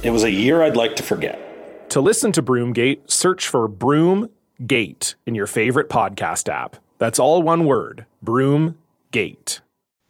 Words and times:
It 0.00 0.10
was 0.10 0.22
a 0.22 0.30
year 0.30 0.62
I'd 0.62 0.76
like 0.76 0.94
to 0.96 1.02
forget. 1.02 1.90
To 1.90 2.00
listen 2.00 2.30
to 2.32 2.42
Broomgate, 2.42 3.10
search 3.10 3.48
for 3.48 3.68
Broomgate 3.68 5.16
in 5.26 5.34
your 5.34 5.48
favorite 5.48 5.88
podcast 5.88 6.48
app. 6.48 6.76
That's 6.98 7.18
all 7.18 7.42
one 7.42 7.64
word 7.64 8.06
Broomgate. 8.24 9.58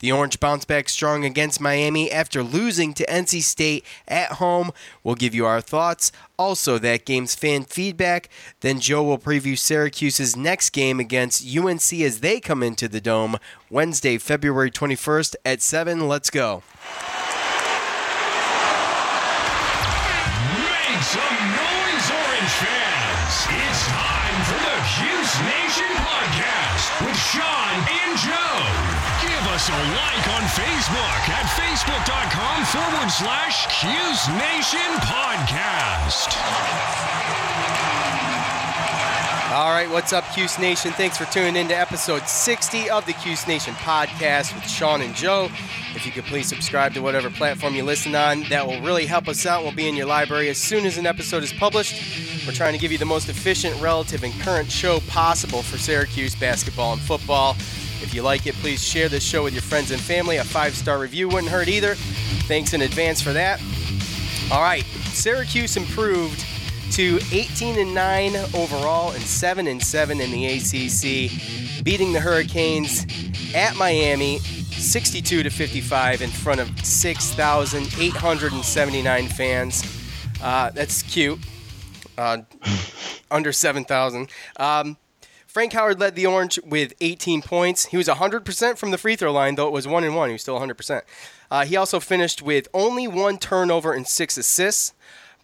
The 0.00 0.12
Orange 0.12 0.40
bounce 0.40 0.66
back 0.66 0.90
strong 0.90 1.24
against 1.24 1.60
Miami 1.60 2.12
after 2.12 2.42
losing 2.42 2.92
to 2.94 3.06
NC 3.06 3.40
State 3.42 3.84
at 4.06 4.32
home. 4.32 4.72
We'll 5.02 5.14
give 5.14 5.34
you 5.34 5.46
our 5.46 5.62
thoughts, 5.62 6.12
also 6.38 6.78
that 6.78 7.06
game's 7.06 7.34
fan 7.34 7.64
feedback. 7.64 8.28
Then 8.60 8.80
Joe 8.80 9.02
will 9.02 9.18
preview 9.18 9.58
Syracuse's 9.58 10.36
next 10.36 10.70
game 10.70 11.00
against 11.00 11.44
UNC 11.56 11.94
as 11.94 12.20
they 12.20 12.40
come 12.40 12.62
into 12.62 12.88
the 12.88 13.00
Dome 13.00 13.38
Wednesday, 13.70 14.18
February 14.18 14.70
21st 14.70 15.34
at 15.46 15.62
7. 15.62 16.06
Let's 16.06 16.28
go. 16.28 16.62
Make 20.98 21.06
some 21.06 21.22
noise, 21.22 22.10
Orange 22.10 22.54
fans! 22.58 23.46
It's 23.54 23.86
time 23.86 24.38
for 24.50 24.58
the 24.58 24.78
Cuse 24.98 25.38
Nation 25.46 25.86
podcast 25.94 27.06
with 27.06 27.14
Sean 27.14 27.74
and 27.86 28.18
Joe. 28.18 28.66
Give 29.22 29.46
us 29.54 29.68
a 29.68 29.78
like 29.94 30.26
on 30.34 30.42
Facebook 30.58 31.22
at 31.30 31.46
facebook.com 31.54 32.64
forward 32.74 33.10
slash 33.12 33.68
Cuse 33.78 34.26
Nation 34.42 34.90
podcast. 35.06 36.34
All 39.50 39.70
right, 39.70 39.88
what's 39.88 40.12
up, 40.12 40.24
Cuse 40.34 40.58
Nation? 40.58 40.92
Thanks 40.92 41.16
for 41.16 41.24
tuning 41.24 41.56
in 41.56 41.68
to 41.68 41.74
episode 41.74 42.28
60 42.28 42.90
of 42.90 43.06
the 43.06 43.14
Cuse 43.14 43.48
Nation 43.48 43.72
podcast 43.76 44.54
with 44.54 44.68
Sean 44.68 45.00
and 45.00 45.14
Joe. 45.14 45.48
If 45.94 46.04
you 46.04 46.12
could 46.12 46.26
please 46.26 46.46
subscribe 46.46 46.92
to 46.92 47.00
whatever 47.00 47.30
platform 47.30 47.74
you 47.74 47.82
listen 47.82 48.14
on, 48.14 48.42
that 48.50 48.66
will 48.66 48.82
really 48.82 49.06
help 49.06 49.26
us 49.26 49.46
out. 49.46 49.62
We'll 49.62 49.72
be 49.72 49.88
in 49.88 49.96
your 49.96 50.04
library 50.04 50.50
as 50.50 50.58
soon 50.58 50.84
as 50.84 50.98
an 50.98 51.06
episode 51.06 51.42
is 51.42 51.54
published. 51.54 52.46
We're 52.46 52.52
trying 52.52 52.74
to 52.74 52.78
give 52.78 52.92
you 52.92 52.98
the 52.98 53.06
most 53.06 53.30
efficient, 53.30 53.80
relative, 53.80 54.22
and 54.22 54.38
current 54.42 54.70
show 54.70 55.00
possible 55.08 55.62
for 55.62 55.78
Syracuse 55.78 56.34
basketball 56.34 56.92
and 56.92 57.00
football. 57.00 57.52
If 58.02 58.12
you 58.12 58.20
like 58.20 58.46
it, 58.46 58.54
please 58.56 58.84
share 58.84 59.08
this 59.08 59.24
show 59.24 59.44
with 59.44 59.54
your 59.54 59.62
friends 59.62 59.90
and 59.90 60.00
family. 60.00 60.36
A 60.36 60.44
five 60.44 60.74
star 60.74 60.98
review 60.98 61.26
wouldn't 61.26 61.48
hurt 61.48 61.68
either. 61.68 61.94
Thanks 61.94 62.74
in 62.74 62.82
advance 62.82 63.22
for 63.22 63.32
that. 63.32 63.62
All 64.52 64.60
right, 64.60 64.84
Syracuse 65.14 65.78
improved 65.78 66.44
to 66.92 67.18
18 67.32 67.78
and 67.78 67.94
9 67.94 68.36
overall 68.54 69.12
and 69.12 69.22
7 69.22 69.66
and 69.66 69.82
7 69.82 70.20
in 70.20 70.30
the 70.30 70.46
ACC, 70.46 71.82
beating 71.84 72.12
the 72.12 72.20
Hurricanes 72.20 73.06
at 73.54 73.76
Miami 73.76 74.38
62 74.38 75.42
to 75.42 75.50
55 75.50 76.22
in 76.22 76.30
front 76.30 76.60
of 76.60 76.68
6,879 76.84 79.28
fans. 79.28 79.82
Uh, 80.42 80.70
that's 80.70 81.02
cute. 81.02 81.38
Uh, 82.16 82.38
under 83.30 83.52
7,000. 83.52 84.30
Um, 84.56 84.96
Frank 85.46 85.72
Howard 85.72 85.98
led 85.98 86.14
the 86.14 86.26
Orange 86.26 86.60
with 86.64 86.92
18 87.00 87.42
points. 87.42 87.86
He 87.86 87.96
was 87.96 88.06
100% 88.06 88.78
from 88.78 88.90
the 88.90 88.98
free 88.98 89.16
throw 89.16 89.32
line, 89.32 89.54
though 89.54 89.66
it 89.66 89.72
was 89.72 89.88
1 89.88 90.04
and 90.04 90.14
1. 90.14 90.28
He 90.28 90.34
was 90.34 90.42
still 90.42 90.60
100%. 90.60 91.02
Uh, 91.50 91.64
he 91.64 91.76
also 91.76 92.00
finished 92.00 92.42
with 92.42 92.68
only 92.74 93.08
one 93.08 93.38
turnover 93.38 93.92
and 93.92 94.06
six 94.06 94.36
assists. 94.36 94.92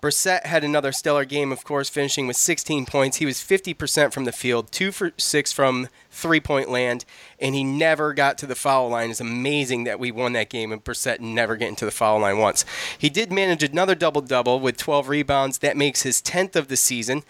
Brissett 0.05 0.45
had 0.45 0.65
another 0.65 0.93
stellar 0.93 1.25
game, 1.25 1.51
of 1.51 1.65
course, 1.65 1.89
finishing 1.89 2.27
with 2.27 2.37
16 2.37 2.85
points. 2.85 3.17
He 3.17 3.25
was 3.25 3.39
50% 3.39 4.13
from 4.13 4.27
the 4.27 4.33
field, 4.33 4.71
2 4.71 4.93
for 4.93 5.13
6 5.17 5.51
from 5.51 5.89
three 6.11 6.41
point 6.41 6.69
land, 6.69 7.07
and 7.41 7.55
he 7.55 7.65
never 7.65 8.13
got 8.13 8.37
to 8.37 8.47
the 8.47 8.55
foul 8.55 8.91
line. 8.91 9.11
It's 9.11 9.21
amazing 9.21 9.85
that 9.85 9.99
we 9.99 10.13
won 10.13 10.35
that 10.35 10.51
game 10.51 10.73
and 10.73 10.85
Brissett 10.85 11.21
never 11.21 11.57
getting 11.57 11.75
to 11.77 11.87
the 11.87 11.91
foul 11.91 12.19
line 12.19 12.37
once. 12.37 12.67
He 12.99 13.09
did 13.09 13.33
manage 13.33 13.63
another 13.63 13.95
double 13.95 14.21
double 14.21 14.61
with 14.61 14.77
12 14.77 15.09
rebounds. 15.09 15.57
That 15.61 15.75
makes 15.75 16.03
his 16.03 16.21
10th 16.21 16.55
of 16.55 16.69
the 16.69 16.77
season. 16.77 17.23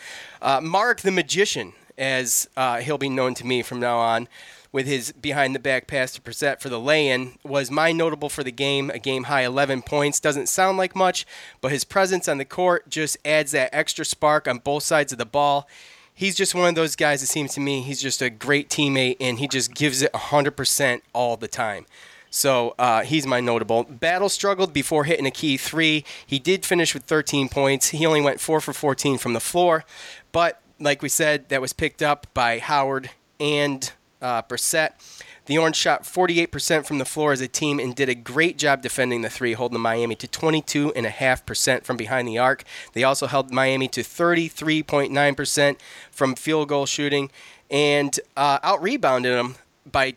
Uh, 0.42 0.60
Mark 0.60 1.02
the 1.02 1.12
Magician, 1.12 1.74
as 1.96 2.48
uh, 2.56 2.78
he'll 2.78 2.98
be 2.98 3.08
known 3.08 3.34
to 3.34 3.46
me 3.46 3.62
from 3.62 3.78
now 3.78 3.98
on, 3.98 4.26
with 4.74 4.86
his 4.88 5.12
behind 5.12 5.54
the 5.54 5.60
back 5.60 5.86
pass 5.86 6.10
to 6.10 6.20
Brissett 6.20 6.60
for 6.60 6.68
the 6.68 6.80
lay 6.80 7.06
in 7.08 7.34
was 7.44 7.70
my 7.70 7.92
notable 7.92 8.28
for 8.28 8.42
the 8.42 8.50
game, 8.50 8.90
a 8.90 8.98
game 8.98 9.24
high 9.24 9.42
11 9.42 9.82
points. 9.82 10.18
Doesn't 10.18 10.48
sound 10.48 10.76
like 10.76 10.96
much, 10.96 11.24
but 11.60 11.70
his 11.70 11.84
presence 11.84 12.26
on 12.26 12.38
the 12.38 12.44
court 12.44 12.88
just 12.88 13.16
adds 13.24 13.52
that 13.52 13.72
extra 13.72 14.04
spark 14.04 14.48
on 14.48 14.58
both 14.58 14.82
sides 14.82 15.12
of 15.12 15.18
the 15.18 15.24
ball. 15.24 15.68
He's 16.12 16.34
just 16.34 16.56
one 16.56 16.68
of 16.68 16.74
those 16.74 16.96
guys, 16.96 17.22
it 17.22 17.26
seems 17.26 17.54
to 17.54 17.60
me, 17.60 17.82
he's 17.82 18.02
just 18.02 18.20
a 18.20 18.28
great 18.28 18.68
teammate 18.68 19.16
and 19.20 19.38
he 19.38 19.46
just 19.46 19.74
gives 19.74 20.02
it 20.02 20.12
100% 20.12 21.02
all 21.12 21.36
the 21.36 21.46
time. 21.46 21.86
So 22.28 22.74
uh, 22.76 23.02
he's 23.02 23.28
my 23.28 23.38
notable. 23.38 23.84
Battle 23.84 24.28
struggled 24.28 24.72
before 24.72 25.04
hitting 25.04 25.24
a 25.24 25.30
key 25.30 25.56
three. 25.56 26.04
He 26.26 26.40
did 26.40 26.66
finish 26.66 26.94
with 26.94 27.04
13 27.04 27.48
points. 27.48 27.90
He 27.90 28.04
only 28.04 28.22
went 28.22 28.40
4 28.40 28.60
for 28.60 28.72
14 28.72 29.18
from 29.18 29.34
the 29.34 29.40
floor. 29.40 29.84
But 30.32 30.60
like 30.80 31.00
we 31.00 31.08
said, 31.08 31.48
that 31.50 31.60
was 31.60 31.72
picked 31.72 32.02
up 32.02 32.26
by 32.34 32.58
Howard 32.58 33.10
and 33.38 33.92
uh, 34.24 34.42
Brissett. 34.42 34.92
The 35.46 35.58
Orange 35.58 35.76
shot 35.76 36.04
48% 36.04 36.86
from 36.86 36.96
the 36.98 37.04
floor 37.04 37.32
as 37.32 37.42
a 37.42 37.48
team 37.48 37.78
and 37.78 37.94
did 37.94 38.08
a 38.08 38.14
great 38.14 38.56
job 38.56 38.80
defending 38.80 39.20
the 39.20 39.28
three, 39.28 39.52
holding 39.52 39.78
Miami 39.78 40.14
to 40.16 40.26
22.5% 40.26 41.84
from 41.84 41.96
behind 41.98 42.26
the 42.26 42.38
arc. 42.38 42.64
They 42.94 43.04
also 43.04 43.26
held 43.26 43.52
Miami 43.52 43.86
to 43.88 44.00
33.9% 44.00 45.76
from 46.10 46.34
field 46.34 46.68
goal 46.68 46.86
shooting 46.86 47.30
and 47.70 48.18
uh, 48.36 48.58
out 48.62 48.82
rebounded 48.82 49.32
them 49.36 49.56
by 49.90 50.16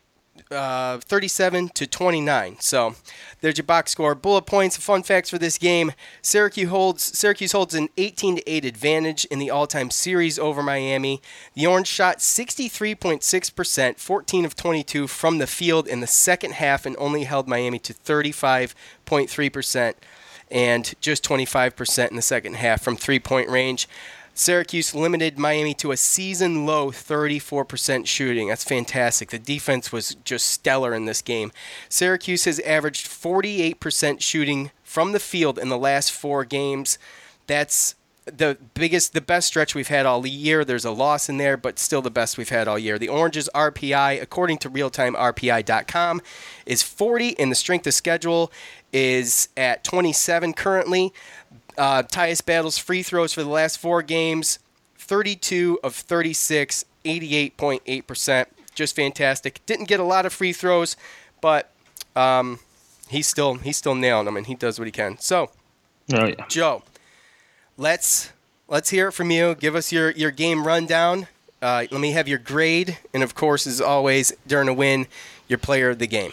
uh, 0.52 1.00
37 1.00 1.70
to 1.70 1.88
29. 1.88 2.58
So 2.60 2.96
there's 3.42 3.58
your 3.58 3.66
box 3.66 3.92
score. 3.92 4.16
Bullet 4.16 4.46
points, 4.46 4.78
fun 4.78 5.04
facts 5.04 5.30
for 5.30 5.38
this 5.38 5.58
game. 5.58 5.92
Syracuse 6.22 6.70
holds 6.70 7.18
Syracuse 7.18 7.52
holds 7.52 7.76
an 7.76 7.90
18 7.98 8.38
to 8.38 8.50
8 8.50 8.66
advantage 8.66 9.26
in 9.26 9.40
the 9.40 9.50
all-time 9.50 9.90
series 9.90 10.40
over 10.40 10.64
Miami. 10.64 11.22
The 11.54 11.68
Orange 11.68 11.88
shot 11.88 12.20
63.6%, 12.20 14.00
14 14.00 14.46
of 14.46 14.56
22 14.56 15.08
from 15.08 15.38
the 15.38 15.48
field 15.48 15.88
in 15.88 16.00
the 16.00 16.08
second 16.08 16.54
half 16.54 16.86
and 16.86 16.96
only 16.98 17.26
held 17.26 17.48
Miami 17.48 17.80
to 17.80 17.94
35.3% 17.94 19.94
and 20.50 20.94
just 21.02 21.24
25% 21.24 22.10
in 22.10 22.16
the 22.16 22.22
second 22.22 22.56
half 22.56 22.82
from 22.82 22.96
three-point 22.96 23.50
range. 23.50 23.88
Syracuse 24.38 24.94
limited 24.94 25.40
Miami 25.40 25.74
to 25.74 25.92
a 25.92 25.98
season 25.98 26.68
low 26.68 26.92
34% 26.92 28.06
shooting. 28.06 28.50
That's 28.50 28.64
fantastic. 28.64 29.32
The 29.32 29.40
defense 29.40 29.92
was 29.92 30.16
just 30.24 30.48
stellar 30.48 30.94
in 30.94 31.06
this 31.06 31.24
game. 31.24 31.52
Syracuse 31.90 32.46
has 32.46 32.60
averaged 32.60 33.08
48% 33.08 34.22
shooting 34.22 34.70
from 34.84 35.12
the 35.12 35.20
field 35.20 35.58
in 35.58 35.70
the 35.70 35.78
last 35.78 36.12
four 36.12 36.46
games. 36.46 37.00
That's 37.48 37.96
the 38.26 38.60
biggest, 38.76 39.14
the 39.14 39.22
best 39.22 39.48
stretch 39.48 39.74
we've 39.74 39.88
had 39.88 40.06
all 40.06 40.28
year. 40.28 40.64
There's 40.64 40.86
a 40.86 40.92
loss 40.92 41.30
in 41.30 41.38
there, 41.38 41.58
but 41.58 41.80
still 41.80 42.04
the 42.04 42.12
best 42.12 42.38
we've 42.38 42.50
had 42.50 42.68
all 42.68 42.78
year. 42.78 43.00
The 43.00 43.10
Orange's 43.10 43.50
RPI, 43.56 44.22
according 44.22 44.60
to 44.60 44.70
realtimerpi.com, 44.70 46.22
is 46.66 46.84
40, 46.84 47.40
and 47.40 47.52
the 47.52 47.56
strength 47.56 47.88
of 47.88 47.94
schedule 47.96 48.52
is 48.94 49.50
at 49.58 49.84
27 49.84 50.54
currently. 50.54 51.14
Uh, 51.78 52.04
Tyus 52.04 52.44
Battle's 52.44 52.78
free 52.78 53.04
throws 53.04 53.34
for 53.34 53.44
the 53.44 53.50
last 53.50 53.78
four 53.78 54.02
games 54.02 54.60
32 54.98 55.80
of 55.84 55.94
36, 55.96 56.84
88.8%. 57.06 58.46
Just 58.76 58.96
fantastic. 58.96 59.66
Didn't 59.66 59.88
get 59.88 60.00
a 60.00 60.04
lot 60.04 60.26
of 60.26 60.34
free 60.34 60.54
throws, 60.54 60.96
but 61.42 61.72
um, 62.16 62.60
he's 63.10 63.28
still 63.28 63.56
he's 63.56 63.78
still 63.78 63.96
nailing 63.96 64.26
them, 64.26 64.38
and 64.38 64.46
he 64.48 64.54
does 64.56 64.78
what 64.80 64.86
he 64.86 64.92
can. 64.92 65.18
So, 65.20 65.50
Oh 66.14 66.26
yeah. 66.26 66.46
Joe, 66.48 66.84
let's 67.78 68.32
let's 68.68 68.90
hear 68.92 69.08
it 69.08 69.12
from 69.14 69.32
you. 69.32 69.56
Give 69.56 69.76
us 69.76 69.92
your 69.92 70.12
your 70.12 70.32
game 70.32 70.66
rundown. 70.68 71.28
Uh, 71.62 71.86
let 71.90 72.00
me 72.00 72.12
have 72.12 72.28
your 72.28 72.38
grade, 72.38 73.00
and 73.16 73.24
of 73.24 73.34
course, 73.34 73.66
as 73.66 73.82
always, 73.82 74.32
during 74.46 74.68
a 74.68 74.74
win, 74.74 75.08
your 75.48 75.58
player 75.58 75.90
of 75.90 75.98
the 76.00 76.06
game. 76.08 76.32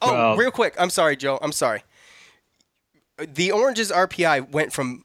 Oh, 0.00 0.12
Well- 0.12 0.36
real 0.36 0.50
quick. 0.52 0.74
I'm 0.78 0.90
sorry, 0.90 1.16
Joe. 1.16 1.38
I'm 1.42 1.50
sorry. 1.52 1.82
The 3.26 3.50
Orange's 3.52 3.90
RPI 3.90 4.50
went 4.50 4.72
from 4.72 5.04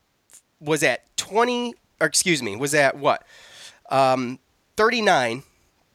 was 0.60 0.84
at 0.84 1.16
20 1.18 1.74
or 2.00 2.08
excuse 2.08 2.42
me, 2.44 2.56
was 2.56 2.74
at 2.74 2.98
what? 2.98 3.26
Um 3.90 4.40
39 4.78 5.44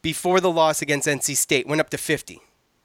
before 0.01 0.39
the 0.39 0.49
loss 0.51 0.81
against 0.81 1.07
NC 1.07 1.35
State 1.35 1.67
went 1.67 1.81
up 1.81 1.89
to 1.89 1.97
50, 1.97 2.39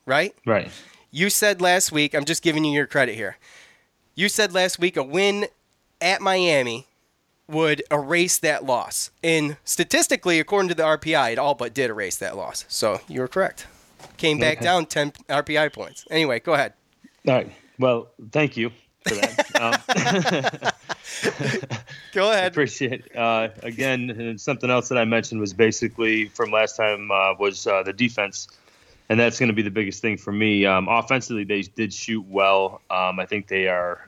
right? 0.06 0.34
Right. 0.44 0.70
You 1.12 1.30
said 1.30 1.60
last 1.60 1.92
week, 1.92 2.12
I'm 2.14 2.24
just 2.24 2.42
giving 2.42 2.64
you 2.64 2.72
your 2.72 2.86
credit 2.88 3.14
here. 3.14 3.36
You 4.16 4.28
said 4.28 4.52
last 4.52 4.78
week 4.80 4.96
a 4.96 5.02
win 5.04 5.46
at 6.00 6.20
Miami 6.20 6.88
would 7.46 7.82
erase 7.90 8.38
that 8.38 8.64
loss. 8.64 9.10
And 9.22 9.56
statistically, 9.64 10.40
according 10.40 10.70
to 10.70 10.74
the 10.74 10.82
RPI, 10.82 11.32
it 11.32 11.38
all 11.38 11.54
but 11.54 11.72
did 11.74 11.90
erase 11.90 12.16
that 12.16 12.36
loss. 12.36 12.64
So 12.68 13.00
you 13.06 13.20
were 13.20 13.28
correct. 13.28 13.66
Came 14.16 14.38
back 14.40 14.56
Okay. 14.58 14.64
down 14.64 14.86
10 14.86 15.12
RPI 15.28 15.72
points. 15.72 16.04
Anyway, 16.10 16.40
go 16.40 16.54
ahead. 16.54 16.72
All 17.28 17.34
right. 17.34 17.52
Well, 17.78 18.08
thank 18.32 18.56
you 18.56 18.70
for 19.04 19.14
that. 19.14 19.44
um, 19.60 20.72
Go 22.12 22.30
ahead. 22.30 22.52
appreciate 22.52 23.06
it. 23.06 23.16
Uh, 23.16 23.48
again, 23.62 24.10
and 24.10 24.40
something 24.40 24.70
else 24.70 24.88
that 24.88 24.98
I 24.98 25.04
mentioned 25.04 25.40
was 25.40 25.52
basically 25.52 26.26
from 26.26 26.50
last 26.50 26.76
time 26.76 27.10
uh, 27.10 27.34
was 27.38 27.66
uh, 27.66 27.82
the 27.82 27.92
defense, 27.92 28.48
and 29.08 29.18
that's 29.18 29.38
going 29.38 29.48
to 29.48 29.54
be 29.54 29.62
the 29.62 29.70
biggest 29.70 30.00
thing 30.00 30.16
for 30.16 30.32
me. 30.32 30.64
Um, 30.66 30.88
offensively, 30.88 31.44
they 31.44 31.62
did 31.62 31.92
shoot 31.92 32.24
well. 32.26 32.80
Um, 32.90 33.20
I 33.20 33.26
think 33.26 33.48
they 33.48 33.68
are. 33.68 34.06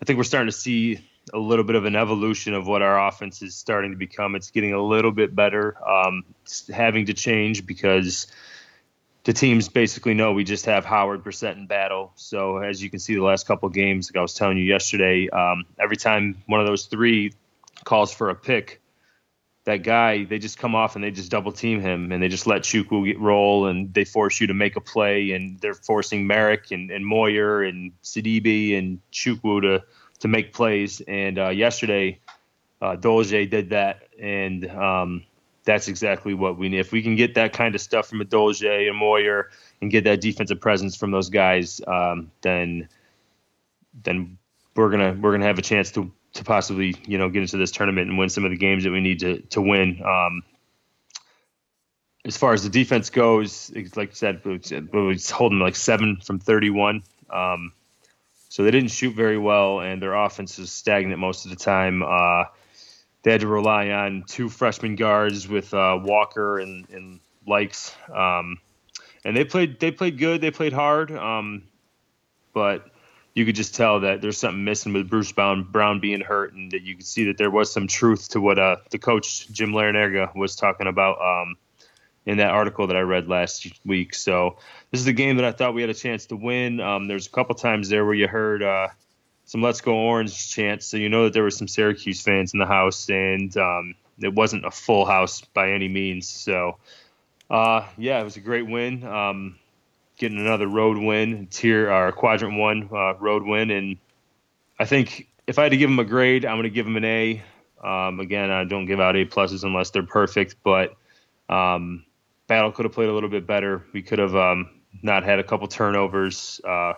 I 0.00 0.04
think 0.04 0.16
we're 0.16 0.24
starting 0.24 0.50
to 0.50 0.56
see 0.56 1.00
a 1.32 1.38
little 1.38 1.64
bit 1.64 1.76
of 1.76 1.86
an 1.86 1.96
evolution 1.96 2.52
of 2.52 2.66
what 2.66 2.82
our 2.82 3.08
offense 3.08 3.40
is 3.40 3.54
starting 3.54 3.92
to 3.92 3.96
become. 3.96 4.34
It's 4.34 4.50
getting 4.50 4.74
a 4.74 4.82
little 4.82 5.12
bit 5.12 5.34
better. 5.34 5.76
Um, 5.88 6.24
having 6.72 7.06
to 7.06 7.14
change 7.14 7.66
because 7.66 8.26
the 9.24 9.32
teams 9.32 9.68
basically 9.70 10.12
know 10.12 10.32
we 10.32 10.44
just 10.44 10.66
have 10.66 10.84
Howard 10.84 11.24
Brissett 11.24 11.56
in 11.56 11.66
battle. 11.66 12.12
So 12.14 12.58
as 12.58 12.82
you 12.82 12.90
can 12.90 12.98
see, 12.98 13.14
the 13.14 13.22
last 13.22 13.46
couple 13.46 13.68
games, 13.70 14.10
like 14.10 14.18
I 14.18 14.22
was 14.22 14.34
telling 14.34 14.58
you 14.58 14.64
yesterday, 14.64 15.28
um, 15.30 15.64
every 15.78 15.96
time 15.96 16.42
one 16.46 16.60
of 16.60 16.66
those 16.66 16.86
three 16.86 17.32
calls 17.84 18.12
for 18.12 18.28
a 18.28 18.34
pick, 18.34 18.82
that 19.64 19.82
guy 19.82 20.24
they 20.24 20.38
just 20.38 20.58
come 20.58 20.74
off 20.74 20.94
and 20.94 21.02
they 21.02 21.10
just 21.10 21.30
double 21.30 21.50
team 21.50 21.80
him 21.80 22.12
and 22.12 22.22
they 22.22 22.28
just 22.28 22.46
let 22.46 22.62
Chukwu 22.62 23.06
get 23.06 23.18
roll 23.18 23.66
and 23.66 23.94
they 23.94 24.04
force 24.04 24.38
you 24.38 24.48
to 24.48 24.54
make 24.54 24.76
a 24.76 24.80
play 24.82 25.30
and 25.30 25.58
they're 25.58 25.72
forcing 25.72 26.26
Marek 26.26 26.70
and, 26.70 26.90
and 26.90 27.06
Moyer 27.06 27.62
and 27.62 27.92
Sidibe 28.02 28.76
and 28.76 29.00
Chukwu 29.10 29.62
to 29.62 29.84
to 30.20 30.28
make 30.28 30.52
plays. 30.52 31.00
And 31.00 31.38
uh, 31.38 31.48
yesterday, 31.48 32.20
uh, 32.82 32.96
Dolezaj 32.96 33.50
did 33.50 33.70
that 33.70 34.02
and. 34.20 34.70
Um, 34.70 35.24
that's 35.64 35.88
exactly 35.88 36.34
what 36.34 36.58
we 36.58 36.68
need. 36.68 36.80
If 36.80 36.92
we 36.92 37.02
can 37.02 37.16
get 37.16 37.34
that 37.34 37.52
kind 37.52 37.74
of 37.74 37.80
stuff 37.80 38.08
from 38.08 38.20
a 38.20 38.24
Dolezaj 38.24 38.88
and 38.88 38.96
Moyer 38.96 39.50
and 39.80 39.90
get 39.90 40.04
that 40.04 40.20
defensive 40.20 40.60
presence 40.60 40.96
from 40.96 41.10
those 41.10 41.30
guys, 41.30 41.80
um, 41.86 42.30
then 42.42 42.88
then 44.02 44.38
we're 44.76 44.90
gonna 44.90 45.16
we're 45.20 45.32
gonna 45.32 45.46
have 45.46 45.58
a 45.58 45.62
chance 45.62 45.90
to 45.92 46.12
to 46.34 46.44
possibly 46.44 46.94
you 47.06 47.16
know 47.18 47.28
get 47.30 47.42
into 47.42 47.56
this 47.56 47.70
tournament 47.70 48.08
and 48.08 48.18
win 48.18 48.28
some 48.28 48.44
of 48.44 48.50
the 48.50 48.56
games 48.56 48.84
that 48.84 48.90
we 48.90 49.00
need 49.00 49.20
to 49.20 49.40
to 49.40 49.60
win. 49.62 50.02
Um, 50.04 50.42
as 52.26 52.36
far 52.36 52.52
as 52.52 52.62
the 52.62 52.70
defense 52.70 53.10
goes, 53.10 53.70
like 53.96 54.10
I 54.10 54.14
said, 54.14 54.40
it 54.44 54.92
was 54.92 55.30
holding 55.30 55.58
like 55.58 55.76
seven 55.76 56.16
from 56.24 56.38
31. 56.38 57.02
Um, 57.28 57.72
so 58.48 58.62
they 58.62 58.70
didn't 58.70 58.92
shoot 58.92 59.14
very 59.14 59.36
well, 59.36 59.80
and 59.80 60.00
their 60.00 60.14
offense 60.14 60.58
is 60.58 60.72
stagnant 60.72 61.18
most 61.18 61.44
of 61.44 61.50
the 61.50 61.56
time. 61.56 62.02
Uh, 62.02 62.44
they 63.24 63.32
had 63.32 63.40
to 63.40 63.48
rely 63.48 63.88
on 63.88 64.22
two 64.28 64.48
freshman 64.48 64.96
guards 64.96 65.48
with 65.48 65.74
uh, 65.74 65.98
Walker 66.00 66.58
and, 66.58 66.88
and 66.90 67.20
Lykes, 67.48 67.94
um, 68.14 68.58
and 69.24 69.36
they 69.36 69.44
played 69.44 69.80
they 69.80 69.90
played 69.90 70.18
good. 70.18 70.40
They 70.40 70.50
played 70.50 70.74
hard, 70.74 71.10
um, 71.10 71.64
but 72.52 72.86
you 73.34 73.44
could 73.44 73.56
just 73.56 73.74
tell 73.74 74.00
that 74.00 74.20
there's 74.20 74.38
something 74.38 74.62
missing 74.62 74.92
with 74.92 75.08
Bruce 75.08 75.32
Brown, 75.32 75.64
Brown 75.64 76.00
being 76.00 76.20
hurt, 76.20 76.52
and 76.52 76.70
that 76.72 76.82
you 76.82 76.96
could 76.96 77.06
see 77.06 77.24
that 77.24 77.38
there 77.38 77.50
was 77.50 77.72
some 77.72 77.88
truth 77.88 78.28
to 78.30 78.40
what 78.40 78.58
uh, 78.58 78.76
the 78.90 78.98
coach 78.98 79.50
Jim 79.50 79.72
Larrañaga 79.72 80.36
was 80.36 80.54
talking 80.54 80.86
about 80.86 81.18
um, 81.20 81.56
in 82.26 82.36
that 82.36 82.50
article 82.50 82.86
that 82.86 82.96
I 82.96 83.00
read 83.00 83.26
last 83.26 83.66
week. 83.86 84.14
So 84.14 84.58
this 84.90 85.00
is 85.00 85.06
a 85.06 85.12
game 85.14 85.36
that 85.36 85.46
I 85.46 85.52
thought 85.52 85.74
we 85.74 85.80
had 85.80 85.90
a 85.90 85.94
chance 85.94 86.26
to 86.26 86.36
win. 86.36 86.78
Um, 86.78 87.08
there's 87.08 87.26
a 87.26 87.30
couple 87.30 87.54
times 87.54 87.88
there 87.88 88.04
where 88.04 88.14
you 88.14 88.28
heard. 88.28 88.62
Uh, 88.62 88.88
some 89.44 89.62
"Let's 89.62 89.80
Go 89.80 89.94
Orange" 89.94 90.50
chants, 90.50 90.86
so 90.86 90.96
you 90.96 91.08
know 91.08 91.24
that 91.24 91.32
there 91.32 91.42
were 91.42 91.50
some 91.50 91.68
Syracuse 91.68 92.20
fans 92.20 92.52
in 92.52 92.58
the 92.58 92.66
house, 92.66 93.08
and 93.08 93.54
um, 93.56 93.94
it 94.20 94.32
wasn't 94.34 94.64
a 94.64 94.70
full 94.70 95.04
house 95.04 95.42
by 95.52 95.72
any 95.72 95.88
means. 95.88 96.28
So, 96.28 96.78
uh, 97.50 97.86
yeah, 97.98 98.20
it 98.20 98.24
was 98.24 98.36
a 98.36 98.40
great 98.40 98.66
win. 98.68 99.04
Um, 99.04 99.56
getting 100.16 100.38
another 100.38 100.66
road 100.66 100.96
win, 100.96 101.48
tier 101.50 101.90
or 101.90 102.12
quadrant 102.12 102.58
one 102.58 102.88
uh, 102.92 103.14
road 103.14 103.42
win, 103.42 103.70
and 103.70 103.96
I 104.78 104.84
think 104.84 105.28
if 105.46 105.58
I 105.58 105.64
had 105.64 105.72
to 105.72 105.76
give 105.76 105.90
them 105.90 105.98
a 105.98 106.04
grade, 106.04 106.44
I'm 106.44 106.56
going 106.56 106.64
to 106.64 106.70
give 106.70 106.86
them 106.86 106.96
an 106.96 107.04
A. 107.04 107.42
Um, 107.82 108.20
again, 108.20 108.50
I 108.50 108.64
don't 108.64 108.86
give 108.86 109.00
out 109.00 109.14
A 109.14 109.26
pluses 109.26 109.62
unless 109.62 109.90
they're 109.90 110.02
perfect, 110.02 110.56
but 110.64 110.96
um, 111.50 112.04
Battle 112.46 112.72
could 112.72 112.86
have 112.86 112.92
played 112.92 113.10
a 113.10 113.12
little 113.12 113.28
bit 113.28 113.46
better. 113.46 113.84
We 113.92 114.02
could 114.02 114.18
have 114.18 114.34
um, 114.34 114.70
not 115.02 115.22
had 115.22 115.38
a 115.38 115.44
couple 115.44 115.66
turnovers. 115.68 116.60
Uh, 116.66 116.94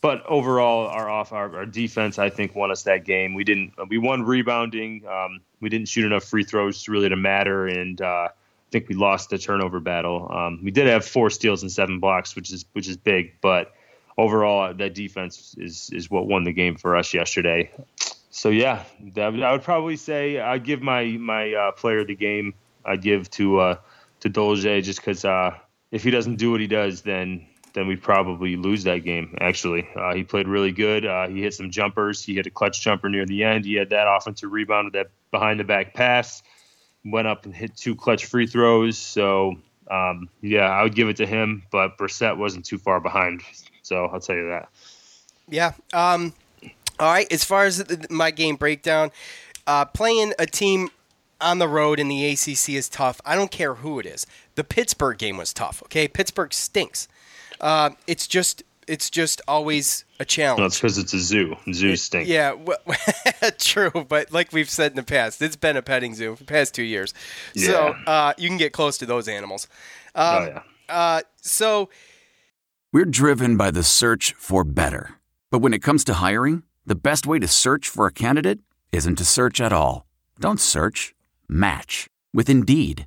but 0.00 0.24
overall, 0.26 0.86
our 0.86 1.08
off 1.08 1.32
our, 1.32 1.54
our 1.56 1.66
defense, 1.66 2.18
I 2.18 2.30
think, 2.30 2.54
won 2.54 2.70
us 2.70 2.84
that 2.84 3.04
game. 3.04 3.34
We 3.34 3.44
didn't. 3.44 3.72
We 3.88 3.98
won 3.98 4.22
rebounding. 4.22 5.06
Um, 5.06 5.40
we 5.60 5.68
didn't 5.68 5.88
shoot 5.88 6.06
enough 6.06 6.24
free 6.24 6.44
throws 6.44 6.88
really 6.88 7.08
to 7.08 7.16
matter, 7.16 7.66
and 7.66 8.00
uh, 8.00 8.28
I 8.28 8.30
think 8.70 8.88
we 8.88 8.94
lost 8.94 9.30
the 9.30 9.38
turnover 9.38 9.80
battle. 9.80 10.30
Um, 10.32 10.60
we 10.62 10.70
did 10.70 10.86
have 10.86 11.04
four 11.04 11.28
steals 11.30 11.62
and 11.62 11.70
seven 11.70 12.00
blocks, 12.00 12.34
which 12.34 12.52
is 12.52 12.64
which 12.72 12.88
is 12.88 12.96
big, 12.96 13.34
but 13.40 13.72
overall, 14.16 14.72
that 14.72 14.94
defense 14.94 15.54
is 15.58 15.90
is 15.92 16.10
what 16.10 16.26
won 16.26 16.44
the 16.44 16.52
game 16.52 16.76
for 16.76 16.96
us 16.96 17.12
yesterday. 17.12 17.70
So 18.30 18.48
yeah, 18.48 18.84
that, 19.14 19.42
I 19.42 19.52
would 19.52 19.62
probably 19.62 19.96
say 19.96 20.38
I'd 20.38 20.64
give 20.64 20.82
my 20.82 21.04
my 21.04 21.52
uh, 21.52 21.72
player 21.72 22.00
of 22.00 22.06
the 22.06 22.14
game. 22.14 22.54
I'd 22.84 23.02
give 23.02 23.30
to 23.32 23.60
uh, 23.60 23.76
to 24.20 24.30
Dolezaj 24.30 24.84
just 24.84 25.00
because 25.00 25.24
uh, 25.24 25.56
if 25.90 26.04
he 26.04 26.10
doesn't 26.10 26.36
do 26.36 26.50
what 26.50 26.60
he 26.60 26.66
does, 26.66 27.02
then 27.02 27.46
then 27.72 27.86
we 27.86 27.96
probably 27.96 28.56
lose 28.56 28.84
that 28.84 28.98
game. 28.98 29.36
Actually, 29.40 29.88
uh, 29.96 30.14
he 30.14 30.24
played 30.24 30.48
really 30.48 30.72
good. 30.72 31.06
Uh, 31.06 31.28
he 31.28 31.42
hit 31.42 31.54
some 31.54 31.70
jumpers. 31.70 32.22
He 32.22 32.34
hit 32.34 32.46
a 32.46 32.50
clutch 32.50 32.80
jumper 32.80 33.08
near 33.08 33.26
the 33.26 33.44
end. 33.44 33.64
He 33.64 33.74
had 33.74 33.90
that 33.90 34.06
offensive 34.08 34.50
rebound 34.50 34.86
with 34.86 34.94
that 34.94 35.10
behind 35.30 35.60
the 35.60 35.64
back 35.64 35.94
pass. 35.94 36.42
Went 37.04 37.28
up 37.28 37.44
and 37.44 37.54
hit 37.54 37.76
two 37.76 37.94
clutch 37.94 38.26
free 38.26 38.46
throws. 38.46 38.98
So 38.98 39.56
um, 39.90 40.28
yeah, 40.40 40.68
I 40.68 40.82
would 40.82 40.94
give 40.94 41.08
it 41.08 41.16
to 41.16 41.26
him. 41.26 41.62
But 41.70 41.98
Brissett 41.98 42.36
wasn't 42.36 42.64
too 42.64 42.78
far 42.78 43.00
behind. 43.00 43.42
So 43.82 44.06
I'll 44.06 44.20
tell 44.20 44.36
you 44.36 44.48
that. 44.48 44.68
Yeah. 45.48 45.72
Um, 45.92 46.32
all 46.98 47.12
right. 47.12 47.30
As 47.32 47.44
far 47.44 47.64
as 47.64 47.78
the, 47.78 48.06
my 48.10 48.30
game 48.30 48.56
breakdown, 48.56 49.10
uh, 49.66 49.84
playing 49.84 50.32
a 50.38 50.46
team 50.46 50.90
on 51.40 51.58
the 51.58 51.68
road 51.68 51.98
in 51.98 52.08
the 52.08 52.26
ACC 52.26 52.70
is 52.70 52.88
tough. 52.88 53.20
I 53.24 53.34
don't 53.34 53.50
care 53.50 53.76
who 53.76 53.98
it 53.98 54.06
is. 54.06 54.26
The 54.54 54.64
Pittsburgh 54.64 55.18
game 55.18 55.36
was 55.36 55.52
tough. 55.52 55.82
Okay, 55.84 56.06
Pittsburgh 56.06 56.52
stinks. 56.52 57.08
Uh, 57.60 57.90
it's 58.06 58.26
just 58.26 58.62
it's 58.86 59.08
just 59.10 59.40
always 59.46 60.04
a 60.18 60.24
challenge. 60.24 60.58
No, 60.60 60.66
it's 60.66 60.78
because 60.78 60.98
it's 60.98 61.12
a 61.14 61.18
zoo. 61.20 61.56
Zoos 61.72 62.02
stink. 62.02 62.28
Yeah, 62.28 62.50
w- 62.50 62.76
true. 63.58 64.06
But 64.08 64.32
like 64.32 64.52
we've 64.52 64.68
said 64.70 64.92
in 64.92 64.96
the 64.96 65.02
past, 65.02 65.40
it's 65.42 65.56
been 65.56 65.76
a 65.76 65.82
petting 65.82 66.14
zoo 66.14 66.34
for 66.34 66.42
the 66.44 66.52
past 66.52 66.74
two 66.74 66.82
years. 66.82 67.14
So 67.54 67.94
uh, 68.06 68.32
you 68.36 68.48
can 68.48 68.56
get 68.58 68.72
close 68.72 68.98
to 68.98 69.06
those 69.06 69.28
animals. 69.28 69.68
Um, 70.14 70.24
oh 70.24 70.46
yeah. 70.46 70.62
uh, 70.88 71.20
so 71.40 71.88
We're 72.92 73.04
driven 73.04 73.56
by 73.56 73.70
the 73.70 73.84
search 73.84 74.34
for 74.36 74.64
better. 74.64 75.14
But 75.50 75.58
when 75.60 75.72
it 75.74 75.82
comes 75.82 76.02
to 76.04 76.14
hiring, 76.14 76.64
the 76.84 76.96
best 76.96 77.26
way 77.26 77.38
to 77.38 77.46
search 77.48 77.88
for 77.88 78.06
a 78.06 78.12
candidate 78.12 78.58
isn't 78.92 79.16
to 79.16 79.24
search 79.24 79.60
at 79.60 79.72
all. 79.72 80.04
Don't 80.40 80.58
search, 80.60 81.14
match 81.48 82.08
with 82.32 82.48
Indeed. 82.48 83.06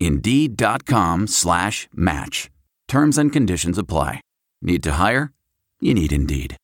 Indeed.com 0.00 1.26
slash 1.26 1.88
match. 1.92 2.50
Terms 2.88 3.18
and 3.18 3.32
conditions 3.32 3.78
apply. 3.78 4.20
Need 4.62 4.82
to 4.82 4.92
hire? 4.92 5.32
You 5.80 5.94
need 5.94 6.12
Indeed. 6.12 6.56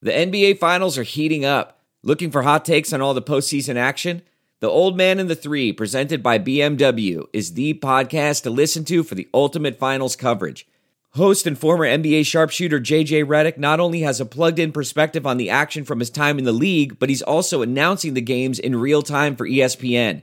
The 0.00 0.12
NBA 0.12 0.58
Finals 0.58 0.96
are 0.96 1.02
heating 1.02 1.44
up. 1.44 1.80
Looking 2.04 2.30
for 2.30 2.42
hot 2.42 2.64
takes 2.64 2.92
on 2.92 3.00
all 3.02 3.14
the 3.14 3.22
postseason 3.22 3.76
action? 3.76 4.22
The 4.60 4.68
Old 4.68 4.96
Man 4.96 5.18
and 5.18 5.28
the 5.28 5.36
Three, 5.36 5.72
presented 5.72 6.22
by 6.22 6.38
BMW, 6.38 7.26
is 7.32 7.54
the 7.54 7.74
podcast 7.74 8.42
to 8.42 8.50
listen 8.50 8.84
to 8.86 9.02
for 9.02 9.14
the 9.14 9.28
ultimate 9.34 9.78
finals 9.78 10.16
coverage. 10.16 10.66
Host 11.12 11.46
and 11.46 11.58
former 11.58 11.84
NBA 11.84 12.26
sharpshooter 12.26 12.80
JJ 12.80 13.24
Redick 13.24 13.56
not 13.56 13.80
only 13.80 14.00
has 14.00 14.20
a 14.20 14.26
plugged 14.26 14.58
in 14.58 14.72
perspective 14.72 15.26
on 15.26 15.36
the 15.36 15.50
action 15.50 15.84
from 15.84 16.00
his 16.00 16.10
time 16.10 16.38
in 16.38 16.44
the 16.44 16.52
league, 16.52 16.98
but 16.98 17.08
he's 17.08 17.22
also 17.22 17.62
announcing 17.62 18.14
the 18.14 18.20
games 18.20 18.58
in 18.58 18.76
real 18.76 19.02
time 19.02 19.34
for 19.34 19.48
ESPN. 19.48 20.22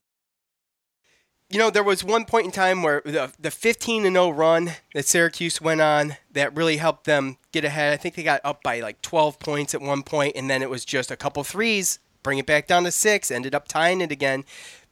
You 1.51 1.59
know, 1.59 1.69
there 1.69 1.83
was 1.83 2.03
one 2.03 2.23
point 2.25 2.45
in 2.45 2.51
time 2.51 2.81
where 2.81 3.01
the, 3.03 3.31
the 3.39 3.51
15 3.51 4.03
0 4.03 4.29
run 4.29 4.71
that 4.93 5.05
Syracuse 5.05 5.59
went 5.59 5.81
on 5.81 6.15
that 6.31 6.55
really 6.55 6.77
helped 6.77 7.03
them 7.03 7.37
get 7.51 7.65
ahead. 7.65 7.93
I 7.93 7.97
think 7.97 8.15
they 8.15 8.23
got 8.23 8.39
up 8.43 8.63
by 8.63 8.79
like 8.79 9.01
12 9.01 9.37
points 9.39 9.75
at 9.75 9.81
one 9.81 10.01
point, 10.01 10.35
and 10.35 10.49
then 10.49 10.61
it 10.61 10.69
was 10.69 10.85
just 10.85 11.11
a 11.11 11.17
couple 11.17 11.43
threes, 11.43 11.99
bring 12.23 12.37
it 12.37 12.45
back 12.45 12.67
down 12.67 12.85
to 12.85 12.91
six, 12.91 13.29
ended 13.29 13.53
up 13.53 13.67
tying 13.67 13.99
it 13.99 14.11
again. 14.11 14.45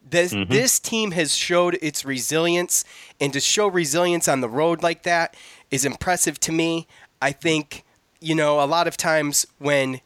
This 0.07 0.33
mm-hmm. 0.33 0.51
this 0.51 0.79
team 0.79 1.11
has 1.11 1.35
showed 1.35 1.77
its 1.81 2.03
resilience, 2.03 2.83
and 3.21 3.31
to 3.33 3.39
show 3.39 3.67
resilience 3.67 4.27
on 4.27 4.41
the 4.41 4.49
road 4.49 4.83
like 4.83 5.03
that 5.03 5.35
is 5.71 5.85
impressive 5.85 6.39
to 6.41 6.51
me. 6.51 6.87
I 7.21 7.31
think 7.31 7.83
you 8.19 8.35
know 8.35 8.61
a 8.61 8.65
lot 8.65 8.87
of 8.87 8.97
times 8.97 9.45
when 9.59 10.01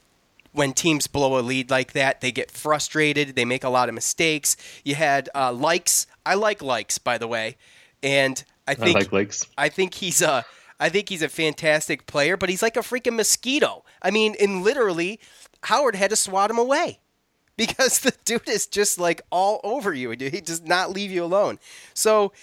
when 0.52 0.74
teams 0.74 1.08
blow 1.08 1.38
a 1.38 1.42
lead 1.42 1.70
like 1.70 1.94
that, 1.94 2.22
they 2.22 2.32
get 2.32 2.52
frustrated. 2.52 3.36
They 3.36 3.46
make 3.46 3.64
a 3.64 3.70
lot 3.70 3.90
of 3.90 3.96
mistakes. 3.96 4.56
You 4.84 4.96
had 4.96 5.30
uh, 5.36 5.52
likes. 5.52 6.08
I 6.26 6.36
like 6.36 6.62
likes, 6.62 6.98
by 6.98 7.18
the 7.18 7.28
way, 7.28 7.58
and 8.02 8.44
I 8.68 8.76
think 8.76 8.96
I 8.96 9.00
like 9.00 9.12
likes. 9.12 9.46
I 9.58 9.70
think 9.70 9.96
he's 9.96 10.22
a. 10.22 10.46
I 10.80 10.90
think 10.90 11.08
he's 11.08 11.22
a 11.22 11.30
fantastic 11.30 12.08
player, 12.08 12.36
but 12.36 12.50
he's 12.50 12.62
like 12.62 12.76
a 12.76 12.82
freaking 12.82 13.16
mosquito. 13.16 13.86
I 14.02 14.12
mean, 14.12 14.36
and 14.40 14.64
literally, 14.64 15.20
Howard 15.64 15.96
had 15.96 16.10
to 16.10 16.16
swat 16.16 16.50
him 16.50 16.58
away 16.58 17.00
because 17.58 18.00
the 18.00 18.14
dude 18.26 18.50
is 18.50 18.66
just 18.68 19.00
like 19.00 19.22
all 19.32 19.62
over 19.64 19.94
you. 19.94 20.10
He 20.12 20.42
does 20.42 20.62
not 20.62 20.92
leave 20.92 21.12
you 21.12 21.24
alone. 21.24 21.60
So 21.94 22.34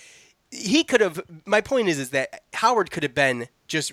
he 0.51 0.85
could 0.85 1.01
have. 1.01 1.21
My 1.47 1.61
point 1.61 1.89
is, 1.89 1.99
is 1.99 2.11
that 2.11 2.43
Howard 2.55 2.91
could 2.91 3.03
have 3.03 3.15
been 3.15 3.49
just 3.67 3.93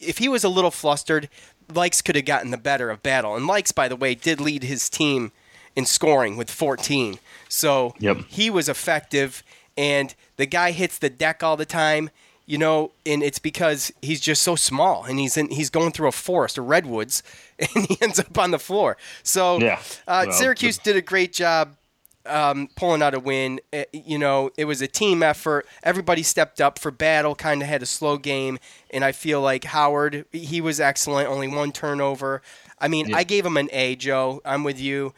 if 0.00 0.18
he 0.18 0.28
was 0.28 0.44
a 0.44 0.48
little 0.48 0.70
flustered. 0.70 1.28
Lykes 1.68 2.04
could 2.04 2.14
have 2.14 2.26
gotten 2.26 2.50
the 2.50 2.58
better 2.58 2.90
of 2.90 3.02
Battle, 3.02 3.36
and 3.36 3.48
Lykes, 3.48 3.74
by 3.74 3.88
the 3.88 3.96
way, 3.96 4.14
did 4.14 4.38
lead 4.38 4.64
his 4.64 4.90
team 4.90 5.32
in 5.76 5.86
scoring 5.86 6.36
with 6.36 6.50
14. 6.50 7.18
So 7.48 7.94
yep. 7.98 8.18
he 8.28 8.50
was 8.50 8.68
effective, 8.68 9.42
and 9.76 10.14
the 10.36 10.46
guy 10.46 10.72
hits 10.72 10.98
the 10.98 11.10
deck 11.10 11.42
all 11.42 11.56
the 11.56 11.66
time 11.66 12.10
you 12.46 12.58
know, 12.58 12.92
and 13.06 13.22
it's 13.22 13.38
because 13.38 13.92
he's 14.02 14.20
just 14.20 14.42
so 14.42 14.54
small, 14.54 15.04
and 15.04 15.18
he's 15.18 15.36
in 15.36 15.48
he's 15.48 15.70
going 15.70 15.92
through 15.92 16.08
a 16.08 16.12
forest 16.12 16.58
of 16.58 16.66
redwoods, 16.66 17.22
and 17.58 17.86
he 17.86 17.96
ends 18.00 18.18
up 18.18 18.36
on 18.38 18.50
the 18.50 18.58
floor. 18.58 18.96
So 19.22 19.58
yeah, 19.58 19.80
uh, 20.06 20.24
well, 20.26 20.32
Syracuse 20.32 20.78
did 20.78 20.96
a 20.96 21.02
great 21.02 21.32
job 21.32 21.76
um, 22.26 22.68
pulling 22.76 23.02
out 23.02 23.14
a 23.14 23.20
win. 23.20 23.60
It, 23.72 23.88
uh, 23.94 23.98
you 24.04 24.18
know, 24.18 24.50
it 24.58 24.66
was 24.66 24.82
a 24.82 24.86
team 24.86 25.22
effort. 25.22 25.66
Everybody 25.82 26.22
stepped 26.22 26.60
up 26.60 26.78
for 26.78 26.90
battle. 26.90 27.34
Kind 27.34 27.62
of 27.62 27.68
had 27.68 27.82
a 27.82 27.86
slow 27.86 28.18
game, 28.18 28.58
and 28.90 29.04
I 29.04 29.12
feel 29.12 29.40
like 29.40 29.64
Howard 29.64 30.26
he 30.32 30.60
was 30.60 30.80
excellent. 30.80 31.28
Only 31.28 31.48
one 31.48 31.72
turnover. 31.72 32.42
I 32.78 32.88
mean, 32.88 33.08
yeah. 33.08 33.16
I 33.16 33.24
gave 33.24 33.46
him 33.46 33.56
an 33.56 33.70
A, 33.72 33.96
Joe. 33.96 34.42
I'm 34.44 34.64
with 34.64 34.78
you. 34.78 35.14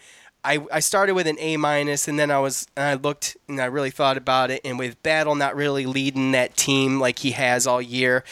I, 0.46 0.64
I 0.70 0.78
started 0.78 1.14
with 1.14 1.26
an 1.26 1.38
A 1.40 1.56
minus, 1.56 2.06
and 2.06 2.16
then 2.16 2.30
I 2.30 2.38
was 2.38 2.68
and 2.76 2.84
I 2.84 2.94
looked 2.94 3.36
and 3.48 3.60
I 3.60 3.64
really 3.64 3.90
thought 3.90 4.16
about 4.16 4.52
it. 4.52 4.60
And 4.64 4.78
with 4.78 5.02
Battle 5.02 5.34
not 5.34 5.56
really 5.56 5.86
leading 5.86 6.30
that 6.32 6.56
team 6.56 7.00
like 7.00 7.18
he 7.18 7.32
has 7.32 7.66
all 7.66 7.82
year, 7.82 8.22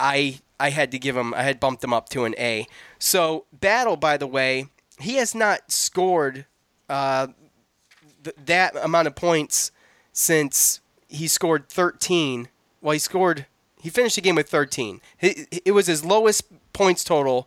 I 0.00 0.40
I 0.58 0.70
had 0.70 0.90
to 0.92 0.98
give 0.98 1.14
him 1.14 1.34
I 1.34 1.42
had 1.42 1.60
bumped 1.60 1.84
him 1.84 1.92
up 1.92 2.08
to 2.10 2.24
an 2.24 2.34
A. 2.38 2.66
So 2.98 3.44
Battle, 3.52 3.96
by 3.96 4.16
the 4.16 4.26
way, 4.26 4.68
he 4.98 5.16
has 5.16 5.34
not 5.34 5.70
scored 5.70 6.46
uh, 6.88 7.28
th- 8.24 8.36
that 8.46 8.74
amount 8.76 9.08
of 9.08 9.14
points 9.14 9.72
since 10.10 10.80
he 11.06 11.28
scored 11.28 11.68
13. 11.68 12.48
Well, 12.80 12.92
he 12.92 12.98
scored. 12.98 13.44
He 13.78 13.90
finished 13.90 14.14
the 14.14 14.22
game 14.22 14.36
with 14.36 14.48
13. 14.48 15.02
It, 15.20 15.62
it 15.66 15.72
was 15.72 15.86
his 15.86 16.02
lowest 16.02 16.44
points 16.72 17.04
total, 17.04 17.46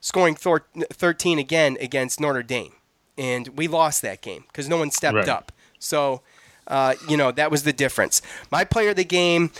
scoring 0.00 0.34
13 0.34 1.38
again 1.38 1.76
against 1.80 2.18
Notre 2.18 2.42
Dame 2.42 2.72
and 3.18 3.48
we 3.48 3.68
lost 3.68 4.02
that 4.02 4.20
game 4.20 4.44
because 4.48 4.68
no 4.68 4.76
one 4.76 4.90
stepped 4.90 5.16
right. 5.16 5.28
up. 5.28 5.52
So, 5.78 6.22
uh, 6.66 6.94
you 7.08 7.16
know, 7.16 7.32
that 7.32 7.50
was 7.50 7.62
the 7.62 7.72
difference. 7.72 8.22
My 8.50 8.64
player 8.64 8.90
of 8.90 8.96
the 8.96 9.04
game, 9.04 9.50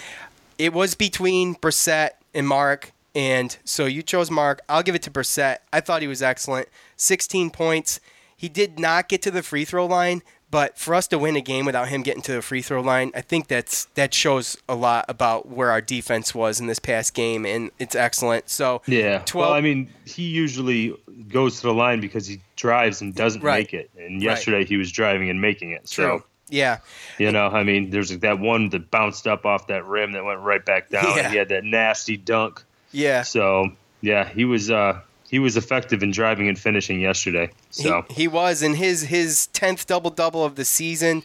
it 0.58 0.72
was 0.72 0.94
between 0.94 1.54
Brissett 1.56 2.10
and 2.34 2.46
Mark, 2.46 2.92
and 3.14 3.56
so 3.64 3.86
you 3.86 4.02
chose 4.02 4.30
Mark. 4.30 4.60
I'll 4.68 4.82
give 4.82 4.94
it 4.94 5.02
to 5.02 5.10
Brissett. 5.10 5.58
I 5.72 5.80
thought 5.80 6.02
he 6.02 6.08
was 6.08 6.22
excellent. 6.22 6.68
16 6.96 7.50
points. 7.50 8.00
He 8.36 8.48
did 8.48 8.78
not 8.78 9.08
get 9.08 9.22
to 9.22 9.30
the 9.30 9.42
free 9.42 9.64
throw 9.64 9.86
line, 9.86 10.22
but 10.56 10.78
for 10.78 10.94
us 10.94 11.06
to 11.08 11.18
win 11.18 11.36
a 11.36 11.42
game 11.42 11.66
without 11.66 11.88
him 11.88 12.02
getting 12.02 12.22
to 12.22 12.32
the 12.32 12.40
free 12.40 12.62
throw 12.62 12.80
line, 12.80 13.12
I 13.14 13.20
think 13.20 13.48
that's 13.48 13.84
that 13.92 14.14
shows 14.14 14.56
a 14.66 14.74
lot 14.74 15.04
about 15.06 15.50
where 15.50 15.70
our 15.70 15.82
defense 15.82 16.34
was 16.34 16.60
in 16.60 16.66
this 16.66 16.78
past 16.78 17.12
game, 17.12 17.44
and 17.44 17.70
it's 17.78 17.94
excellent. 17.94 18.48
So 18.48 18.80
yeah, 18.86 19.18
12, 19.26 19.34
well, 19.34 19.54
I 19.54 19.60
mean, 19.60 19.92
he 20.06 20.22
usually 20.22 20.96
goes 21.28 21.56
to 21.60 21.66
the 21.66 21.74
line 21.74 22.00
because 22.00 22.26
he 22.26 22.40
drives 22.56 23.02
and 23.02 23.14
doesn't 23.14 23.42
right. 23.42 23.58
make 23.58 23.74
it, 23.74 23.90
and 23.98 24.22
yesterday 24.22 24.60
right. 24.60 24.66
he 24.66 24.78
was 24.78 24.90
driving 24.90 25.28
and 25.28 25.42
making 25.42 25.72
it. 25.72 25.90
So. 25.90 26.02
True. 26.02 26.24
Yeah. 26.48 26.78
You 27.18 27.32
know, 27.32 27.48
I 27.48 27.62
mean, 27.62 27.90
there's 27.90 28.16
that 28.16 28.38
one 28.38 28.70
that 28.70 28.90
bounced 28.90 29.26
up 29.26 29.44
off 29.44 29.66
that 29.66 29.84
rim 29.84 30.12
that 30.12 30.24
went 30.24 30.40
right 30.40 30.64
back 30.64 30.88
down. 30.88 31.16
Yeah. 31.16 31.28
He 31.28 31.36
had 31.36 31.48
that 31.48 31.64
nasty 31.64 32.16
dunk. 32.16 32.62
Yeah. 32.92 33.22
So, 33.22 33.72
yeah, 34.00 34.26
he 34.26 34.46
was 34.46 34.70
uh 34.70 35.00
he 35.36 35.38
was 35.38 35.54
effective 35.58 36.02
in 36.02 36.10
driving 36.10 36.48
and 36.48 36.58
finishing 36.58 36.98
yesterday. 36.98 37.50
So 37.68 38.06
he, 38.08 38.22
he 38.22 38.28
was 38.28 38.62
in 38.62 38.72
his 38.72 39.02
his 39.02 39.48
tenth 39.48 39.86
double 39.86 40.08
double 40.08 40.42
of 40.42 40.54
the 40.54 40.64
season. 40.64 41.24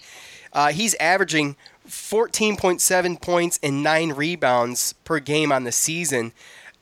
Uh, 0.52 0.74
he's 0.74 0.96
averaging 0.96 1.56
14.7 1.88 3.22
points 3.22 3.58
and 3.64 3.82
nine 3.82 4.12
rebounds 4.12 4.92
per 5.06 5.22
game 5.22 5.50
on 5.50 5.64
the 5.64 5.72
season. 5.72 6.34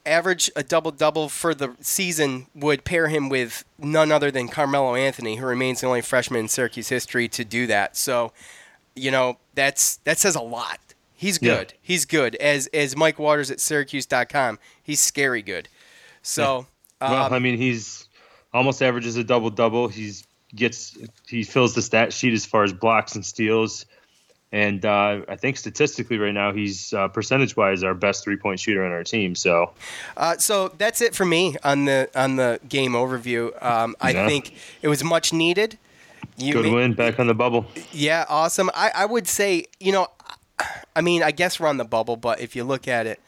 Average 0.07 0.49
a 0.55 0.63
double 0.63 0.89
double 0.89 1.29
for 1.29 1.53
the 1.53 1.75
season 1.81 2.47
would 2.55 2.83
pair 2.83 3.09
him 3.09 3.29
with 3.29 3.63
none 3.77 4.11
other 4.11 4.31
than 4.31 4.47
Carmelo 4.47 4.95
Anthony, 4.95 5.35
who 5.35 5.45
remains 5.45 5.81
the 5.81 5.87
only 5.87 6.01
freshman 6.01 6.39
in 6.39 6.47
Syracuse 6.47 6.89
history 6.89 7.27
to 7.27 7.45
do 7.45 7.67
that. 7.67 7.95
So, 7.95 8.33
you 8.95 9.11
know, 9.11 9.37
that's 9.53 9.97
that 9.97 10.17
says 10.17 10.33
a 10.33 10.41
lot. 10.41 10.79
He's 11.13 11.37
good. 11.37 11.73
Yeah. 11.73 11.79
He's 11.79 12.05
good. 12.05 12.33
As 12.37 12.65
as 12.73 12.97
Mike 12.97 13.19
Waters 13.19 13.51
at 13.51 13.59
Syracuse.com, 13.59 14.57
he's 14.81 14.99
scary 14.99 15.43
good. 15.43 15.69
So. 16.23 16.61
Yeah 16.61 16.65
well, 17.01 17.25
um, 17.25 17.33
I 17.33 17.39
mean, 17.39 17.57
he's 17.57 18.07
almost 18.53 18.81
averages 18.81 19.15
a 19.15 19.23
double 19.23 19.49
double. 19.49 19.87
He's 19.87 20.25
gets 20.55 20.97
he 21.27 21.43
fills 21.43 21.75
the 21.75 21.81
stat 21.81 22.13
sheet 22.13 22.33
as 22.33 22.45
far 22.45 22.63
as 22.63 22.73
blocks 22.73 23.15
and 23.15 23.25
steals, 23.25 23.85
and 24.51 24.83
uh, 24.83 25.21
I 25.27 25.35
think 25.35 25.57
statistically 25.57 26.17
right 26.17 26.33
now 26.33 26.51
he's 26.51 26.93
uh, 26.93 27.07
percentage 27.07 27.55
wise 27.55 27.83
our 27.83 27.93
best 27.93 28.23
three 28.23 28.37
point 28.37 28.59
shooter 28.59 28.83
on 28.83 28.91
our 28.91 29.03
team. 29.03 29.35
So, 29.35 29.71
uh, 30.17 30.37
so 30.37 30.69
that's 30.77 31.01
it 31.01 31.15
for 31.15 31.25
me 31.25 31.55
on 31.63 31.85
the 31.85 32.09
on 32.15 32.35
the 32.35 32.59
game 32.67 32.93
overview. 32.93 33.61
Um, 33.63 33.95
I 34.01 34.11
yeah. 34.11 34.27
think 34.27 34.53
it 34.81 34.87
was 34.87 35.03
much 35.03 35.33
needed. 35.33 35.77
You 36.37 36.53
Good 36.53 36.73
win 36.73 36.93
back 36.93 37.19
on 37.19 37.27
the 37.27 37.33
bubble. 37.33 37.65
Yeah, 37.91 38.25
awesome. 38.29 38.69
I, 38.73 38.91
I 38.95 39.05
would 39.05 39.27
say 39.27 39.65
you 39.79 39.91
know, 39.91 40.07
I 40.95 41.01
mean, 41.01 41.21
I 41.21 41.31
guess 41.31 41.59
we're 41.59 41.67
on 41.67 41.77
the 41.77 41.85
bubble, 41.85 42.15
but 42.15 42.39
if 42.39 42.55
you 42.55 42.63
look 42.63 42.87
at 42.87 43.07
it 43.07 43.19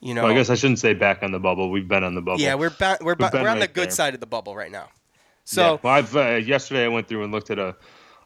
you 0.00 0.14
know, 0.14 0.22
well, 0.22 0.32
I 0.32 0.34
guess 0.34 0.50
I 0.50 0.54
shouldn't 0.54 0.78
say 0.78 0.94
back 0.94 1.22
on 1.22 1.32
the 1.32 1.40
bubble. 1.40 1.70
We've 1.70 1.88
been 1.88 2.04
on 2.04 2.14
the 2.14 2.22
bubble. 2.22 2.40
Yeah, 2.40 2.54
we're 2.54 2.72
we're, 3.00 3.14
ba- 3.16 3.30
we're 3.32 3.40
on 3.40 3.44
right 3.44 3.60
the 3.60 3.66
good 3.66 3.88
there. 3.88 3.90
side 3.90 4.14
of 4.14 4.20
the 4.20 4.26
bubble 4.26 4.54
right 4.54 4.70
now. 4.70 4.88
So, 5.44 5.62
yeah. 5.62 5.78
well, 5.82 5.92
I've 5.94 6.16
uh, 6.16 6.34
yesterday 6.36 6.84
I 6.84 6.88
went 6.88 7.08
through 7.08 7.24
and 7.24 7.32
looked 7.32 7.50
at 7.50 7.58
a 7.58 7.74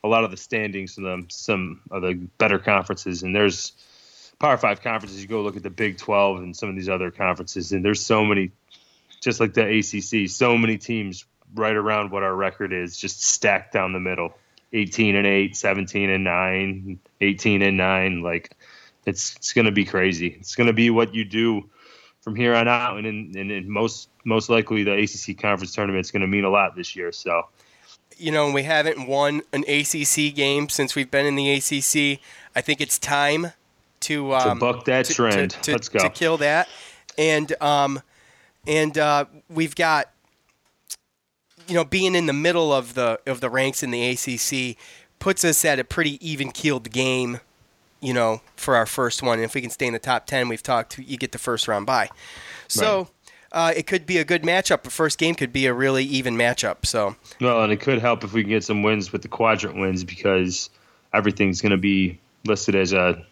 a 0.04 0.08
lot 0.08 0.24
of 0.24 0.30
the 0.30 0.36
standings 0.36 0.98
in 0.98 1.04
the, 1.04 1.24
some 1.28 1.80
of 1.90 2.02
the 2.02 2.14
better 2.38 2.58
conferences, 2.58 3.22
and 3.22 3.34
there's 3.34 3.72
Power 4.38 4.56
Five 4.56 4.82
conferences. 4.82 5.22
You 5.22 5.28
go 5.28 5.42
look 5.42 5.56
at 5.56 5.62
the 5.62 5.70
Big 5.70 5.98
Twelve 5.98 6.38
and 6.38 6.56
some 6.56 6.68
of 6.68 6.76
these 6.76 6.88
other 6.88 7.10
conferences, 7.10 7.72
and 7.72 7.84
there's 7.84 8.04
so 8.04 8.24
many, 8.24 8.50
just 9.22 9.40
like 9.40 9.54
the 9.54 9.78
ACC, 9.78 10.28
so 10.28 10.58
many 10.58 10.78
teams 10.78 11.24
right 11.54 11.76
around 11.76 12.10
what 12.10 12.22
our 12.22 12.34
record 12.34 12.72
is, 12.72 12.96
just 12.96 13.22
stacked 13.22 13.72
down 13.72 13.92
the 13.92 14.00
middle. 14.00 14.34
18 14.74 15.16
and 15.16 15.26
8, 15.26 15.54
17 15.54 16.08
and 16.08 16.24
9, 16.24 16.98
18 17.20 17.60
and 17.60 17.76
9 17.76 18.22
like 18.22 18.56
it's 19.06 19.34
it's 19.36 19.52
going 19.52 19.64
to 19.64 19.72
be 19.72 19.84
crazy. 19.84 20.36
It's 20.40 20.54
going 20.54 20.66
to 20.66 20.72
be 20.72 20.90
what 20.90 21.14
you 21.14 21.24
do 21.24 21.68
from 22.20 22.36
here 22.36 22.54
on 22.54 22.68
out, 22.68 22.98
and 22.98 23.06
in, 23.06 23.32
and 23.36 23.50
in 23.50 23.70
most 23.70 24.08
most 24.24 24.48
likely 24.48 24.84
the 24.84 24.92
ACC 24.92 25.38
conference 25.38 25.74
tournament 25.74 26.04
is 26.06 26.10
going 26.10 26.22
to 26.22 26.28
mean 26.28 26.44
a 26.44 26.50
lot 26.50 26.76
this 26.76 26.94
year. 26.94 27.10
So, 27.12 27.42
you 28.16 28.30
know, 28.30 28.50
we 28.50 28.62
haven't 28.62 29.06
won 29.06 29.42
an 29.52 29.64
ACC 29.68 30.34
game 30.34 30.68
since 30.68 30.94
we've 30.94 31.10
been 31.10 31.26
in 31.26 31.34
the 31.34 31.52
ACC. 31.52 32.20
I 32.54 32.60
think 32.60 32.80
it's 32.80 32.98
time 32.98 33.52
to 34.00 34.34
um, 34.34 34.58
buck 34.58 34.84
that 34.84 35.06
to- 35.06 35.14
trend. 35.14 35.50
To, 35.50 35.60
to, 35.60 35.72
Let's 35.72 35.88
go. 35.88 35.98
to 35.98 36.10
kill 36.10 36.36
that, 36.38 36.68
and 37.18 37.52
um, 37.60 38.00
and 38.66 38.96
uh, 38.96 39.24
we've 39.48 39.74
got 39.74 40.10
you 41.66 41.74
know 41.74 41.84
being 41.84 42.14
in 42.14 42.26
the 42.26 42.32
middle 42.32 42.72
of 42.72 42.94
the 42.94 43.20
of 43.26 43.40
the 43.40 43.50
ranks 43.50 43.82
in 43.82 43.90
the 43.90 44.10
ACC 44.10 44.76
puts 45.18 45.44
us 45.44 45.64
at 45.64 45.78
a 45.78 45.84
pretty 45.84 46.24
even 46.26 46.50
keeled 46.50 46.90
game. 46.90 47.40
You 48.02 48.12
know, 48.12 48.42
for 48.56 48.76
our 48.76 48.84
first 48.84 49.22
one, 49.22 49.38
and 49.38 49.44
if 49.44 49.54
we 49.54 49.62
can 49.62 49.70
stay 49.70 49.86
in 49.86 49.94
the 49.94 49.98
top 49.98 50.26
ten, 50.26 50.48
we've 50.48 50.62
talked. 50.62 50.98
You 50.98 51.16
get 51.16 51.32
the 51.32 51.38
first 51.38 51.68
round 51.68 51.86
bye. 51.86 52.10
So. 52.68 53.08
Uh, 53.54 53.70
it 53.76 53.86
could 53.86 54.06
be 54.06 54.16
a 54.16 54.24
good 54.24 54.44
matchup. 54.44 54.82
The 54.82 54.88
first 54.88 55.18
game 55.18 55.34
could 55.34 55.52
be 55.52 55.66
a 55.66 55.74
really 55.74 56.04
even 56.04 56.38
matchup. 56.38 56.86
So 56.86 57.16
Well, 57.38 57.62
and 57.62 57.70
it 57.70 57.80
could 57.80 57.98
help 57.98 58.24
if 58.24 58.32
we 58.32 58.40
can 58.40 58.48
get 58.48 58.64
some 58.64 58.82
wins 58.82 59.12
with 59.12 59.20
the 59.20 59.28
quadrant 59.28 59.78
wins 59.78 60.04
because 60.04 60.70
everything's 61.12 61.60
going 61.60 61.72
to 61.72 61.76
be 61.76 62.18
listed 62.46 62.74
as 62.74 62.94
a 62.94 63.22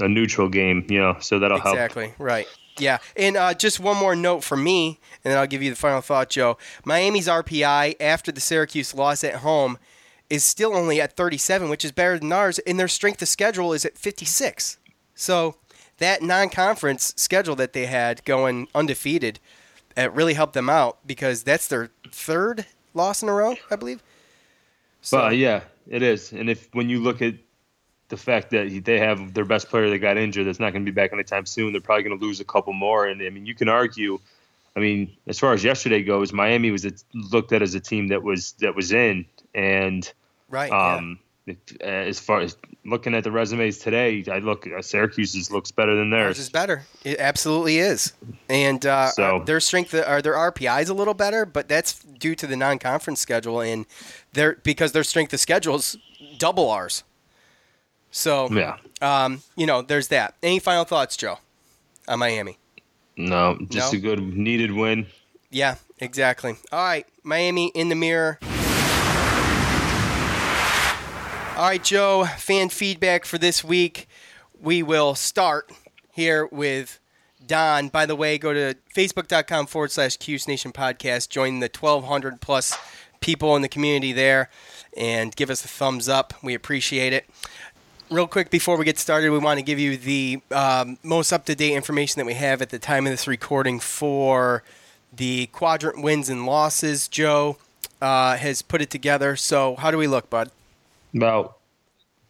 a 0.00 0.08
neutral 0.08 0.48
game, 0.48 0.86
you 0.88 0.98
know, 0.98 1.16
so 1.20 1.38
that'll 1.38 1.60
help. 1.60 1.74
Exactly. 1.74 2.14
Right. 2.18 2.46
Yeah. 2.78 2.98
And 3.16 3.36
uh, 3.36 3.54
just 3.54 3.80
one 3.80 3.96
more 3.96 4.16
note 4.16 4.42
from 4.42 4.64
me, 4.64 4.98
and 5.24 5.32
then 5.32 5.38
I'll 5.38 5.46
give 5.46 5.62
you 5.62 5.70
the 5.70 5.76
final 5.76 6.00
thought, 6.00 6.30
Joe. 6.30 6.58
Miami's 6.84 7.28
RPI 7.28 7.96
after 8.00 8.32
the 8.32 8.40
Syracuse 8.40 8.94
loss 8.94 9.22
at 9.24 9.36
home 9.36 9.78
is 10.30 10.44
still 10.44 10.74
only 10.74 11.00
at 11.00 11.16
37, 11.16 11.68
which 11.68 11.84
is 11.84 11.92
better 11.92 12.18
than 12.18 12.32
ours, 12.32 12.58
and 12.60 12.78
their 12.78 12.88
strength 12.88 13.20
of 13.20 13.28
schedule 13.28 13.72
is 13.72 13.84
at 13.84 13.98
56. 13.98 14.78
So 15.14 15.56
that 15.98 16.22
non-conference 16.22 17.12
schedule 17.16 17.56
that 17.56 17.72
they 17.72 17.86
had 17.86 18.24
going 18.24 18.68
undefeated, 18.74 19.40
it 19.96 20.12
really 20.12 20.34
helped 20.34 20.54
them 20.54 20.70
out 20.70 20.98
because 21.06 21.42
that's 21.42 21.68
their 21.68 21.90
third 22.10 22.64
loss 22.94 23.22
in 23.22 23.28
a 23.28 23.34
row, 23.34 23.56
I 23.70 23.76
believe. 23.76 24.02
So, 25.02 25.18
Well, 25.18 25.32
yeah, 25.32 25.62
it 25.88 26.02
is. 26.02 26.32
And 26.32 26.48
if 26.48 26.68
when 26.72 26.88
you 26.88 27.00
look 27.00 27.20
at 27.20 27.34
the 28.08 28.16
fact 28.16 28.50
that 28.50 28.82
they 28.84 28.98
have 28.98 29.34
their 29.34 29.44
best 29.44 29.68
player 29.68 29.88
that 29.90 29.98
got 29.98 30.16
injured, 30.16 30.46
that's 30.46 30.60
not 30.60 30.72
going 30.72 30.84
to 30.84 30.90
be 30.90 30.94
back 30.94 31.12
anytime 31.12 31.46
soon. 31.46 31.72
They're 31.72 31.80
probably 31.80 32.04
going 32.04 32.18
to 32.18 32.24
lose 32.24 32.40
a 32.40 32.44
couple 32.44 32.72
more. 32.72 33.06
And 33.06 33.22
I 33.22 33.30
mean, 33.30 33.46
you 33.46 33.54
can 33.54 33.68
argue. 33.68 34.18
I 34.76 34.80
mean, 34.80 35.16
as 35.26 35.38
far 35.38 35.52
as 35.52 35.64
yesterday 35.64 36.02
goes, 36.02 36.32
Miami 36.32 36.70
was 36.70 36.86
looked 37.14 37.52
at 37.52 37.62
as 37.62 37.74
a 37.74 37.80
team 37.80 38.08
that 38.08 38.22
was 38.22 38.52
that 38.60 38.76
was 38.76 38.92
in, 38.92 39.26
and 39.54 40.12
right. 40.50 40.70
yeah. 40.70 40.94
um, 40.96 41.18
if, 41.46 41.56
uh, 41.82 41.84
as 41.86 42.20
far 42.20 42.40
as 42.40 42.56
looking 42.84 43.14
at 43.14 43.24
the 43.24 43.30
resumes 43.32 43.78
today, 43.78 44.22
I 44.30 44.38
look 44.40 44.66
uh, 44.66 44.82
Syracuse's 44.82 45.50
looks 45.50 45.70
better 45.70 45.96
than 45.96 46.12
Ours 46.12 46.36
theirs. 46.36 46.38
is 46.38 46.50
better. 46.50 46.82
It 47.02 47.18
absolutely 47.18 47.78
is. 47.78 48.12
And 48.48 48.84
uh, 48.84 49.08
So- 49.08 49.38
uh, 49.38 49.44
their 49.44 49.58
strength, 49.60 49.94
or 49.94 50.20
their 50.22 50.34
RPI 50.34 50.82
is 50.82 50.88
a 50.90 50.94
little 50.94 51.14
better, 51.14 51.44
but 51.46 51.66
that's 51.68 51.94
due 52.04 52.34
to 52.34 52.46
the 52.46 52.56
non-conference 52.56 53.20
schedule, 53.20 53.60
and 53.62 53.86
their 54.34 54.56
because 54.62 54.92
their 54.92 55.02
strength 55.04 55.32
of 55.32 55.40
schedule 55.40 55.76
is 55.76 55.96
double 56.38 56.70
ours. 56.70 57.02
So, 58.10 58.48
Yeah. 58.50 58.76
um, 59.00 59.42
you 59.56 59.66
know, 59.66 59.82
there's 59.82 60.08
that. 60.08 60.34
Any 60.42 60.58
final 60.58 60.84
thoughts, 60.84 61.16
Joe, 61.16 61.38
on 62.08 62.18
Miami? 62.18 62.58
No, 63.16 63.58
just 63.70 63.92
No? 63.92 63.98
a 63.98 64.00
good 64.02 64.20
needed 64.36 64.72
win. 64.72 65.06
Yeah, 65.50 65.76
exactly. 65.98 66.56
All 66.72 66.82
right, 66.84 67.06
Miami 67.22 67.68
in 67.68 67.88
the 67.88 67.94
mirror. 67.94 68.38
All 71.60 71.66
right, 71.66 71.84
Joe, 71.84 72.24
fan 72.24 72.70
feedback 72.70 73.26
for 73.26 73.36
this 73.36 73.62
week. 73.62 74.08
We 74.62 74.82
will 74.82 75.14
start 75.14 75.70
here 76.10 76.46
with 76.46 76.98
Don. 77.46 77.88
By 77.88 78.06
the 78.06 78.16
way, 78.16 78.38
go 78.38 78.54
to 78.54 78.76
facebook.com 78.96 79.66
forward 79.66 79.90
slash 79.90 80.16
Cuse 80.16 80.48
Nation 80.48 80.72
podcast. 80.72 81.28
Join 81.28 81.60
the 81.60 81.68
1,200 81.68 82.40
plus 82.40 82.78
people 83.20 83.56
in 83.56 83.60
the 83.60 83.68
community 83.68 84.14
there 84.14 84.48
and 84.96 85.36
give 85.36 85.50
us 85.50 85.62
a 85.62 85.68
thumbs 85.68 86.08
up. 86.08 86.32
We 86.42 86.54
appreciate 86.54 87.12
it. 87.12 87.28
Real 88.08 88.26
quick 88.26 88.48
before 88.48 88.78
we 88.78 88.86
get 88.86 88.98
started, 88.98 89.28
we 89.28 89.36
want 89.36 89.58
to 89.58 89.62
give 89.62 89.78
you 89.78 89.98
the 89.98 90.40
um, 90.52 90.96
most 91.02 91.30
up 91.30 91.44
to 91.44 91.54
date 91.54 91.74
information 91.74 92.20
that 92.20 92.26
we 92.26 92.32
have 92.32 92.62
at 92.62 92.70
the 92.70 92.78
time 92.78 93.06
of 93.06 93.12
this 93.12 93.26
recording 93.26 93.80
for 93.80 94.62
the 95.14 95.48
quadrant 95.48 96.02
wins 96.02 96.30
and 96.30 96.46
losses. 96.46 97.06
Joe 97.06 97.58
uh, 98.00 98.38
has 98.38 98.62
put 98.62 98.80
it 98.80 98.88
together. 98.88 99.36
So, 99.36 99.76
how 99.76 99.90
do 99.90 99.98
we 99.98 100.06
look, 100.06 100.30
bud? 100.30 100.50
About 101.14 101.58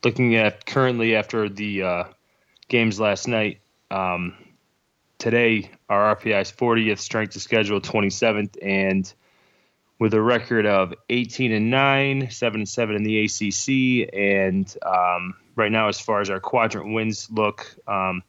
looking 0.04 0.36
at 0.36 0.64
currently 0.64 1.16
after 1.16 1.48
the 1.48 1.82
uh, 1.82 2.04
games 2.68 2.98
last 2.98 3.28
night, 3.28 3.60
um, 3.90 4.34
today 5.18 5.70
our 5.88 6.16
RPI 6.16 6.40
is 6.40 6.52
40th, 6.52 6.98
strength 6.98 7.36
of 7.36 7.42
schedule 7.42 7.80
27th, 7.80 8.56
and 8.62 9.12
with 9.98 10.14
a 10.14 10.22
record 10.22 10.64
of 10.64 10.94
18 11.10 11.52
and 11.52 11.70
9, 11.70 12.30
7 12.30 12.60
and 12.60 12.68
7 12.68 12.96
in 12.96 13.02
the 13.02 13.24
ACC, 13.24 14.08
and 14.14 14.74
um, 14.84 15.34
right 15.56 15.70
now, 15.70 15.88
as 15.88 16.00
far 16.00 16.22
as 16.22 16.30
our 16.30 16.40
quadrant 16.40 16.94
wins 16.94 17.28
look, 17.30 17.76
um, 17.86 18.22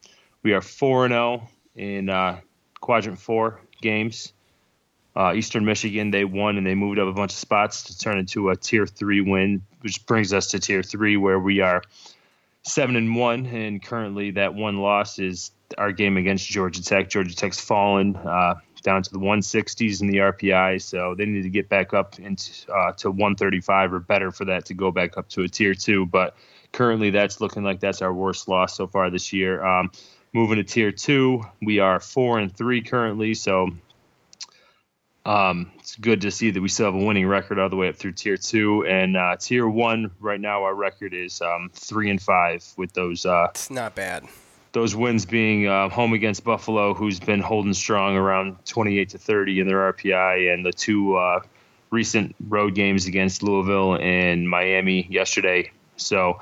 we 0.43 0.53
are 0.53 0.61
4 0.61 1.05
and 1.05 1.13
0 1.13 1.47
in 1.75 2.09
uh, 2.09 2.41
quadrant 2.81 3.19
four 3.19 3.61
games. 3.81 4.33
Uh, 5.15 5.33
Eastern 5.35 5.65
Michigan, 5.65 6.11
they 6.11 6.23
won 6.23 6.57
and 6.57 6.65
they 6.65 6.75
moved 6.75 6.97
up 6.97 7.07
a 7.07 7.13
bunch 7.13 7.33
of 7.33 7.37
spots 7.37 7.83
to 7.83 7.97
turn 7.97 8.17
into 8.17 8.49
a 8.49 8.55
tier 8.55 8.85
three 8.87 9.21
win, 9.21 9.61
which 9.81 10.05
brings 10.05 10.31
us 10.31 10.47
to 10.47 10.59
tier 10.59 10.83
three, 10.83 11.17
where 11.17 11.39
we 11.39 11.59
are 11.59 11.81
seven 12.63 12.95
and 12.95 13.15
one, 13.15 13.45
and 13.45 13.81
currently 13.81 14.31
that 14.31 14.53
one 14.53 14.77
loss 14.77 15.19
is 15.19 15.51
our 15.77 15.91
game 15.91 16.17
against 16.17 16.47
Georgia 16.47 16.83
Tech. 16.83 17.09
Georgia 17.09 17.35
Tech's 17.35 17.59
fallen 17.59 18.15
uh, 18.15 18.55
down 18.83 19.03
to 19.03 19.11
the 19.11 19.19
160s 19.19 20.01
in 20.01 20.07
the 20.07 20.17
RPI, 20.17 20.81
so 20.81 21.15
they 21.15 21.25
need 21.25 21.43
to 21.43 21.49
get 21.49 21.69
back 21.69 21.93
up 21.93 22.19
into 22.19 22.71
uh, 22.71 22.93
to 22.93 23.09
135 23.09 23.93
or 23.93 23.99
better 23.99 24.31
for 24.31 24.45
that 24.45 24.65
to 24.65 24.73
go 24.73 24.91
back 24.91 25.17
up 25.17 25.27
to 25.29 25.43
a 25.43 25.47
tier 25.47 25.73
two. 25.73 26.05
But 26.05 26.35
currently, 26.71 27.09
that's 27.09 27.41
looking 27.41 27.63
like 27.63 27.79
that's 27.79 28.01
our 28.01 28.13
worst 28.13 28.47
loss 28.47 28.75
so 28.75 28.87
far 28.87 29.09
this 29.09 29.33
year. 29.33 29.63
Um, 29.63 29.91
moving 30.33 30.57
to 30.57 30.63
tier 30.63 30.91
two, 30.91 31.43
we 31.61 31.79
are 31.79 31.99
four 31.99 32.39
and 32.39 32.55
three 32.55 32.81
currently, 32.81 33.33
so 33.33 33.69
um, 35.25 35.71
it's 35.79 35.95
good 35.95 36.21
to 36.21 36.31
see 36.31 36.51
that 36.51 36.61
we 36.61 36.67
still 36.67 36.85
have 36.85 36.95
a 36.95 37.05
winning 37.05 37.27
record 37.27 37.59
all 37.59 37.69
the 37.69 37.75
way 37.75 37.89
up 37.89 37.95
through 37.95 38.13
tier 38.13 38.37
two 38.37 38.85
and 38.85 39.15
uh, 39.15 39.35
tier 39.39 39.67
one. 39.67 40.11
Right 40.19 40.39
now, 40.41 40.63
our 40.63 40.73
record 40.73 41.13
is 41.13 41.41
um, 41.41 41.69
three 41.73 42.09
and 42.09 42.21
five 42.21 42.65
with 42.77 42.93
those 42.93 43.25
uh, 43.25 43.47
It's 43.51 43.69
not 43.69 43.93
bad. 43.95 44.25
those 44.71 44.95
wins 44.95 45.25
being 45.25 45.67
uh, 45.67 45.89
home 45.89 46.13
against 46.13 46.43
Buffalo, 46.43 46.93
who's 46.93 47.19
been 47.19 47.41
holding 47.41 47.73
strong 47.73 48.15
around 48.15 48.57
28 48.65 49.09
to 49.09 49.17
30 49.17 49.59
in 49.59 49.67
their 49.67 49.93
RPI, 49.93 50.53
and 50.53 50.65
the 50.65 50.73
two 50.73 51.15
uh, 51.17 51.41
recent 51.91 52.35
road 52.47 52.73
games 52.73 53.05
against 53.05 53.43
Louisville 53.43 53.95
and 53.97 54.49
Miami 54.49 55.05
yesterday. 55.09 55.71
So 55.97 56.39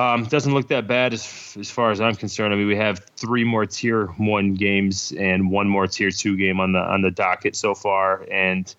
um, 0.00 0.24
doesn't 0.24 0.54
look 0.54 0.68
that 0.68 0.86
bad 0.86 1.12
as, 1.12 1.56
as 1.58 1.70
far 1.70 1.90
as 1.90 2.00
I'm 2.00 2.14
concerned. 2.14 2.54
I 2.54 2.56
mean, 2.56 2.66
we 2.66 2.76
have 2.76 3.04
three 3.16 3.44
more 3.44 3.66
tier 3.66 4.06
one 4.06 4.54
games 4.54 5.12
and 5.12 5.50
one 5.50 5.68
more 5.68 5.86
tier 5.86 6.10
two 6.10 6.36
game 6.36 6.58
on 6.58 6.72
the 6.72 6.78
on 6.78 7.02
the 7.02 7.10
docket 7.10 7.54
so 7.54 7.74
far, 7.74 8.26
and 8.30 8.74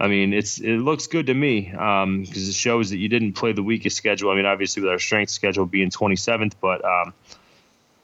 I 0.00 0.08
mean, 0.08 0.32
it's 0.32 0.58
it 0.58 0.78
looks 0.78 1.06
good 1.06 1.26
to 1.26 1.34
me 1.34 1.62
because 1.70 2.48
it 2.48 2.54
shows 2.54 2.90
that 2.90 2.96
you 2.96 3.08
didn't 3.08 3.34
play 3.34 3.52
the 3.52 3.62
weakest 3.62 3.96
schedule. 3.96 4.30
I 4.30 4.36
mean, 4.36 4.46
obviously 4.46 4.82
with 4.82 4.90
our 4.90 4.98
strength 4.98 5.30
schedule 5.30 5.66
being 5.66 5.90
27th, 5.90 6.54
but 6.60 6.82
um, 6.82 7.12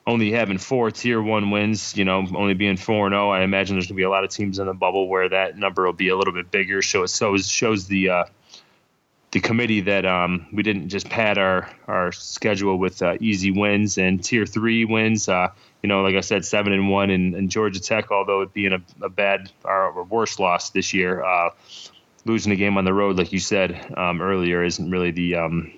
only 0.06 0.30
having 0.32 0.58
four 0.58 0.90
tier 0.90 1.22
one 1.22 1.50
wins, 1.50 1.96
you 1.96 2.04
know, 2.04 2.26
only 2.34 2.54
being 2.54 2.76
four 2.76 3.06
and 3.06 3.14
zero, 3.14 3.30
I 3.30 3.42
imagine 3.42 3.76
there's 3.76 3.86
gonna 3.86 3.96
be 3.96 4.02
a 4.02 4.10
lot 4.10 4.24
of 4.24 4.30
teams 4.30 4.58
in 4.58 4.66
the 4.66 4.74
bubble 4.74 5.08
where 5.08 5.28
that 5.28 5.56
number 5.56 5.86
will 5.86 5.92
be 5.92 6.08
a 6.08 6.16
little 6.16 6.34
bit 6.34 6.50
bigger. 6.50 6.82
So 6.82 7.04
it 7.04 7.10
shows 7.10 7.48
shows 7.48 7.86
the 7.86 8.10
uh, 8.10 8.24
the 9.32 9.40
committee 9.40 9.80
that 9.82 10.04
um, 10.04 10.46
we 10.52 10.62
didn't 10.62 10.88
just 10.88 11.08
pad 11.08 11.38
our 11.38 11.68
our 11.86 12.12
schedule 12.12 12.76
with 12.76 13.00
uh, 13.02 13.16
easy 13.20 13.50
wins 13.50 13.96
and 13.98 14.22
tier 14.22 14.44
three 14.44 14.84
wins. 14.84 15.28
Uh, 15.28 15.48
you 15.82 15.88
know, 15.88 16.02
like 16.02 16.16
I 16.16 16.20
said, 16.20 16.44
seven 16.44 16.72
and 16.72 16.90
one, 16.90 17.10
in, 17.10 17.34
and 17.34 17.50
Georgia 17.50 17.80
Tech, 17.80 18.10
although 18.10 18.42
it 18.42 18.52
being 18.52 18.72
a, 18.72 18.82
a 19.04 19.08
bad 19.08 19.50
or 19.64 20.02
worse 20.04 20.38
loss 20.38 20.70
this 20.70 20.92
year, 20.92 21.22
uh, 21.22 21.50
losing 22.24 22.52
a 22.52 22.56
game 22.56 22.76
on 22.76 22.84
the 22.84 22.92
road, 22.92 23.16
like 23.16 23.32
you 23.32 23.38
said 23.38 23.94
um, 23.96 24.20
earlier, 24.20 24.62
isn't 24.64 24.90
really 24.90 25.10
the 25.12 25.36
um, 25.36 25.72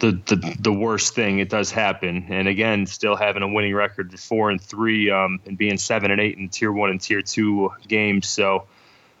the, 0.00 0.12
the 0.26 0.56
the 0.58 0.72
worst 0.72 1.14
thing. 1.14 1.38
It 1.38 1.50
does 1.50 1.70
happen, 1.70 2.26
and 2.30 2.48
again, 2.48 2.86
still 2.86 3.14
having 3.14 3.42
a 3.42 3.48
winning 3.48 3.74
record, 3.74 4.18
four 4.18 4.50
and 4.50 4.60
three, 4.60 5.10
um, 5.10 5.38
and 5.44 5.58
being 5.58 5.76
seven 5.76 6.10
and 6.10 6.20
eight 6.20 6.38
in 6.38 6.48
tier 6.48 6.72
one 6.72 6.90
and 6.90 7.00
tier 7.00 7.20
two 7.20 7.72
games. 7.86 8.26
So 8.26 8.66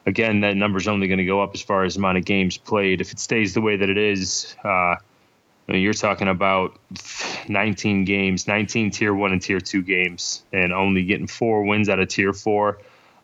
again, 0.06 0.40
that 0.40 0.56
number's 0.56 0.88
only 0.88 1.08
going 1.08 1.18
to 1.18 1.24
go 1.24 1.42
up 1.42 1.50
as 1.54 1.60
far 1.60 1.84
as 1.84 1.96
amount 1.96 2.18
of 2.18 2.24
games 2.24 2.56
played. 2.56 3.00
If 3.00 3.12
it 3.12 3.18
stays 3.18 3.54
the 3.54 3.60
way 3.60 3.76
that 3.76 3.88
it 3.88 3.98
is, 3.98 4.54
uh, 4.64 4.96
you're 5.68 5.94
talking 5.94 6.28
about 6.28 6.78
19 7.48 8.04
games, 8.04 8.48
19 8.48 8.90
tier 8.90 9.14
one 9.14 9.32
and 9.32 9.40
tier 9.40 9.60
two 9.60 9.82
games, 9.82 10.42
and 10.52 10.72
only 10.72 11.04
getting 11.04 11.26
four 11.26 11.62
wins 11.62 11.88
out 11.88 12.00
of 12.00 12.08
tier 12.08 12.32
four. 12.32 12.78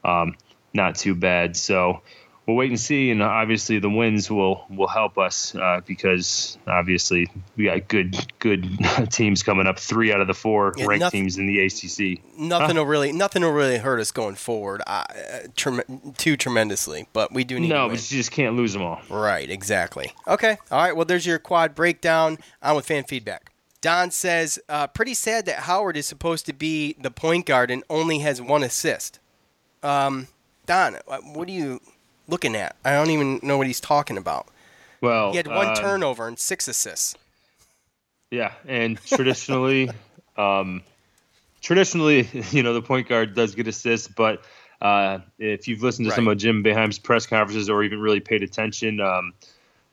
Um, 0.05 0.37
not 0.73 0.95
too 0.95 1.15
bad. 1.15 1.57
So 1.57 2.03
we'll 2.47 2.57
wait 2.57 2.71
and 2.71 2.79
see. 2.81 3.11
And 3.11 3.23
obviously, 3.23 3.79
the 3.79 3.91
wins 3.91 4.31
will 4.31 4.65
will 4.71 4.87
help 4.89 5.19
us 5.19 5.55
uh, 5.55 5.81
because 5.87 6.59
obviously 6.67 7.29
we 7.57 7.65
got 7.65 7.89
good 7.89 8.17
good 8.39 8.67
teams 9.11 9.43
coming 9.43 9.67
up. 9.67 9.79
Three 9.79 10.13
out 10.13 10.21
of 10.21 10.27
the 10.27 10.35
four 10.35 10.73
Yeah, 10.77 10.87
ranked 10.87 11.01
nothing- 11.01 11.23
teams 11.23 11.39
in 11.39 11.47
the 11.47 11.61
ACC. 11.65 12.23
Nothing 12.39 12.77
will 12.77 12.87
really, 12.87 13.13
nothing 13.13 13.43
will 13.43 13.53
really 13.53 13.79
hurt 13.79 13.99
us 14.01 14.11
going 14.13 14.35
forward, 14.35 14.83
uh, 14.87 15.05
trem- 15.57 16.13
too 16.19 16.37
tremendously. 16.37 17.07
But 17.13 17.33
we 17.33 17.45
do 17.45 17.59
need 17.59 17.69
No, 17.69 17.89
but 17.89 17.95
you 18.11 18.19
just 18.19 18.31
can't 18.31 18.57
lose 18.57 18.73
them 18.73 18.83
all. 18.83 19.01
Right, 19.09 19.49
exactly. 19.51 20.13
Okay, 20.29 20.59
all 20.71 20.79
right. 20.83 20.95
Well, 20.95 21.05
there's 21.07 21.27
your 21.27 21.39
quad 21.39 21.75
breakdown. 21.75 22.39
On 22.63 22.77
with 22.77 22.87
fan 22.87 23.05
feedback. 23.05 23.53
Don 23.83 24.11
says, 24.11 24.59
uh, 24.69 24.87
pretty 24.89 25.15
sad 25.15 25.47
that 25.47 25.61
Howard 25.61 25.97
is 25.97 26.07
supposed 26.07 26.45
to 26.47 26.53
be 26.53 26.97
the 27.01 27.11
point 27.11 27.47
guard 27.47 27.71
and 27.71 27.85
only 27.89 28.19
has 28.19 28.43
one 28.43 28.63
assist. 28.65 29.21
Um, 29.83 30.27
Don, 30.65 30.97
uh, 31.07 31.19
what 31.19 31.47
do 31.47 31.53
you 31.53 31.81
looking 32.29 32.55
at? 32.57 32.77
I 32.85 32.93
don't 32.93 33.11
even 33.11 33.41
know 33.43 33.59
what 33.59 33.67
he's 33.67 33.81
talking 33.81 34.17
about. 34.17 34.49
Well, 35.01 35.31
He 35.31 35.37
had 35.37 35.47
one 35.47 35.69
um, 35.69 35.75
turnover 35.75 36.27
and 36.27 36.39
six 36.39 36.69
assists. 36.69 37.17
Yeah, 38.31 38.53
and 38.67 38.99
traditionally, 39.05 39.91
um, 40.37 40.83
traditionally, 41.61 42.29
you 42.51 42.63
know, 42.63 42.75
the 42.75 42.83
point 42.83 43.09
guard 43.09 43.35
does 43.35 43.55
get 43.55 43.69
assists, 43.69 44.09
but 44.09 44.43
uh, 44.81 45.21
if 45.39 45.69
you've 45.69 45.83
listened 45.83 46.09
to 46.09 46.15
some 46.15 46.29
of 46.29 46.37
Jim 46.39 46.63
Boeheim's 46.63 46.99
press 46.99 47.27
conferences 47.27 47.71
or 47.71 47.83
even 47.83 48.01
really 48.01 48.21
paid 48.21 48.43
attention, 48.43 49.01
um, 49.01 49.33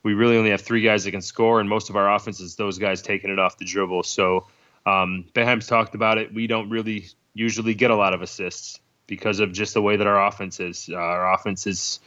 we 0.03 0.13
really 0.13 0.37
only 0.37 0.49
have 0.49 0.61
three 0.61 0.81
guys 0.81 1.05
that 1.05 1.11
can 1.11 1.21
score, 1.21 1.59
and 1.59 1.69
most 1.69 1.89
of 1.89 1.95
our 1.95 2.13
offense 2.13 2.39
is 2.39 2.55
those 2.55 2.77
guys 2.77 3.01
taking 3.01 3.31
it 3.31 3.39
off 3.39 3.57
the 3.57 3.65
dribble. 3.65 4.03
So 4.03 4.47
um, 4.85 5.25
Boeheim's 5.33 5.67
talked 5.67 5.95
about 5.95 6.17
it. 6.17 6.33
We 6.33 6.47
don't 6.47 6.69
really 6.69 7.07
usually 7.33 7.73
get 7.73 7.91
a 7.91 7.95
lot 7.95 8.13
of 8.13 8.21
assists 8.21 8.79
because 9.07 9.39
of 9.39 9.53
just 9.53 9.73
the 9.73 9.81
way 9.81 9.95
that 9.95 10.07
our 10.07 10.27
offense 10.27 10.59
is. 10.59 10.89
Uh, 10.91 10.95
our 10.97 11.33
offense 11.33 11.65
is 11.65 11.99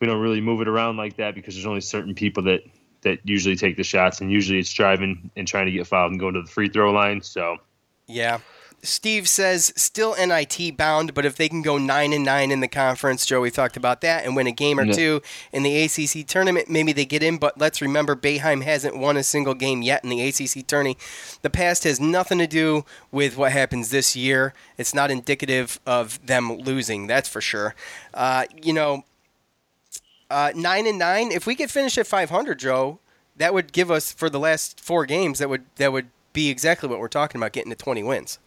we 0.00 0.06
don't 0.06 0.20
really 0.20 0.40
move 0.40 0.60
it 0.60 0.68
around 0.68 0.96
like 0.96 1.16
that 1.16 1.34
because 1.34 1.54
there's 1.54 1.66
only 1.66 1.80
certain 1.80 2.14
people 2.14 2.42
that 2.44 2.60
that 3.02 3.18
usually 3.24 3.54
take 3.56 3.76
the 3.76 3.84
shots, 3.84 4.20
and 4.22 4.30
usually 4.32 4.58
it's 4.58 4.72
driving 4.72 5.30
and 5.36 5.46
trying 5.46 5.66
to 5.66 5.72
get 5.72 5.86
fouled 5.86 6.10
and 6.10 6.18
going 6.18 6.32
to 6.34 6.40
the 6.42 6.48
free 6.48 6.68
throw 6.68 6.90
line. 6.90 7.20
So 7.20 7.58
Yeah. 8.06 8.38
Steve 8.82 9.26
says 9.28 9.72
still 9.76 10.14
NIT 10.18 10.76
bound, 10.76 11.14
but 11.14 11.24
if 11.24 11.36
they 11.36 11.48
can 11.48 11.62
go 11.62 11.78
nine 11.78 12.12
and 12.12 12.22
nine 12.22 12.50
in 12.50 12.60
the 12.60 12.68
conference, 12.68 13.24
Joe, 13.24 13.40
we 13.40 13.50
talked 13.50 13.78
about 13.78 14.02
that, 14.02 14.26
and 14.26 14.36
win 14.36 14.46
a 14.46 14.52
game 14.52 14.78
or 14.78 14.84
Yeah. 14.84 14.92
two 14.92 15.22
in 15.52 15.62
the 15.62 15.74
ACC 15.82 16.22
tournament, 16.22 16.68
maybe 16.68 16.92
they 16.92 17.06
get 17.06 17.22
in. 17.22 17.38
But 17.38 17.58
let's 17.58 17.80
remember, 17.80 18.14
Boeheim 18.14 18.62
hasn't 18.62 18.94
won 18.96 19.16
a 19.16 19.22
single 19.22 19.54
game 19.54 19.80
yet 19.80 20.04
in 20.04 20.10
the 20.10 20.20
ACC 20.20 20.62
tourney. 20.62 20.98
The 21.40 21.48
past 21.48 21.84
has 21.84 21.98
nothing 21.98 22.36
to 22.38 22.46
do 22.46 22.84
with 23.10 23.38
what 23.38 23.52
happens 23.52 23.88
this 23.88 24.14
year. 24.14 24.52
It's 24.76 24.94
not 24.94 25.10
indicative 25.10 25.80
of 25.86 26.24
them 26.26 26.52
losing, 26.52 27.06
that's 27.06 27.28
for 27.28 27.40
sure. 27.40 27.74
Uh, 28.12 28.44
you 28.62 28.74
know, 28.74 29.04
uh, 30.34 30.52
nine 30.56 30.86
and 30.88 30.98
nine. 30.98 31.30
If 31.30 31.46
we 31.46 31.54
could 31.54 31.70
finish 31.70 31.96
at 31.96 32.08
500, 32.08 32.58
Joe, 32.58 32.98
that 33.36 33.54
would 33.54 33.72
give 33.72 33.88
us 33.90 34.12
for 34.12 34.28
the 34.28 34.40
last 34.40 34.80
four 34.80 35.06
games. 35.06 35.38
That 35.38 35.48
would 35.48 35.64
that 35.76 35.92
would 35.92 36.08
be 36.32 36.50
exactly 36.50 36.88
what 36.88 36.98
we're 36.98 37.06
talking 37.06 37.40
about, 37.40 37.52
getting 37.52 37.70
to 37.70 37.76
20 37.76 38.02
wins. 38.02 38.40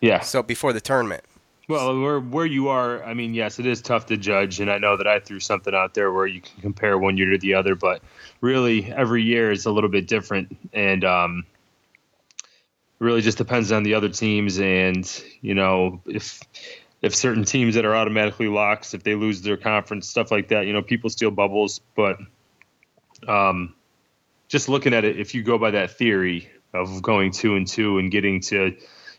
yeah, 0.00 0.18
So 0.18 0.42
before 0.42 0.72
the 0.72 0.80
tournament. 0.80 1.22
Well, 1.68 2.00
where 2.00 2.18
where 2.18 2.46
you 2.46 2.68
are, 2.68 3.02
I 3.04 3.14
mean, 3.14 3.32
yes, 3.32 3.60
it 3.60 3.66
is 3.66 3.80
tough 3.80 4.06
to 4.06 4.16
judge, 4.16 4.58
and 4.58 4.68
I 4.68 4.78
know 4.78 4.96
that 4.96 5.06
I 5.06 5.20
threw 5.20 5.38
something 5.38 5.72
out 5.72 5.94
there 5.94 6.12
where 6.12 6.26
you 6.26 6.40
can 6.40 6.60
compare 6.60 6.98
one 6.98 7.16
year 7.16 7.30
to 7.30 7.38
the 7.38 7.54
other, 7.54 7.76
but 7.76 8.02
really 8.40 8.92
every 8.92 9.22
year 9.22 9.52
is 9.52 9.64
a 9.64 9.70
little 9.70 9.88
bit 9.88 10.08
different, 10.08 10.56
and 10.72 11.04
um, 11.04 11.44
really 12.98 13.20
just 13.20 13.38
depends 13.38 13.70
on 13.70 13.84
the 13.84 13.94
other 13.94 14.08
teams, 14.08 14.58
and 14.58 15.22
you 15.40 15.54
know 15.54 16.00
if 16.06 16.40
if 17.02 17.14
certain 17.14 17.44
teams 17.44 17.74
that 17.74 17.84
are 17.84 17.94
automatically 17.94 18.48
locks, 18.48 18.94
if 18.94 19.02
they 19.02 19.16
lose 19.16 19.42
their 19.42 19.56
conference, 19.56 20.08
stuff 20.08 20.30
like 20.30 20.48
that, 20.48 20.66
you 20.66 20.72
know, 20.72 20.82
people 20.82 21.10
steal 21.10 21.32
bubbles, 21.32 21.80
but 21.96 22.18
um, 23.26 23.74
just 24.48 24.68
looking 24.68 24.94
at 24.94 25.04
it, 25.04 25.18
if 25.18 25.34
you 25.34 25.42
go 25.42 25.58
by 25.58 25.72
that 25.72 25.90
theory 25.90 26.48
of 26.72 27.02
going 27.02 27.32
two 27.32 27.56
and 27.56 27.66
two 27.66 27.98
and 27.98 28.10
getting 28.10 28.40
to 28.40 28.76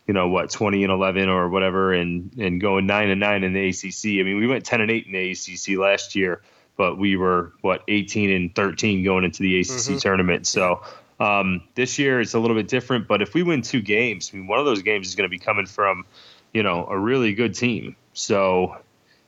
you 0.08 0.14
know 0.14 0.28
what 0.28 0.50
20 0.50 0.84
and 0.84 0.92
11 0.92 1.30
or 1.30 1.50
whatever 1.50 1.94
and 1.94 2.34
and 2.38 2.60
going 2.60 2.86
9 2.86 3.10
and 3.10 3.20
9 3.20 3.44
in 3.44 3.54
the 3.54 3.70
ACC 3.70 4.20
I 4.20 4.24
mean 4.24 4.38
we 4.38 4.48
went 4.48 4.66
10 4.66 4.82
and 4.82 4.92
8 4.92 5.06
in 5.06 5.12
the 5.14 5.32
ACC 5.32 5.78
last 5.78 6.16
year 6.16 6.42
but 6.76 6.98
we 6.98 7.16
were 7.16 7.54
what 7.62 7.84
18 7.88 8.32
and 8.32 8.56
13 8.56 9.04
going 9.04 9.24
into 9.24 9.44
the 9.44 9.60
ACC 9.60 10.00
tournament. 10.00 10.48
So 10.48 10.82
um, 11.20 11.62
this 11.76 12.00
year 12.00 12.20
it's 12.20 12.34
a 12.34 12.40
little 12.40 12.58
bit 12.58 12.68
different 12.68 13.08
but 13.08 13.22
if 13.22 13.34
we 13.34 13.44
win 13.44 13.62
two 13.62 13.82
games 13.82 14.32
I 14.34 14.38
mean 14.38 14.48
one 14.48 14.60
of 14.60 14.66
those 14.66 14.82
games 14.82 15.08
is 15.08 15.16
going 15.16 15.30
to 15.30 15.32
be 15.32 15.40
coming 15.40 15.68
from 15.68 16.06
you 16.54 16.64
know 16.64 16.86
a 16.90 16.98
really 16.98 17.34
good 17.34 17.54
team 17.56 17.96
so 18.14 18.78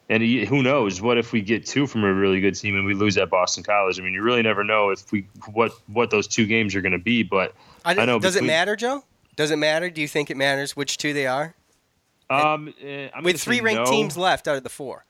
and 0.09 0.21
he- 0.21 0.45
who 0.45 0.61
knows 0.61 1.01
what 1.01 1.17
if 1.17 1.31
we 1.31 1.41
get 1.41 1.65
two 1.65 1.88
from 1.88 2.03
a 2.03 2.13
really 2.13 2.39
good 2.39 2.55
team 2.55 2.75
and 2.75 2.85
we 2.85 2.93
lose 2.93 3.17
at 3.17 3.29
Boston 3.29 3.63
College 3.63 3.99
I 3.99 4.03
mean 4.03 4.13
you 4.13 4.21
really 4.21 4.41
never 4.43 4.63
know 4.63 4.89
if 4.91 5.11
we 5.11 5.27
what 5.53 5.71
what 5.88 6.09
those 6.11 6.27
two 6.27 6.45
games 6.45 6.75
are 6.75 6.81
going 6.81 6.91
to 6.91 6.97
be 6.99 7.23
but 7.23 7.53
I, 7.83 7.91
I 7.95 8.05
know 8.05 8.19
Does 8.19 8.35
it 8.35 8.43
matter, 8.43 8.75
Joe? 8.75 9.03
Does 9.35 9.51
it 9.51 9.57
matter? 9.57 9.89
Do 9.89 10.01
you 10.01 10.07
think 10.07 10.29
it 10.29 10.38
matters 10.38 10.75
which 10.75 10.97
two 10.97 11.13
they 11.13 11.27
are? 11.27 11.55
um, 12.29 12.73
eh, 12.81 13.09
I'm 13.13 13.23
With 13.23 13.39
three 13.41 13.61
ranked 13.61 13.85
no. 13.85 13.91
teams 13.91 14.17
left 14.17 14.47
out 14.47 14.55
of 14.55 14.63
the 14.63 14.69
four. 14.69 15.05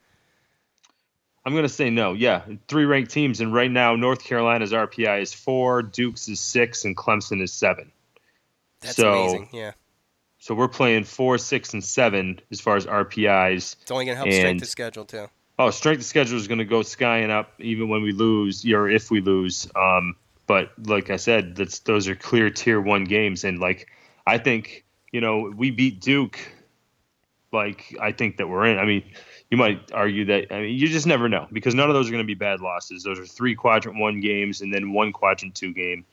I'm 1.46 1.54
going 1.54 1.64
to 1.64 1.70
say 1.70 1.90
no. 1.92 2.14
Yeah, 2.14 2.42
three 2.68 2.86
ranked 2.86 3.12
teams, 3.12 3.40
and 3.40 3.54
right 3.54 3.70
now 3.70 3.96
North 3.96 4.24
Carolina's 4.24 4.72
RPI 4.74 5.22
is 5.22 5.32
four, 5.34 5.84
Duke's 5.84 6.28
is 6.28 6.40
six, 6.40 6.84
and 6.86 6.98
Clemson 6.98 7.40
is 7.42 7.54
seven. 7.54 7.92
That's 8.82 8.96
So- 8.96 9.22
amazing. 9.24 9.50
Yeah. 9.54 9.72
So 10.46 10.54
we're 10.54 10.68
playing 10.68 11.06
four, 11.06 11.40
six, 11.40 11.74
and 11.74 11.84
seven 11.84 12.40
as 12.52 12.62
far 12.62 12.76
as 12.76 12.86
RPIs. 12.86 13.78
It's 13.82 13.90
only 13.90 14.06
going 14.06 14.16
to 14.16 14.18
help 14.18 14.32
strength 14.32 14.52
And- 14.52 14.60
the 14.60 14.68
schedule, 14.68 15.04
too. 15.04 15.26
Oh, 15.58 15.72
strength 15.72 16.02
of 16.02 16.06
schedule 16.06 16.38
is 16.38 16.48
going 16.48 16.60
to 16.60 16.66
go 16.66 16.84
skying 16.84 17.32
up 17.32 17.54
even 17.58 17.90
when 17.90 18.04
we 18.04 18.12
lose, 18.12 18.64
or 18.64 18.88
if 18.88 19.10
we 19.10 19.22
lose. 19.22 19.68
Um, 19.76 20.16
but 20.46 20.72
like 20.86 21.10
I 21.10 21.16
said, 21.16 21.56
that's 21.56 21.80
those 21.80 22.08
are 22.08 22.16
clear 22.16 22.52
tier 22.52 22.80
one 22.80 23.06
games, 23.06 23.44
and 23.44 23.58
like 23.58 23.90
I 24.28 24.38
think 24.38 24.86
you 25.12 25.20
know 25.20 25.52
we 25.56 25.72
beat 25.72 26.00
Duke. 26.00 26.38
Like 27.52 27.96
I 28.00 28.12
think 28.12 28.38
that 28.38 28.48
we're 28.48 28.68
in. 28.68 28.78
I 28.78 28.86
mean, 28.86 29.04
you 29.50 29.58
might 29.58 29.92
argue 29.94 30.26
that. 30.26 30.54
I 30.54 30.60
mean, 30.62 30.78
you 30.78 30.88
just 30.90 31.08
never 31.08 31.28
know 31.28 31.48
because 31.54 31.74
none 31.74 31.90
of 31.90 31.96
those 31.96 32.10
are 32.10 32.12
going 32.12 32.24
to 32.24 32.28
be 32.28 32.36
bad 32.36 32.60
losses. 32.60 33.02
Those 33.02 33.18
are 33.18 33.26
three 33.26 33.56
quadrant 33.56 33.98
one 33.98 34.20
games 34.20 34.62
and 34.62 34.72
then 34.72 34.94
one 34.94 35.12
quadrant 35.12 35.56
two 35.56 35.74
game. 35.74 36.06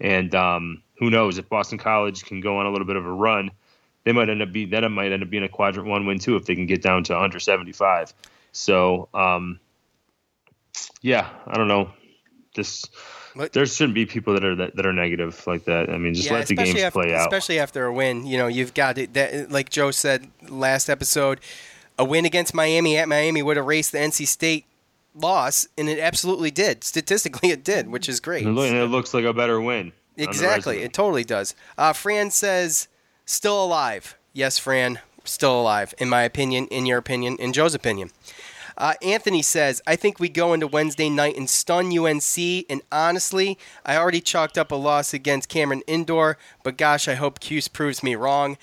And 0.00 0.34
um, 0.34 0.82
who 0.98 1.10
knows 1.10 1.36
if 1.36 1.48
Boston 1.50 1.76
College 1.76 2.24
can 2.24 2.40
go 2.40 2.56
on 2.58 2.64
a 2.64 2.70
little 2.70 2.86
bit 2.86 2.96
of 2.96 3.04
a 3.04 3.12
run, 3.12 3.50
they 4.06 4.12
might 4.12 4.30
end 4.30 4.40
up 4.40 4.52
be 4.52 4.64
that 4.66 4.88
might 4.88 5.10
end 5.10 5.24
up 5.24 5.28
being 5.30 5.42
a 5.42 5.48
quadrant 5.48 5.88
one 5.88 6.06
win 6.06 6.20
too 6.20 6.36
if 6.36 6.46
they 6.46 6.54
can 6.54 6.66
get 6.66 6.80
down 6.80 7.02
to 7.04 7.18
under 7.18 7.40
seventy 7.40 7.72
five. 7.72 8.14
So 8.52 9.08
um, 9.12 9.58
yeah, 11.02 11.28
I 11.46 11.56
don't 11.58 11.66
know. 11.66 11.90
This 12.54 12.84
But- 13.34 13.52
there 13.52 13.66
shouldn't 13.66 13.94
be 13.94 14.06
people 14.06 14.32
that 14.34 14.44
are 14.44 14.54
that, 14.54 14.76
that 14.76 14.86
are 14.86 14.92
negative 14.92 15.44
like 15.48 15.64
that. 15.64 15.90
I 15.90 15.98
mean, 15.98 16.14
just 16.14 16.30
let 16.30 16.46
the 16.46 16.54
games 16.54 16.80
after, 16.80 17.02
play 17.02 17.12
out. 17.14 17.22
Especially 17.22 17.58
after 17.58 17.84
a 17.84 17.92
win, 17.92 18.24
you 18.24 18.38
know, 18.38 18.46
you've 18.46 18.74
got 18.74 18.96
it. 18.96 19.12
That, 19.14 19.50
like 19.50 19.70
Joe 19.70 19.90
said 19.90 20.30
last 20.48 20.88
episode, 20.88 21.40
a 21.98 22.04
win 22.04 22.24
against 22.24 22.54
Miami 22.54 22.96
at 22.96 23.08
Miami 23.08 23.42
would 23.42 23.56
erase 23.56 23.90
the 23.90 23.98
NC 23.98 24.28
State 24.28 24.66
loss, 25.16 25.66
and 25.76 25.88
it 25.88 25.98
absolutely 25.98 26.52
did. 26.52 26.84
Statistically, 26.84 27.50
it 27.56 27.64
did, 27.64 27.88
which 27.88 28.08
is 28.08 28.20
great. 28.20 28.46
And 28.46 28.56
it 28.56 28.60
look- 28.60 28.70
and 28.70 28.78
it 28.78 28.86
looks 28.86 29.12
like 29.12 29.24
a 29.24 29.34
better 29.34 29.60
win. 29.60 29.92
Exactly, 30.16 30.82
it 30.82 30.92
totally 30.94 31.24
does. 31.24 31.56
Uh, 31.76 31.92
Fran 31.92 32.30
says, 32.30 32.86
still 33.26 33.62
alive. 33.62 34.16
Yes, 34.32 34.58
Fran, 34.58 35.00
still 35.24 35.60
alive, 35.60 35.94
in 35.98 36.08
my 36.08 36.22
opinion, 36.22 36.66
in 36.68 36.86
your 36.86 36.98
opinion, 36.98 37.36
in 37.36 37.52
Joe's 37.52 37.74
opinion. 37.74 38.10
Uh, 38.78 38.94
Anthony 39.02 39.40
says, 39.42 39.80
I 39.86 39.96
think 39.96 40.20
we 40.20 40.28
go 40.28 40.52
into 40.52 40.66
Wednesday 40.66 41.08
night 41.08 41.36
and 41.36 41.48
stun 41.48 41.96
UNC. 41.96 42.38
And 42.68 42.82
honestly, 42.92 43.58
I 43.86 43.96
already 43.96 44.20
chalked 44.20 44.58
up 44.58 44.70
a 44.70 44.74
loss 44.74 45.14
against 45.14 45.48
Cameron 45.48 45.82
Indoor, 45.86 46.36
but 46.62 46.76
gosh, 46.76 47.08
I 47.08 47.14
hope 47.14 47.40
Cuse 47.40 47.68
proves 47.68 48.02
me 48.02 48.14
wrong. 48.14 48.58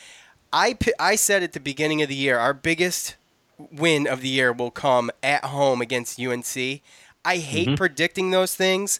I, 0.51 0.77
I 0.99 1.15
said 1.15 1.41
at 1.41 1.53
the 1.53 1.59
beginning 1.59 2.03
of 2.03 2.09
the 2.09 2.15
year, 2.15 2.37
our 2.37 2.53
biggest 2.53 3.15
win 3.57 4.07
of 4.07 4.21
the 4.21 4.29
year 4.29 4.51
will 4.53 4.69
come 4.69 5.09
at 5.23 5.45
home 5.45 5.81
against 5.81 6.19
UNC. 6.19 6.81
I 7.25 7.37
hate 7.37 7.75
predicting 7.77 8.31
those 8.31 8.53
things, 8.53 8.99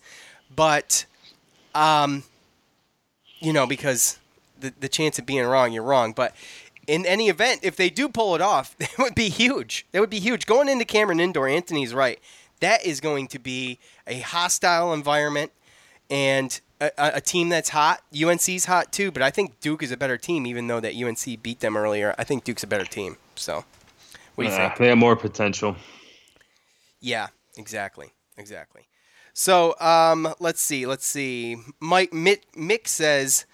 but 0.54 1.06
um, 1.76 2.23
you 3.39 3.54
know, 3.54 3.67
because 3.67 4.17
the 4.63 4.73
the 4.80 4.89
chance 4.89 5.19
of 5.19 5.26
being 5.26 5.45
wrong, 5.45 5.71
you're 5.71 5.84
wrong. 5.84 6.13
But 6.13 6.36
in 6.88 7.06
any 7.06 7.30
event, 7.30 7.60
if 7.63 7.76
they 7.76 7.89
do 7.89 8.10
pull 8.10 8.34
it 8.36 8.41
off, 8.41 8.76
it 8.80 8.97
would 8.97 9.15
be 9.15 9.30
huge. 9.30 9.86
That 9.91 9.99
would 9.99 10.10
be 10.10 10.19
huge. 10.19 10.45
Going 10.45 10.67
into 10.69 10.86
Cameron 10.86 11.19
Indoor, 11.19 11.47
Anthony's 11.47 11.93
right. 11.93 12.19
That 12.60 12.86
is 12.86 12.99
going 13.02 13.28
to 13.28 13.39
be 13.39 13.78
a 14.08 14.19
hostile 14.19 14.93
environment 14.93 15.52
and 16.10 16.60
a, 16.82 16.91
a 16.97 17.12
a 17.15 17.21
team 17.21 17.49
that's 17.49 17.69
hot. 17.69 18.02
UNC's 18.13 18.65
hot 18.65 18.91
too, 18.91 19.12
but 19.12 19.21
I 19.21 19.30
think 19.32 19.60
Duke 19.60 19.84
is 19.84 19.91
a 19.91 19.97
better 19.97 20.17
team, 20.17 20.45
even 20.47 20.67
though 20.67 20.80
that 20.80 20.95
UNC 20.95 21.43
beat 21.43 21.60
them 21.60 21.76
earlier. 21.78 22.15
I 22.17 22.23
think 22.23 22.43
Duke's 22.43 22.63
a 22.63 22.67
better 22.67 22.86
team. 22.86 23.17
So, 23.36 23.65
what 24.36 24.43
do 24.43 24.49
you 24.49 24.56
Yeah, 24.56 24.67
think? 24.69 24.78
they 24.78 24.88
have 24.88 24.97
more 24.97 25.15
potential. 25.15 25.76
Yeah, 26.99 27.28
exactly, 27.58 28.13
exactly. 28.38 28.88
So 29.34 29.76
um, 29.80 30.34
let's 30.39 30.62
see, 30.62 30.86
let's 30.86 31.06
see. 31.06 31.58
Mike 31.80 32.12
Mick, 32.12 32.41
Mick 32.56 32.88
says, 32.88 33.45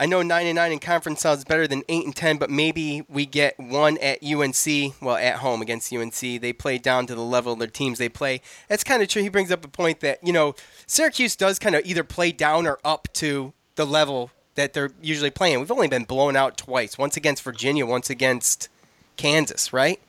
"I 0.00 0.06
know 0.06 0.22
nine 0.22 0.46
and 0.46 0.56
nine 0.56 0.72
in 0.72 0.78
conference 0.80 1.20
sounds 1.20 1.44
better 1.44 1.68
than 1.68 1.82
eight 1.88 2.04
and 2.04 2.16
ten, 2.16 2.38
but 2.38 2.50
maybe 2.50 3.04
we 3.08 3.26
get 3.26 3.56
one 3.60 3.98
at 3.98 4.18
UNC. 4.24 4.94
Well, 5.00 5.14
at 5.16 5.36
home 5.36 5.62
against 5.62 5.92
UNC, 5.92 6.18
they 6.40 6.52
play 6.52 6.78
down 6.78 7.06
to 7.06 7.14
the 7.14 7.22
level 7.22 7.52
of 7.52 7.58
their 7.58 7.68
teams 7.68 7.98
they 7.98 8.08
play. 8.08 8.40
That's 8.68 8.82
kind 8.82 9.02
of 9.02 9.08
true. 9.08 9.22
He 9.22 9.28
brings 9.28 9.52
up 9.52 9.64
a 9.64 9.68
point 9.68 10.00
that 10.00 10.18
you 10.26 10.32
know 10.32 10.54
Syracuse 10.86 11.36
does 11.36 11.58
kind 11.60 11.74
of 11.76 11.84
either 11.84 12.02
play 12.02 12.32
down 12.32 12.66
or 12.66 12.78
up 12.84 13.08
to 13.14 13.52
the 13.76 13.86
level 13.86 14.30
that 14.56 14.72
they're 14.72 14.90
usually 15.00 15.30
playing. 15.30 15.60
We've 15.60 15.70
only 15.70 15.86
been 15.88 16.04
blown 16.04 16.34
out 16.34 16.56
twice. 16.56 16.98
Once 16.98 17.16
against 17.16 17.42
Virginia, 17.44 17.86
once 17.86 18.10
against 18.10 18.68
Kansas, 19.16 19.72
right? 19.72 20.00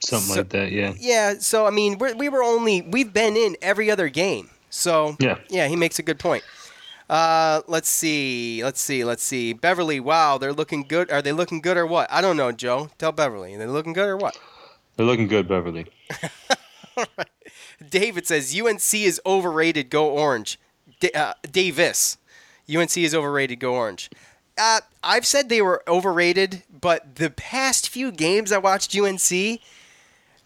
Something 0.00 0.34
So- 0.34 0.40
like 0.40 0.50
that, 0.50 0.72
yeah. 0.72 0.92
Yeah, 0.98 1.34
so 1.38 1.66
I 1.66 1.70
mean, 1.70 1.96
we're, 1.98 2.14
we 2.14 2.28
were 2.28 2.42
only 2.42 2.82
we've 2.82 3.12
been 3.12 3.36
in 3.36 3.56
every 3.62 3.90
other 3.90 4.08
game. 4.08 4.50
So 4.68 5.16
Yeah. 5.20 5.38
yeah, 5.48 5.68
he 5.68 5.76
makes 5.76 5.98
a 5.98 6.02
good 6.02 6.18
point. 6.18 6.44
Uh, 7.08 7.62
let's 7.68 7.88
see. 7.88 8.62
Let's 8.64 8.80
see. 8.80 9.04
Let's 9.04 9.22
see. 9.22 9.52
Beverly, 9.52 10.00
wow, 10.00 10.38
they're 10.38 10.52
looking 10.52 10.82
good. 10.82 11.10
Are 11.10 11.22
they 11.22 11.32
looking 11.32 11.60
good 11.60 11.76
or 11.76 11.86
what? 11.86 12.10
I 12.10 12.20
don't 12.20 12.36
know, 12.36 12.52
Joe. 12.52 12.90
Tell 12.98 13.12
Beverly. 13.12 13.54
Are 13.54 13.58
they 13.58 13.66
looking 13.66 13.92
good 13.92 14.08
or 14.08 14.16
what? 14.16 14.38
They're 14.96 15.06
looking 15.06 15.28
good, 15.28 15.46
Beverly. 15.46 15.86
All 16.96 17.04
right. 17.16 17.28
David 17.90 18.26
says 18.26 18.58
UNC 18.58 18.94
is 18.94 19.20
overrated. 19.26 19.90
Go 19.90 20.08
Orange. 20.08 20.58
D- 21.00 21.10
uh, 21.14 21.34
Davis, 21.50 22.16
UNC 22.74 22.96
is 22.96 23.14
overrated. 23.14 23.60
Go 23.60 23.74
Orange. 23.74 24.10
Uh, 24.58 24.80
I've 25.02 25.26
said 25.26 25.48
they 25.48 25.60
were 25.60 25.82
overrated, 25.86 26.62
but 26.80 27.16
the 27.16 27.28
past 27.28 27.88
few 27.90 28.10
games 28.10 28.50
I 28.50 28.58
watched 28.58 28.96
UNC, 28.96 29.60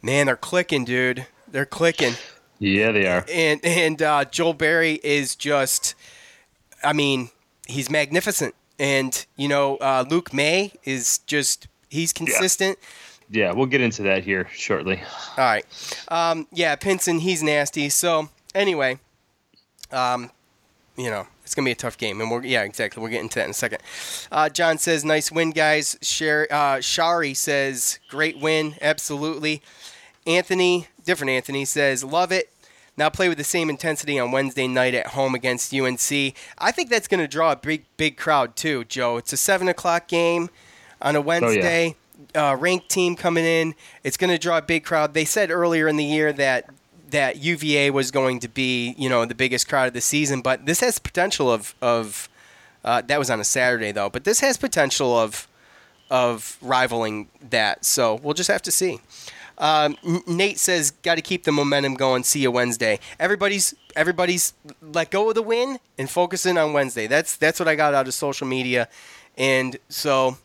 man, 0.02 0.26
they're 0.26 0.36
clicking, 0.36 0.84
dude. 0.84 1.26
They're 1.46 1.64
clicking. 1.64 2.14
Yeah, 2.58 2.90
they 2.90 3.06
are. 3.06 3.24
And 3.32 3.64
and 3.64 4.02
uh, 4.02 4.24
Joel 4.24 4.54
Berry 4.54 5.00
is 5.04 5.36
just, 5.36 5.94
I 6.82 6.92
mean, 6.92 7.30
he's 7.66 7.90
magnificent. 7.90 8.54
And 8.78 9.26
you 9.36 9.48
know, 9.48 9.76
uh, 9.76 10.04
Luke 10.08 10.32
Maye 10.32 10.72
is 10.84 11.18
just 11.26 11.68
he's 11.88 12.12
consistent. 12.12 12.78
Yeah. 13.30 13.46
yeah, 13.48 13.52
we'll 13.52 13.66
get 13.66 13.80
into 13.82 14.02
that 14.04 14.24
here 14.24 14.48
shortly. 14.52 15.02
All 15.36 15.44
right. 15.44 15.66
Um, 16.08 16.46
yeah, 16.52 16.74
Pinson, 16.76 17.18
he's 17.18 17.42
nasty. 17.42 17.90
So 17.90 18.30
anyway, 18.54 18.98
um, 19.92 20.30
you 20.96 21.10
know, 21.10 21.26
it's 21.44 21.54
gonna 21.54 21.66
be 21.66 21.72
a 21.72 21.76
tough 21.76 21.98
game, 21.98 22.20
and 22.20 22.30
we're 22.30 22.44
yeah, 22.44 22.62
exactly. 22.62 23.00
We'll 23.02 23.10
get 23.10 23.20
into 23.20 23.36
that 23.36 23.44
in 23.44 23.50
a 23.50 23.54
second. 23.54 23.80
Uh, 24.30 24.48
John 24.48 24.78
says, 24.78 25.04
"Nice 25.04 25.30
win, 25.32 25.50
guys." 25.50 25.98
Sher- 26.00 26.48
uh, 26.50 26.80
Shari 26.80 27.34
says, 27.34 27.98
"Great 28.08 28.38
win, 28.38 28.76
absolutely." 28.80 29.62
Anthony, 30.26 30.86
different 31.04 31.30
Anthony 31.30 31.64
says, 31.64 32.04
"Love 32.04 32.32
it." 32.32 32.50
Now 32.96 33.08
play 33.08 33.28
with 33.28 33.38
the 33.38 33.44
same 33.44 33.70
intensity 33.70 34.18
on 34.18 34.30
Wednesday 34.30 34.68
night 34.68 34.94
at 34.94 35.08
home 35.08 35.34
against 35.34 35.74
UNC. 35.74 36.34
I 36.58 36.70
think 36.72 36.90
that's 36.90 37.08
going 37.08 37.20
to 37.20 37.28
draw 37.28 37.52
a 37.52 37.56
big, 37.56 37.84
big 37.96 38.16
crowd 38.16 38.56
too, 38.56 38.84
Joe. 38.84 39.16
It's 39.16 39.32
a 39.32 39.36
seven 39.36 39.68
o'clock 39.68 40.08
game 40.08 40.50
on 41.00 41.16
a 41.16 41.20
Wednesday. 41.20 41.96
Oh, 41.96 42.30
yeah. 42.34 42.50
uh, 42.50 42.54
ranked 42.56 42.88
team 42.90 43.16
coming 43.16 43.44
in. 43.44 43.74
It's 44.04 44.16
going 44.16 44.30
to 44.30 44.38
draw 44.38 44.58
a 44.58 44.62
big 44.62 44.84
crowd. 44.84 45.14
They 45.14 45.24
said 45.24 45.50
earlier 45.50 45.88
in 45.88 45.96
the 45.96 46.04
year 46.04 46.32
that 46.34 46.68
that 47.10 47.38
UVA 47.38 47.90
was 47.90 48.10
going 48.10 48.38
to 48.40 48.48
be, 48.48 48.94
you 48.96 49.08
know, 49.08 49.24
the 49.24 49.34
biggest 49.34 49.68
crowd 49.68 49.88
of 49.88 49.94
the 49.94 50.00
season, 50.00 50.42
but 50.42 50.66
this 50.66 50.80
has 50.80 50.98
potential 50.98 51.50
of 51.50 51.74
of 51.82 52.28
uh, 52.84 53.02
that 53.02 53.18
was 53.18 53.30
on 53.30 53.40
a 53.40 53.44
Saturday 53.44 53.92
though, 53.92 54.08
but 54.10 54.24
this 54.24 54.40
has 54.40 54.56
potential 54.56 55.18
of 55.18 55.48
of 56.10 56.58
rivaling 56.60 57.28
that. 57.50 57.84
So 57.84 58.16
we'll 58.16 58.34
just 58.34 58.50
have 58.50 58.62
to 58.62 58.72
see. 58.72 59.00
Um, 59.60 59.96
Nate 60.26 60.58
says, 60.58 60.90
"Got 60.90 61.16
to 61.16 61.22
keep 61.22 61.44
the 61.44 61.52
momentum 61.52 61.94
going. 61.94 62.24
See 62.24 62.40
you 62.40 62.50
Wednesday. 62.50 62.98
Everybody's 63.20 63.74
everybody's 63.94 64.54
let 64.80 65.10
go 65.10 65.28
of 65.28 65.34
the 65.34 65.42
win 65.42 65.78
and 65.98 66.08
focusing 66.08 66.56
on 66.58 66.72
Wednesday. 66.72 67.06
That's 67.06 67.36
that's 67.36 67.60
what 67.60 67.68
I 67.68 67.76
got 67.76 67.94
out 67.94 68.08
of 68.08 68.14
social 68.14 68.46
media, 68.46 68.88
and 69.36 69.76
so, 69.88 70.38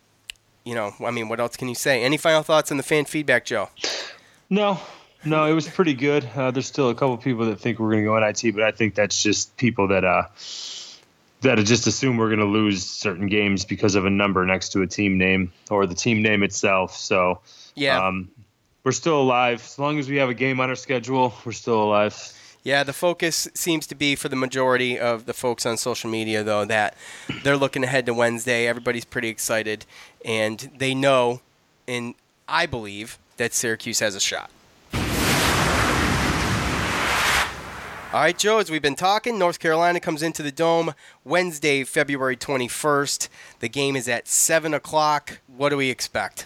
you 0.65 0.75
know, 0.75 0.93
I 1.03 1.11
mean, 1.11 1.29
what 1.29 1.39
else 1.39 1.55
can 1.55 1.69
you 1.69 1.75
say? 1.75 2.03
Any 2.03 2.17
final 2.17 2.43
thoughts 2.43 2.71
on 2.71 2.77
the 2.77 2.83
fan 2.83 3.05
feedback, 3.05 3.45
Joe? 3.45 3.69
No, 4.49 4.79
no, 5.23 5.45
it 5.45 5.53
was 5.53 5.67
pretty 5.67 5.93
good. 5.93 6.27
Uh, 6.35 6.51
there's 6.51 6.67
still 6.67 6.89
a 6.89 6.95
couple 6.95 7.17
people 7.17 7.45
that 7.45 7.59
think 7.59 7.79
we're 7.79 7.91
going 7.91 8.03
to 8.03 8.09
go 8.09 8.19
NIT, 8.19 8.53
but 8.53 8.63
I 8.63 8.71
think 8.71 8.95
that's 8.95 9.23
just 9.23 9.55
people 9.57 9.87
that 9.87 10.03
uh, 10.03 10.23
that 11.41 11.57
just 11.65 11.87
assume 11.87 12.17
we're 12.17 12.29
going 12.29 12.39
to 12.39 12.45
lose 12.45 12.85
certain 12.85 13.27
games 13.27 13.65
because 13.65 13.95
of 13.95 14.05
a 14.05 14.09
number 14.09 14.45
next 14.45 14.69
to 14.73 14.81
a 14.81 14.87
team 14.87 15.17
name 15.17 15.51
or 15.71 15.85
the 15.85 15.95
team 15.95 16.21
name 16.21 16.43
itself. 16.43 16.95
So 16.95 17.39
yeah, 17.75 18.05
um, 18.05 18.29
we're 18.85 18.93
still 18.93 19.19
alive. 19.19 19.61
As 19.65 19.77
long 19.77 19.99
as 19.99 20.07
we 20.07 20.15
have 20.17 20.29
a 20.29 20.33
game 20.33 20.61
on 20.61 20.69
our 20.69 20.75
schedule, 20.75 21.33
we're 21.43 21.51
still 21.51 21.83
alive. 21.83 22.31
Yeah, 22.63 22.83
the 22.83 22.93
focus 22.93 23.47
seems 23.53 23.85
to 23.87 23.95
be 23.95 24.15
for 24.15 24.29
the 24.29 24.35
majority 24.35 24.97
of 24.97 25.25
the 25.25 25.33
folks 25.33 25.65
on 25.65 25.77
social 25.77 26.09
media, 26.09 26.43
though, 26.43 26.65
that 26.65 26.95
they're 27.43 27.57
looking 27.57 27.83
ahead 27.83 28.05
to 28.05 28.13
Wednesday. 28.13 28.67
Everybody's 28.67 29.05
pretty 29.05 29.27
excited, 29.27 29.85
and 30.23 30.71
they 30.77 30.95
know, 30.95 31.41
and 31.87 32.15
I 32.47 32.65
believe, 32.65 33.19
that 33.37 33.53
Syracuse 33.53 33.99
has 33.99 34.15
a 34.15 34.19
shot. 34.19 34.49
All 38.13 38.21
right, 38.21 38.37
Joe, 38.37 38.59
as 38.59 38.71
we've 38.71 38.81
been 38.81 38.95
talking, 38.95 39.37
North 39.37 39.59
Carolina 39.59 39.99
comes 39.99 40.23
into 40.23 40.41
the 40.41 40.51
Dome 40.51 40.93
Wednesday, 41.23 41.83
February 41.83 42.37
21st. 42.37 43.27
The 43.59 43.69
game 43.69 43.95
is 43.95 44.07
at 44.07 44.27
7 44.27 44.73
o'clock. 44.73 45.39
What 45.47 45.69
do 45.69 45.77
we 45.77 45.89
expect? 45.89 46.45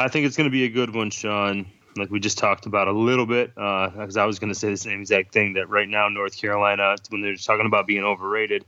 I 0.00 0.08
think 0.08 0.26
it's 0.26 0.36
going 0.36 0.48
to 0.48 0.52
be 0.52 0.64
a 0.64 0.68
good 0.68 0.94
one, 0.94 1.10
Sean. 1.10 1.66
Like 1.96 2.10
we 2.10 2.20
just 2.20 2.38
talked 2.38 2.66
about 2.66 2.88
a 2.88 2.92
little 2.92 3.26
bit, 3.26 3.54
because 3.54 4.16
uh, 4.16 4.22
I 4.22 4.24
was 4.24 4.38
going 4.38 4.52
to 4.52 4.58
say 4.58 4.70
the 4.70 4.76
same 4.76 5.00
exact 5.00 5.32
thing 5.32 5.54
that 5.54 5.68
right 5.68 5.88
now, 5.88 6.08
North 6.08 6.36
Carolina, 6.36 6.96
when 7.08 7.20
they're 7.20 7.36
talking 7.36 7.66
about 7.66 7.86
being 7.86 8.04
overrated, 8.04 8.64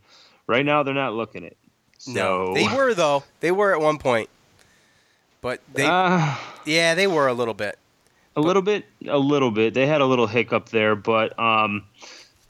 right 0.47 0.67
now 0.67 0.83
they're 0.83 0.93
not 0.93 1.15
looking 1.15 1.45
it. 1.45 1.57
So, 1.99 2.13
no, 2.13 2.55
they 2.55 2.67
were, 2.67 2.95
though. 2.95 3.23
They 3.41 3.53
were 3.53 3.73
at 3.73 3.81
one 3.81 3.99
point. 3.99 4.29
But 5.41 5.61
they, 5.73 5.87
uh, 5.87 6.37
yeah, 6.65 6.95
they 6.95 7.07
were 7.07 7.29
a 7.29 7.33
little 7.33 7.55
bit. 7.55 7.79
A 8.35 8.41
little 8.41 8.63
bit, 8.63 8.87
a 9.07 9.19
little 9.19 9.51
bit. 9.51 9.75
They 9.75 9.87
had 9.87 10.01
a 10.01 10.07
little 10.07 10.27
hiccup 10.27 10.69
there, 10.71 10.97
but 10.97 11.39
um, 11.39 11.85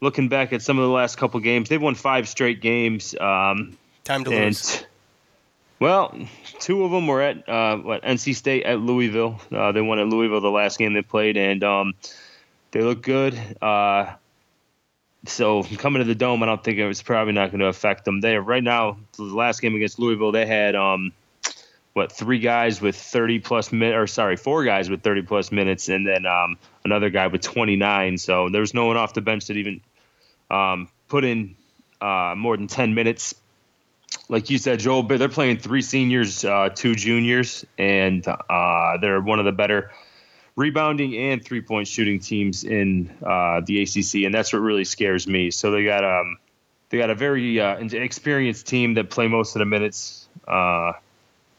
looking 0.01 0.29
back 0.29 0.53
at 0.53 0.63
some 0.63 0.79
of 0.79 0.85
the 0.87 0.91
last 0.93 1.17
couple 1.17 1.41
games, 1.41 1.69
they've 1.69 1.83
won 1.83 1.95
five 1.95 2.29
straight 2.29 2.61
games. 2.63 3.15
Um, 3.15 3.77
Time 4.05 4.25
to 4.25 4.31
and, 4.31 4.45
lose. 4.47 4.85
Well, 5.83 6.17
two 6.61 6.85
of 6.85 6.93
them 6.93 7.09
were 7.09 7.21
at 7.21 7.49
uh, 7.49 7.77
what 7.79 8.05
NC 8.05 8.37
State 8.37 8.63
at 8.63 8.79
Louisville. 8.79 9.41
Uh, 9.51 9.73
they 9.73 9.81
won 9.81 9.99
at 9.99 10.07
Louisville 10.07 10.41
the 10.41 10.49
last 10.49 10.79
game 10.79 10.93
they 10.93 11.03
played, 11.03 11.37
and 11.37 11.65
um, 11.65 11.95
they 12.71 12.83
look 12.83 13.03
good. 13.03 13.37
Uh, 13.61 14.13
so 15.27 15.65
coming 15.65 15.99
to 15.99 16.05
the 16.05 16.15
dome, 16.15 16.41
I 16.45 16.47
don't 16.47 16.63
think 16.63 16.79
it's 16.79 17.03
probably 17.03 17.33
not 17.33 17.51
going 17.51 17.59
to 17.59 17.67
affect 17.67 18.05
them. 18.05 18.21
They 18.21 18.37
right 18.37 18.63
now, 18.63 18.99
the 19.17 19.25
last 19.25 19.61
game 19.61 19.75
against 19.75 19.99
Louisville, 19.99 20.31
they 20.31 20.47
had 20.47 20.77
um, 20.77 21.11
what 21.95 22.13
three 22.13 22.39
guys 22.39 22.81
with 22.81 22.95
30 22.95 23.41
plus 23.41 23.73
minutes, 23.73 23.97
or 23.97 24.07
sorry, 24.07 24.37
four 24.37 24.65
guys 24.65 24.89
with 24.89 25.03
30 25.03 25.23
plus 25.23 25.51
minutes, 25.51 25.89
and 25.89 26.07
then 26.07 26.27
um, 26.27 26.59
another 26.85 27.11
guy 27.11 27.27
with 27.27 27.41
29. 27.41 28.19
So 28.19 28.51
there 28.51 28.61
was 28.61 28.73
no 28.73 28.87
one 28.87 28.97
off 28.97 29.15
the 29.15 29.21
bench 29.21 29.47
that 29.47 29.57
even 29.57 29.81
um, 30.49 30.91
put 31.09 31.25
in 31.25 31.57
uh, 32.01 32.35
more 32.37 32.57
than 32.57 32.69
10 32.69 32.95
minutes. 32.95 33.35
Like 34.33 34.49
you 34.49 34.57
said, 34.57 34.81
Joel, 34.81 35.03
they're 35.03 35.29
playing 35.29 35.59
three 35.59 35.83
seniors, 35.83 36.43
uh, 36.43 36.71
two 36.75 36.95
juniors, 36.95 37.67
and 37.77 38.27
uh, 38.27 38.97
they're 38.97 39.21
one 39.21 39.39
of 39.39 39.45
the 39.45 39.53
better 39.53 39.91
rebounding 40.57 41.15
and 41.15 41.45
three 41.45 41.61
point 41.61 41.87
shooting 41.87 42.19
teams 42.19 42.65
in 42.65 43.11
uh, 43.23 43.61
the 43.61 43.83
ACC, 43.83 44.25
and 44.25 44.35
that's 44.35 44.51
what 44.55 44.61
really 44.61 44.85
scares 44.85 45.27
me. 45.27 45.51
So 45.51 45.71
they 45.71 45.85
got 45.85 46.03
um, 46.03 46.39
they 46.89 46.97
got 46.97 47.11
a 47.11 47.15
very 47.15 47.61
uh, 47.61 47.77
experienced 47.77 48.67
team 48.67 48.95
that 48.95 49.11
play 49.11 49.29
most 49.29 49.55
of 49.55 49.59
the 49.59 49.67
minutes 49.67 50.31
uh, 50.49 50.95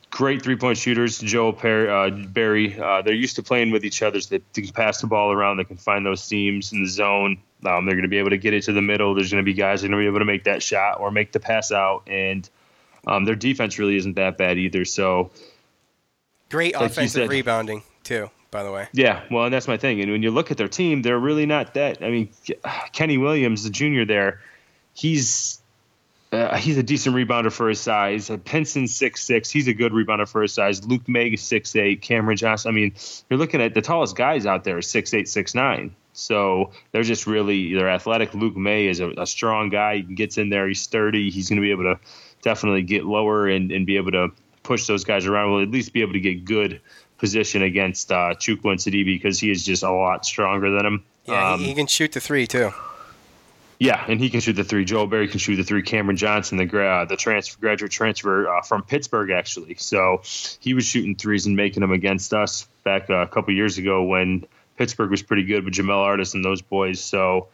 great 0.09 0.43
three 0.43 0.55
point 0.55 0.77
shooters, 0.77 1.19
Joe 1.19 1.51
Perry, 1.51 1.89
uh, 1.89 2.09
Berry. 2.27 2.79
Uh, 2.79 3.01
they're 3.01 3.13
used 3.13 3.35
to 3.37 3.43
playing 3.43 3.71
with 3.71 3.83
each 3.83 4.01
other. 4.01 4.21
So 4.21 4.37
they 4.37 4.61
can 4.61 4.71
pass 4.71 5.01
the 5.01 5.07
ball 5.07 5.31
around. 5.31 5.57
They 5.57 5.63
can 5.63 5.77
find 5.77 6.05
those 6.05 6.23
seams 6.23 6.71
in 6.71 6.83
the 6.83 6.89
zone. 6.89 7.37
Um, 7.65 7.85
they're 7.85 7.95
going 7.95 8.03
to 8.03 8.09
be 8.09 8.19
able 8.19 8.29
to 8.29 8.37
get 8.37 8.53
it 8.53 8.63
to 8.63 8.73
the 8.73 8.81
middle. 8.81 9.15
There's 9.15 9.31
going 9.31 9.43
to 9.43 9.45
be 9.45 9.53
guys 9.53 9.81
that 9.81 9.87
are 9.87 9.89
going 9.89 10.01
to 10.01 10.05
be 10.05 10.09
able 10.09 10.19
to 10.19 10.25
make 10.25 10.43
that 10.43 10.61
shot 10.61 10.99
or 10.99 11.11
make 11.11 11.31
the 11.31 11.39
pass 11.39 11.71
out. 11.71 12.03
And 12.07 12.47
um, 13.07 13.25
their 13.25 13.35
defense 13.35 13.79
really 13.79 13.97
isn't 13.97 14.15
that 14.15 14.37
bad 14.37 14.57
either. 14.57 14.85
So 14.85 15.31
great 16.49 16.73
like 16.75 16.91
offensive 16.91 17.23
said, 17.23 17.29
rebounding 17.29 17.83
too. 18.03 18.29
By 18.51 18.63
the 18.63 18.71
way, 18.71 18.87
yeah. 18.93 19.23
Well, 19.31 19.45
and 19.45 19.53
that's 19.53 19.67
my 19.67 19.77
thing. 19.77 19.99
And 20.01 20.11
when 20.11 20.21
you 20.21 20.29
look 20.29 20.51
at 20.51 20.57
their 20.57 20.67
team, 20.67 21.01
they're 21.01 21.19
really 21.19 21.47
not 21.47 21.73
that. 21.73 22.03
I 22.03 22.09
mean, 22.09 22.29
Kenny 22.93 23.17
Williams, 23.17 23.63
the 23.63 23.69
junior 23.69 24.05
there, 24.05 24.41
he's 24.93 25.59
uh, 26.33 26.57
he's 26.57 26.77
a 26.77 26.83
decent 26.83 27.15
rebounder 27.15 27.51
for 27.51 27.69
his 27.69 27.79
size. 27.79 28.29
Uh, 28.29 28.37
Pinson 28.37 28.87
six 28.87 29.23
six. 29.23 29.49
He's 29.49 29.67
a 29.67 29.73
good 29.73 29.91
rebounder 29.91 30.27
for 30.27 30.41
his 30.41 30.53
size. 30.53 30.85
Luke 30.85 31.07
Maye 31.07 31.35
six 31.35 31.75
eight. 31.75 32.01
Cameron 32.01 32.37
Johnson. 32.37 32.69
I 32.69 32.73
mean, 32.73 32.93
you're 33.29 33.39
looking 33.39 33.61
at 33.61 33.73
the 33.73 33.81
tallest 33.81 34.15
guys 34.15 34.45
out 34.45 34.63
there 34.63 34.81
six 34.81 35.13
eight 35.13 35.27
six 35.27 35.53
nine. 35.53 35.95
So 36.13 36.71
they're 36.91 37.03
just 37.03 37.27
really 37.27 37.73
they're 37.73 37.89
athletic. 37.89 38.33
Luke 38.33 38.55
Maye 38.55 38.87
is 38.87 38.99
a, 38.99 39.09
a 39.11 39.27
strong 39.27 39.69
guy. 39.69 39.97
He 39.97 40.15
gets 40.15 40.37
in 40.37 40.49
there. 40.49 40.67
He's 40.67 40.81
sturdy. 40.81 41.29
He's 41.29 41.49
going 41.49 41.57
to 41.57 41.61
be 41.61 41.71
able 41.71 41.83
to 41.83 41.99
definitely 42.43 42.83
get 42.83 43.05
lower 43.05 43.47
and, 43.47 43.71
and 43.71 43.85
be 43.85 43.97
able 43.97 44.11
to 44.11 44.31
push 44.61 44.85
those 44.85 45.03
guys 45.03 45.25
around. 45.25 45.51
We'll 45.51 45.63
at 45.63 45.71
least 45.71 45.93
be 45.93 46.01
able 46.01 46.13
to 46.13 46.19
get 46.19 46.45
good 46.45 46.81
position 47.17 47.63
against 47.63 48.11
uh, 48.11 48.35
Chukwu 48.35 48.71
and 48.71 48.79
Sidibe 48.79 49.05
because 49.05 49.39
he 49.39 49.49
is 49.49 49.65
just 49.65 49.81
a 49.81 49.91
lot 49.91 50.25
stronger 50.25 50.69
than 50.69 50.85
him. 50.85 51.03
Yeah, 51.25 51.53
um, 51.53 51.61
he, 51.61 51.73
can 51.73 51.87
shoot 51.87 52.11
the 52.11 52.19
three 52.19 52.45
too. 52.45 52.71
Yeah, 53.79 54.03
and 54.07 54.19
he 54.19 54.29
can 54.29 54.41
shoot 54.41 54.53
the 54.53 54.63
three. 54.63 54.85
Joel 54.85 55.07
Berry 55.07 55.27
can 55.27 55.39
shoot 55.39 55.55
the 55.55 55.63
three. 55.63 55.81
Cameron 55.81 56.17
Johnson, 56.17 56.57
the 56.57 56.81
uh, 56.81 57.05
the 57.05 57.15
transfer 57.15 57.59
graduate 57.59 57.91
transfer 57.91 58.47
uh, 58.49 58.61
from 58.61 58.83
Pittsburgh, 58.83 59.31
actually. 59.31 59.75
So 59.75 60.21
he 60.59 60.73
was 60.73 60.85
shooting 60.85 61.15
threes 61.15 61.45
and 61.45 61.55
making 61.55 61.81
them 61.81 61.91
against 61.91 62.33
us 62.33 62.67
back 62.83 63.09
uh, 63.09 63.15
a 63.15 63.27
couple 63.27 63.53
years 63.53 63.77
ago 63.77 64.03
when 64.03 64.45
Pittsburgh 64.77 65.11
was 65.11 65.21
pretty 65.21 65.43
good 65.43 65.63
with 65.63 65.73
Jamel 65.73 65.99
Artis 65.99 66.33
and 66.33 66.43
those 66.43 66.61
boys. 66.61 66.99
So 66.99 67.47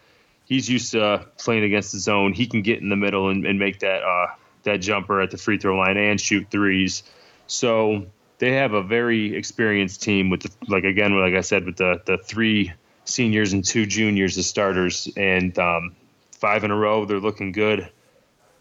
he's 0.45 0.69
used 0.69 0.91
to 0.91 1.25
playing 1.37 1.63
against 1.63 1.91
the 1.91 1.99
zone. 1.99 2.33
He 2.33 2.47
can 2.47 2.61
get 2.63 2.81
in 2.81 2.89
the 2.89 2.95
middle 2.95 3.29
and, 3.29 3.45
and 3.45 3.59
make 3.59 3.79
that 3.79 4.03
uh, 4.03 4.27
that 4.69 4.77
jumper 4.77 5.21
at 5.21 5.31
the 5.31 5.37
free 5.37 5.57
throw 5.57 5.77
line 5.77 5.97
and 5.97 6.19
shoot 6.19 6.47
threes. 6.49 7.03
So 7.47 8.05
they 8.37 8.53
have 8.53 8.73
a 8.73 8.81
very 8.81 9.35
experienced 9.35 10.01
team 10.01 10.29
with 10.29 10.41
the, 10.43 10.51
like 10.67 10.85
again, 10.85 11.19
like 11.19 11.33
I 11.33 11.41
said, 11.41 11.65
with 11.65 11.77
the 11.77 12.01
the 12.05 12.17
three 12.17 12.71
seniors 13.05 13.53
and 13.53 13.65
two 13.65 13.85
juniors 13.85 14.37
as 14.37 14.47
starters, 14.47 15.07
and 15.17 15.57
um, 15.59 15.95
five 16.31 16.63
in 16.63 16.71
a 16.71 16.75
row. 16.75 17.05
They're 17.05 17.19
looking 17.19 17.51
good. 17.51 17.89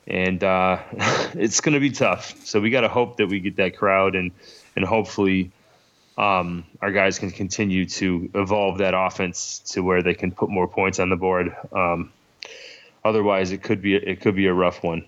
and 0.06 0.42
uh, 0.42 0.80
it's 1.34 1.60
going 1.60 1.74
to 1.74 1.80
be 1.80 1.90
tough. 1.90 2.34
So 2.46 2.60
we 2.60 2.70
got 2.70 2.80
to 2.80 2.88
hope 2.88 3.18
that 3.18 3.28
we 3.28 3.40
get 3.40 3.56
that 3.56 3.76
crowd 3.76 4.14
and 4.16 4.32
and 4.74 4.84
hopefully 4.84 5.50
um, 6.16 6.64
our 6.80 6.90
guys 6.92 7.18
can 7.18 7.30
continue 7.30 7.84
to 7.86 8.30
evolve 8.34 8.78
that 8.78 8.94
offense 8.94 9.60
to 9.72 9.82
where 9.82 10.02
they 10.02 10.14
can 10.14 10.32
put 10.32 10.48
more 10.50 10.66
points 10.66 10.98
on 10.98 11.10
the 11.10 11.16
board. 11.16 11.54
Um, 11.72 12.12
otherwise, 13.04 13.52
it 13.52 13.62
could 13.62 13.82
be 13.82 13.94
it 13.94 14.20
could 14.20 14.34
be 14.34 14.46
a 14.46 14.54
rough 14.54 14.82
one. 14.82 15.04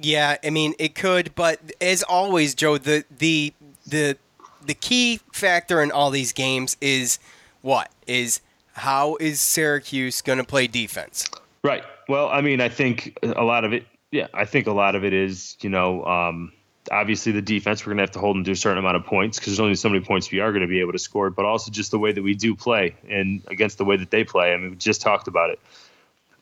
Yeah, 0.00 0.36
I 0.44 0.50
mean 0.50 0.74
it 0.78 0.94
could, 0.94 1.34
but 1.34 1.60
as 1.80 2.02
always, 2.02 2.54
Joe, 2.54 2.78
the 2.78 3.04
the 3.18 3.52
the 3.86 4.16
the 4.64 4.74
key 4.74 5.20
factor 5.32 5.82
in 5.82 5.90
all 5.90 6.10
these 6.10 6.32
games 6.32 6.76
is 6.80 7.18
what 7.62 7.90
is 8.06 8.40
how 8.74 9.16
is 9.16 9.40
Syracuse 9.40 10.20
going 10.20 10.38
to 10.38 10.44
play 10.44 10.66
defense? 10.66 11.28
Right. 11.62 11.82
Well, 12.08 12.28
I 12.28 12.40
mean, 12.40 12.60
I 12.60 12.68
think 12.68 13.18
a 13.22 13.44
lot 13.44 13.64
of 13.64 13.72
it. 13.72 13.86
Yeah, 14.12 14.28
I 14.34 14.44
think 14.44 14.66
a 14.66 14.72
lot 14.72 14.94
of 14.94 15.04
it 15.04 15.12
is 15.12 15.56
you 15.60 15.70
know. 15.70 16.04
Um, 16.04 16.52
obviously 16.90 17.32
the 17.32 17.42
defense 17.42 17.84
we're 17.84 17.90
going 17.90 17.96
to 17.96 18.02
have 18.04 18.12
to 18.12 18.18
hold 18.18 18.36
them 18.36 18.44
to 18.44 18.52
a 18.52 18.56
certain 18.56 18.78
amount 18.78 18.96
of 18.96 19.04
points 19.04 19.38
because 19.38 19.52
there's 19.52 19.60
only 19.60 19.74
so 19.74 19.88
many 19.88 20.04
points 20.04 20.30
we 20.30 20.38
are 20.38 20.52
going 20.52 20.62
to 20.62 20.68
be 20.68 20.80
able 20.80 20.92
to 20.92 21.00
score 21.00 21.30
but 21.30 21.44
also 21.44 21.68
just 21.70 21.90
the 21.90 21.98
way 21.98 22.12
that 22.12 22.22
we 22.22 22.32
do 22.32 22.54
play 22.54 22.94
and 23.08 23.42
against 23.48 23.76
the 23.78 23.84
way 23.84 23.96
that 23.96 24.10
they 24.10 24.22
play 24.22 24.52
i 24.52 24.56
mean 24.56 24.70
we 24.70 24.76
just 24.76 25.00
talked 25.00 25.26
about 25.26 25.50
it 25.50 25.58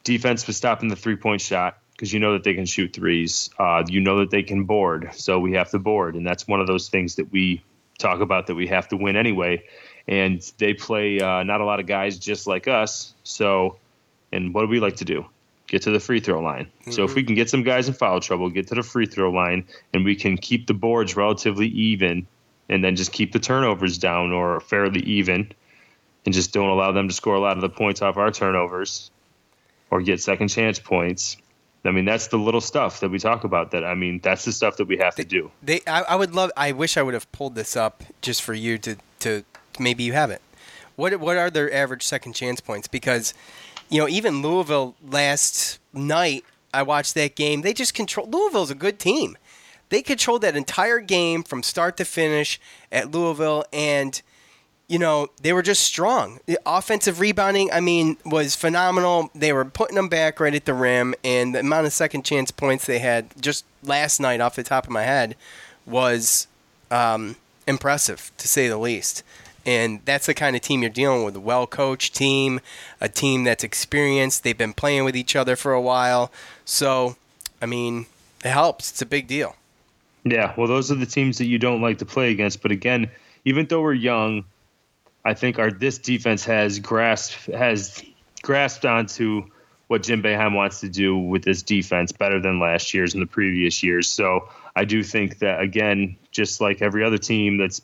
defense 0.03 0.47
was 0.47 0.55
stopping 0.57 0.88
the 0.88 0.97
three 0.97 1.17
point 1.17 1.40
shot 1.40 1.79
because 1.94 2.12
you 2.12 2.20
know 2.20 2.33
that 2.33 2.44
they 2.44 2.54
can 2.54 2.66
shoot 2.66 2.92
threes 2.92 3.50
uh, 3.59 3.83
you 3.88 4.00
know 4.00 4.20
that 4.20 4.30
they 4.30 4.42
can 4.42 4.64
board 4.64 5.11
so 5.14 5.38
we 5.38 5.52
have 5.52 5.70
to 5.70 5.78
board 5.78 6.14
and 6.14 6.26
that's 6.26 6.46
one 6.46 6.61
of 6.61 6.66
those 6.66 6.88
things 6.88 7.16
that 7.16 7.30
we 7.33 7.62
talk 7.98 8.20
about 8.20 8.46
that 8.46 8.54
we 8.54 8.66
have 8.66 8.88
to 8.88 8.96
win 8.96 9.16
anyway 9.16 9.62
and 10.07 10.52
they 10.59 10.74
play 10.74 11.20
uh, 11.20 11.42
not 11.42 11.61
a 11.61 11.64
lot 11.64 11.80
of 11.80 11.87
guys 11.87 12.18
just 12.18 12.46
like 12.46 12.68
us 12.68 13.14
so 13.22 13.78
and 14.33 14.52
what 14.52 14.62
do 14.62 14.68
we 14.68 14.80
like 14.80 14.96
to 14.96 15.04
do 15.04 15.24
get 15.66 15.83
to 15.83 15.90
the 15.90 16.00
free 16.00 16.20
throw 16.20 16.40
line. 16.40 16.66
Mm-hmm. 16.66 16.92
So 16.92 17.04
if 17.04 17.11
mm-hmm. 17.11 17.16
we 17.16 17.24
can 17.24 17.35
get 17.35 17.50
some 17.50 17.62
guys 17.62 17.88
in 17.88 17.94
foul 17.94 18.20
trouble, 18.20 18.50
get 18.50 18.68
to 18.68 18.74
the 18.74 18.83
free 18.83 19.07
throw 19.07 19.30
line, 19.30 19.66
and 19.92 20.04
we 20.04 20.16
can 20.16 20.37
keep 20.37 20.66
the 20.66 20.74
boards 20.74 21.16
relatively 21.16 21.68
even, 21.68 22.26
and 22.68 22.83
then 22.83 22.96
just 22.96 23.12
keep 23.12 23.33
the 23.33 23.38
turnovers 23.38 23.98
down 23.98 24.33
or 24.33 24.61
fairly 24.61 25.00
even, 25.00 25.50
and 26.24 26.35
just 26.35 26.52
don't 26.52 26.68
allow 26.68 26.92
them 26.92 27.09
to 27.09 27.14
score 27.14 27.35
a 27.35 27.40
lot 27.40 27.57
of 27.57 27.61
the 27.61 27.68
points 27.68 28.02
off 28.02 28.16
our 28.16 28.30
turnovers, 28.30 29.11
or 29.90 30.00
get 30.02 30.20
second 30.20 30.48
chance 30.48 30.78
points. 30.78 31.37
I 31.85 31.90
mean, 31.90 32.05
that's 32.05 32.29
the 32.29 32.38
little 32.38 32.61
stuff 32.61 33.01
that 33.01 33.11
we 33.11 33.18
talk 33.18 33.44
about. 33.44 33.70
That 33.73 33.85
I 33.85 33.94
mean, 33.94 34.20
that's 34.23 34.44
the 34.44 34.53
stuff 34.53 34.77
that 34.79 34.87
we 34.87 34.97
have 34.99 35.14
they, 35.16 35.23
to 35.23 35.29
do. 35.29 35.51
They, 35.62 35.81
I, 35.87 36.03
I 36.03 36.16
would 36.16 36.35
love. 36.35 36.51
I 36.57 36.73
wish 36.73 36.97
I 36.97 37.03
would 37.03 37.14
have 37.14 37.31
pulled 37.33 37.55
this 37.55 37.77
up 37.77 38.03
just 38.23 38.42
for 38.42 38.55
you 38.55 38.79
to 38.79 38.97
to 39.20 39.44
maybe 39.79 40.03
you 40.05 40.12
have 40.14 40.31
it. 40.31 40.40
What 40.97 41.18
what 41.20 41.37
are 41.37 41.51
their 41.51 41.73
average 41.73 42.03
second 42.03 42.33
chance 42.35 42.61
points? 42.61 42.88
Because 42.88 43.35
you 43.90 44.01
know, 44.01 44.09
even 44.09 44.42
Louisville 44.42 44.94
last 45.07 45.79
night, 45.92 46.44
I 46.73 46.83
watched 46.83 47.14
that 47.14 47.37
game. 47.37 47.62
They 47.62 47.75
just 47.75 47.94
control. 47.94 48.29
Louisville's 48.29 48.70
a 48.70 48.75
good 48.75 48.99
team. 48.99 49.37
They 49.90 50.03
controlled 50.03 50.42
that 50.42 50.57
entire 50.57 51.01
game 51.01 51.42
from 51.42 51.62
start 51.62 51.97
to 51.99 52.05
finish 52.05 52.59
at 52.90 53.11
Louisville, 53.11 53.64
and 53.73 54.20
you 54.88 54.99
know 54.99 55.29
they 55.42 55.53
were 55.53 55.62
just 55.62 55.83
strong. 55.83 56.40
The 56.47 56.59
offensive 56.66 57.20
rebounding, 57.20 57.70
I 57.73 57.81
mean, 57.81 58.16
was 58.25 58.55
phenomenal. 58.55 59.31
They 59.35 59.53
were 59.53 59.64
putting 59.64 59.97
them 59.97 60.09
back 60.09 60.40
right 60.40 60.55
at 60.55 60.64
the 60.64 60.75
rim, 60.75 61.14
and 61.25 61.55
the 61.55 61.61
amount 61.61 61.87
of 61.87 61.92
second 61.92 62.25
chance 62.25 62.51
points 62.51 62.87
they 62.87 62.99
had 62.99 63.27
just 63.40 63.64
last 63.83 64.20
night, 64.20 64.40
off 64.40 64.57
the 64.57 64.62
top 64.62 64.85
of 64.85 64.90
my 64.90 65.03
head, 65.03 65.37
was 65.87 66.47
um, 66.90 67.37
impressive 67.66 68.31
to 68.38 68.49
say 68.49 68.68
the 68.68 68.79
least. 68.79 69.23
And 69.66 70.01
that's 70.05 70.27
the 70.27 70.35
kind 70.35 70.55
of 70.55 70.61
team 70.61 70.83
you're 70.83 70.90
dealing 70.90 71.25
with 71.25 71.37
a 71.37 71.40
well 71.40 71.66
coached 71.66 72.14
team, 72.14 72.61
a 73.01 73.09
team 73.09 73.44
that's 73.44 73.64
experienced. 73.64 74.44
They've 74.44 74.57
been 74.57 74.75
playing 74.75 75.05
with 75.05 75.16
each 75.16 75.35
other 75.35 75.57
for 75.57 75.73
a 75.73 75.81
while. 75.81 76.31
So, 76.66 77.16
I 77.62 77.66
mean, 77.66 78.07
it 78.44 78.51
helps. 78.51 78.90
It's 78.90 79.01
a 79.01 79.07
big 79.07 79.27
deal. 79.27 79.57
Yeah, 80.25 80.55
well, 80.57 80.66
those 80.66 80.90
are 80.90 80.97
the 80.97 81.07
teams 81.07 81.38
that 81.38 81.47
you 81.47 81.59
don't 81.59 81.81
like 81.81 81.99
to 81.99 82.07
play 82.07 82.31
against. 82.31 82.62
But 82.62 82.73
again, 82.73 83.11
even 83.47 83.66
though 83.66 83.81
we're 83.81 83.94
young, 83.94 84.44
I 85.25 85.35
think 85.35 85.59
our 85.59 85.71
this 85.71 85.99
defense 85.99 86.45
has 86.45 86.79
grasped 86.79 87.47
has 87.47 88.03
grasped 88.43 88.85
onto 88.85 89.45
what 89.87 90.03
Jim 90.03 90.23
Boeheim 90.23 90.55
wants 90.55 90.81
to 90.81 90.89
do 90.89 91.17
with 91.17 91.43
this 91.45 91.63
defense 91.63 92.13
better 92.13 92.41
than 92.41 92.59
last 92.59 92.95
year's 92.95 93.15
and 93.15 93.23
the 93.23 93.27
previous 93.27 93.83
years. 93.83 94.09
So 94.09 94.49
I 94.77 94.85
do 94.85 95.03
think 95.03 95.39
that 95.39 95.61
again, 95.61 96.17
just 96.31 96.61
like 96.61 96.83
every 96.83 97.05
other 97.05 97.19
team 97.19 97.59
that's 97.59 97.81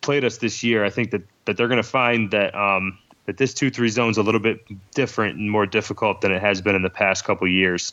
played 0.00 0.24
us 0.24 0.38
this 0.38 0.62
year, 0.62 0.84
I 0.84 0.90
think 0.90 1.10
that, 1.10 1.22
that 1.44 1.56
they're 1.56 1.68
going 1.68 1.82
to 1.82 1.88
find 1.88 2.30
that 2.30 2.54
um, 2.54 2.98
that 3.26 3.36
this 3.36 3.54
two 3.54 3.70
three 3.70 3.88
zone 3.88 4.10
is 4.10 4.16
a 4.16 4.22
little 4.22 4.40
bit 4.40 4.60
different 4.94 5.38
and 5.38 5.50
more 5.50 5.66
difficult 5.66 6.20
than 6.20 6.32
it 6.32 6.40
has 6.40 6.60
been 6.60 6.74
in 6.74 6.82
the 6.82 6.90
past 6.90 7.24
couple 7.24 7.46
years. 7.48 7.92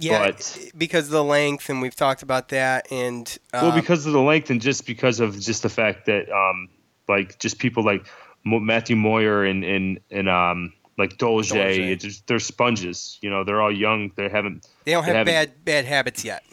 Yeah, 0.00 0.30
but, 0.30 0.70
because 0.76 1.06
of 1.06 1.10
the 1.10 1.24
length, 1.24 1.68
and 1.68 1.82
we've 1.82 1.94
talked 1.94 2.22
about 2.22 2.50
that. 2.50 2.90
And 2.92 3.36
um, 3.52 3.68
well, 3.68 3.74
because 3.74 4.06
of 4.06 4.12
the 4.12 4.20
length, 4.20 4.50
and 4.50 4.60
just 4.60 4.86
because 4.86 5.18
of 5.18 5.38
just 5.38 5.62
the 5.62 5.68
fact 5.68 6.06
that 6.06 6.30
um, 6.30 6.68
like 7.08 7.38
just 7.38 7.58
people 7.58 7.84
like 7.84 8.06
Matthew 8.44 8.96
Moyer 8.96 9.44
and 9.44 9.64
and 9.64 10.00
and 10.10 10.28
um, 10.28 10.72
like 10.96 11.16
Dolezaj, 11.16 12.00
Just, 12.00 12.26
they're 12.26 12.38
sponges. 12.38 13.18
You 13.22 13.30
know, 13.30 13.44
they're 13.44 13.60
all 13.60 13.72
young. 13.72 14.12
They 14.16 14.28
haven't. 14.28 14.66
They 14.84 14.92
don't 14.92 15.04
have 15.04 15.26
bad 15.26 15.64
bad 15.64 15.84
habits 15.84 16.24
yet. 16.24 16.44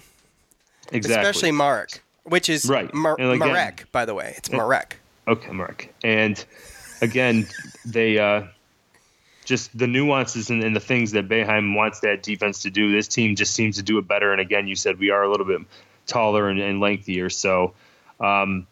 Exactly. 0.91 1.29
Especially 1.29 1.51
Mark 1.51 2.01
which 2.25 2.49
is 2.49 2.65
right. 2.65 2.93
Mar- 2.93 3.15
again, 3.19 3.39
Marek, 3.39 3.85
by 3.91 4.05
the 4.05 4.13
way. 4.13 4.33
It's 4.37 4.51
Marek. 4.51 4.99
Okay, 5.27 5.51
Marek. 5.51 5.93
And 6.03 6.43
again, 7.01 7.47
they 7.85 8.17
uh, 8.17 8.43
just 9.45 9.75
the 9.77 9.87
nuances 9.87 10.49
and, 10.49 10.63
and, 10.63 10.75
the 10.75 10.79
things 10.79 11.11
that 11.11 11.29
Boeheim 11.29 11.75
wants 11.75 12.01
that 12.01 12.23
defense 12.23 12.63
to 12.63 12.69
do. 12.69 12.91
This 12.91 13.07
team 13.07 13.35
just 13.35 13.53
seems 13.53 13.77
to 13.77 13.83
do 13.83 13.97
it 13.97 14.07
better. 14.07 14.31
And 14.31 14.41
again, 14.41 14.67
you 14.67 14.75
said 14.75 14.99
we 14.99 15.11
are 15.11 15.23
a 15.23 15.29
little 15.29 15.45
bit 15.45 15.61
taller 16.07 16.49
and, 16.49 16.59
and 16.59 16.79
lengthier, 16.79 17.29
so 17.29 17.73
um, 18.19 18.67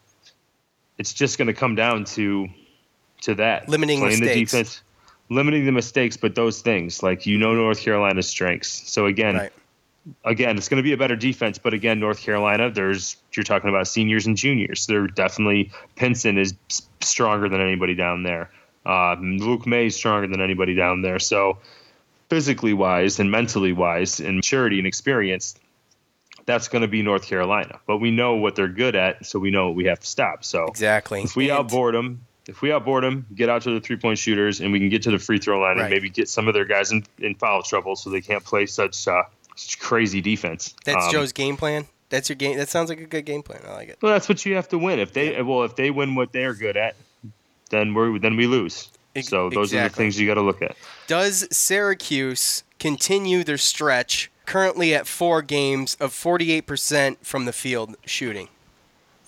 it's 1.04 1.12
just 1.12 1.38
going 1.38 1.48
to 1.48 1.54
come 1.54 1.76
down 1.76 2.06
to 2.06 2.48
to 3.24 3.36
that 3.36 3.68
limiting 3.68 4.00
playing 4.00 4.22
mistakes. 4.22 4.52
the 4.52 4.58
defense, 4.58 4.82
limiting 5.30 5.66
the 5.66 5.74
mistakes, 5.74 6.16
but 6.16 6.34
those 6.34 6.62
things 6.62 7.04
like 7.04 7.26
you 7.26 7.38
know 7.38 7.54
North 7.54 7.82
Carolina's 7.82 8.30
strengths. 8.30 8.90
So 8.90 9.06
again. 9.06 9.36
Right 9.36 9.54
again, 10.26 10.58
it's 10.58 10.68
going 10.68 10.80
to 10.80 10.84
be 10.84 10.92
a 10.92 10.98
better 10.98 11.16
defense. 11.16 11.58
But 11.58 11.74
again, 11.74 11.98
North 11.98 12.20
Carolina, 12.20 12.70
there's 12.70 13.16
you're 13.34 13.46
talking 13.46 13.70
about 13.70 13.88
seniors 13.88 14.26
and 14.26 14.36
juniors. 14.36 14.86
They're 14.86 15.08
definitely 15.08 15.72
Pinson 15.96 16.38
is 16.38 16.54
stronger 17.00 17.48
than 17.48 17.62
anybody 17.62 17.96
down 17.96 18.24
there. 18.24 18.50
Uh, 18.86 19.16
Luke 19.20 19.66
Maye 19.66 19.88
is 19.88 19.96
stronger 19.96 20.28
than 20.28 20.42
anybody 20.42 20.76
down 20.76 21.04
there. 21.04 21.20
So 21.20 21.58
physically 22.30 22.74
wise 22.74 23.18
and 23.20 23.32
mentally 23.32 23.72
wise 23.72 24.20
and 24.20 24.36
maturity 24.36 24.78
and 24.78 24.88
experience, 24.88 25.56
that's 26.46 26.68
going 26.68 26.82
to 26.82 26.88
be 26.88 27.02
North 27.02 27.26
Carolina. 27.26 27.80
But 27.86 27.98
we 27.98 28.12
know 28.12 28.36
what 28.36 28.56
they're 28.56 28.68
good 28.68 28.96
at, 28.96 29.26
so 29.26 29.40
we 29.40 29.52
know 29.52 29.68
what 29.68 29.76
we 29.76 29.86
have 29.86 30.00
to 30.00 30.08
stop. 30.08 30.44
So 30.44 30.66
exactly, 30.66 31.24
if 31.24 31.36
we 31.36 31.50
and 31.50 31.60
outboard 31.60 31.96
them. 31.96 32.26
If 32.46 32.62
we 32.62 32.74
outboard 32.74 33.06
them, 33.06 33.26
get 33.34 33.48
out 33.48 33.62
to 33.62 33.72
the 33.74 33.80
three 33.80 33.96
point 33.96 34.20
shooters, 34.20 34.60
and 34.60 34.74
we 34.74 34.80
can 34.80 34.90
get 34.90 35.04
to 35.04 35.12
the 35.12 35.20
free 35.20 35.40
throw 35.40 35.62
line 35.62 35.78
right. 35.78 35.84
and 35.84 35.90
maybe 35.90 36.10
get 36.10 36.28
some 36.28 36.50
of 36.50 36.54
their 36.54 36.66
guys 36.66 36.92
in, 36.92 37.06
in 37.20 37.36
foul 37.36 37.64
trouble 37.64 37.96
so 37.96 38.10
they 38.10 38.20
can't 38.20 38.44
play 38.44 38.66
such 38.66 39.08
uh, 39.08 39.24
such 39.56 39.80
crazy 39.80 40.20
defense. 40.20 40.76
That's 40.84 41.06
um, 41.06 41.12
Joe's 41.12 41.32
game 41.32 41.56
plan. 41.56 41.86
That's 42.10 42.28
your 42.28 42.36
game. 42.36 42.58
That 42.58 42.68
sounds 42.68 42.90
like 42.90 43.00
a 43.00 43.06
good 43.06 43.26
game 43.26 43.44
plan. 43.44 43.62
I 43.66 43.74
like 43.74 43.90
it. 43.90 43.98
Well, 44.02 44.12
that's 44.12 44.28
what 44.28 44.46
you 44.46 44.56
have 44.56 44.68
to 44.70 44.78
win. 44.78 45.00
If 45.00 45.14
they 45.14 45.42
well, 45.42 45.64
if 45.64 45.78
they 45.78 45.90
win 45.90 46.16
what 46.16 46.34
they're 46.34 46.54
good 46.54 46.76
at, 46.76 46.96
then 47.70 47.94
we 47.94 48.20
then 48.20 48.36
we 48.36 48.46
lose. 48.46 48.90
So 49.22 49.50
those 49.50 49.72
exactly. 49.72 49.78
are 49.78 49.90
the 49.90 49.96
things 49.96 50.20
you 50.20 50.28
got 50.28 50.34
to 50.36 50.42
look 50.42 50.62
at. 50.62 50.76
Does 51.08 51.48
Syracuse 51.52 52.64
continue 52.80 53.44
their 53.44 53.58
stretch 53.58 54.32
currently 54.46 54.94
at 54.94 55.08
four 55.08 55.42
games 55.42 55.96
of 56.00 56.12
48% 56.12 57.18
from 57.22 57.46
the 57.46 57.54
field 57.54 57.96
shooting 58.06 58.50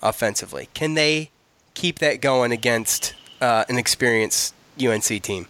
offensively? 0.02 0.68
Can 0.74 0.94
they 0.94 1.30
keep 1.74 1.98
that 2.00 2.20
going 2.20 2.52
against 2.52 3.14
uh, 3.40 3.64
an 3.68 3.78
experienced 3.78 4.54
UNC 4.82 5.04
team? 5.22 5.46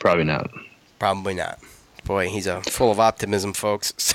Probably 0.00 0.24
not. 0.24 0.50
Probably 0.98 1.34
not. 1.34 1.58
Boy, 2.04 2.28
he's 2.28 2.46
a 2.46 2.60
full 2.62 2.90
of 2.90 2.98
optimism, 2.98 3.52
folks. 3.52 3.92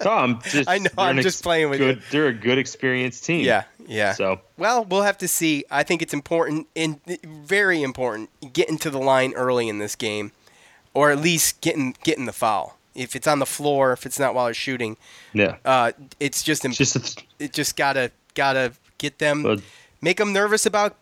Tom, 0.00 0.40
just, 0.44 0.68
I 0.68 0.78
know. 0.78 0.90
I'm 0.96 1.20
just 1.20 1.42
playing 1.42 1.70
with 1.70 1.80
good, 1.80 1.96
you. 1.96 2.02
They're 2.10 2.26
a 2.28 2.32
good, 2.32 2.58
experienced 2.58 3.24
team. 3.24 3.44
Yeah, 3.44 3.64
yeah. 3.86 4.12
So, 4.12 4.40
well, 4.56 4.84
we'll 4.84 5.02
have 5.02 5.18
to 5.18 5.28
see. 5.28 5.64
I 5.70 5.82
think 5.82 6.00
it's 6.00 6.14
important 6.14 6.68
and 6.76 7.00
very 7.24 7.82
important 7.82 8.30
getting 8.52 8.78
to 8.78 8.90
the 8.90 8.98
line 8.98 9.32
early 9.34 9.68
in 9.68 9.78
this 9.78 9.96
game, 9.96 10.30
or 10.94 11.10
at 11.10 11.18
least 11.18 11.60
getting 11.60 11.96
getting 12.04 12.26
the 12.26 12.32
foul. 12.32 12.77
If 12.98 13.16
it's 13.16 13.26
on 13.26 13.38
the 13.38 13.46
floor, 13.46 13.92
if 13.92 14.04
it's 14.04 14.18
not 14.18 14.34
while 14.34 14.46
they're 14.46 14.54
shooting, 14.54 14.96
yeah, 15.32 15.56
uh, 15.64 15.92
it's 16.18 16.42
just, 16.42 16.64
imp- 16.64 16.74
just 16.74 16.94
th- 16.94 17.26
it 17.38 17.52
just 17.52 17.76
gotta 17.76 18.10
gotta 18.34 18.72
get 18.98 19.18
them. 19.18 19.42
But, 19.42 19.60
make 20.00 20.18
them 20.18 20.32
nervous 20.32 20.66
about 20.66 20.96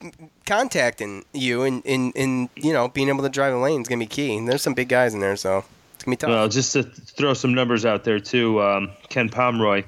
contacting 0.47 1.25
you 1.33 1.63
and, 1.63 1.85
and, 1.85 2.13
and 2.17 2.49
you 2.57 2.73
know 2.73 2.89
being 2.89 3.09
able 3.09 3.23
to 3.23 3.29
drive 3.29 3.53
the 3.53 3.59
lane 3.59 3.83
is 3.83 3.89
gonna 3.89 4.01
be 4.01 4.07
key. 4.07 4.37
And 4.37 4.49
there's 4.49 4.63
some 4.63 4.75
big 4.75 4.89
guys 4.89 5.15
in 5.15 5.21
there, 5.21 5.37
so 5.37 5.65
it's 5.95 6.05
gonna 6.05 6.13
be 6.13 6.17
tough. 6.17 6.31
Well, 6.31 6.49
just 6.49 6.73
to 6.75 6.83
throw 6.83 7.35
some 7.35 7.55
numbers 7.55 7.85
out 7.85 8.05
there 8.05 8.21
too, 8.21 8.61
um, 8.63 8.93
Ken 9.09 9.29
Pomeroy 9.29 9.85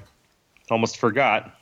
almost 0.69 0.97
forgot. 0.97 1.55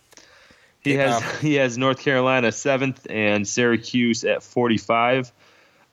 He 0.79 0.91
hey, 0.91 0.97
has 0.97 1.21
Pom. 1.21 1.31
he 1.41 1.55
has 1.55 1.77
North 1.77 1.99
Carolina 1.99 2.51
seventh 2.51 3.07
and 3.09 3.47
Syracuse 3.47 4.23
at 4.23 4.43
45. 4.43 5.31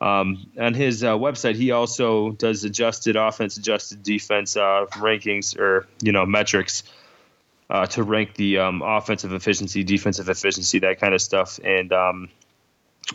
Um, 0.01 0.47
on 0.59 0.75
his 0.75 1.05
uh, 1.05 1.15
website, 1.15 1.55
he 1.55 1.71
also 1.71 2.33
does 2.33 2.65
adjusted 2.65 3.17
offense, 3.17 3.57
adjusted 3.57 4.03
defense 4.03 4.57
uh, 4.57 4.87
rankings 4.93 5.59
or 5.59 5.87
you 6.03 6.13
know 6.13 6.27
metrics 6.27 6.83
uh, 7.71 7.87
to 7.87 8.03
rank 8.03 8.35
the 8.35 8.59
um, 8.59 8.83
offensive 8.83 9.33
efficiency, 9.33 9.85
defensive 9.85 10.29
efficiency, 10.29 10.81
that 10.81 11.01
kind 11.01 11.15
of 11.15 11.23
stuff. 11.23 11.59
And 11.65 11.93
um, 11.93 12.29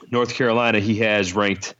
North 0.09 0.33
Carolina, 0.33 0.79
he 0.79 0.99
has 0.99 1.33
ranked 1.33 1.75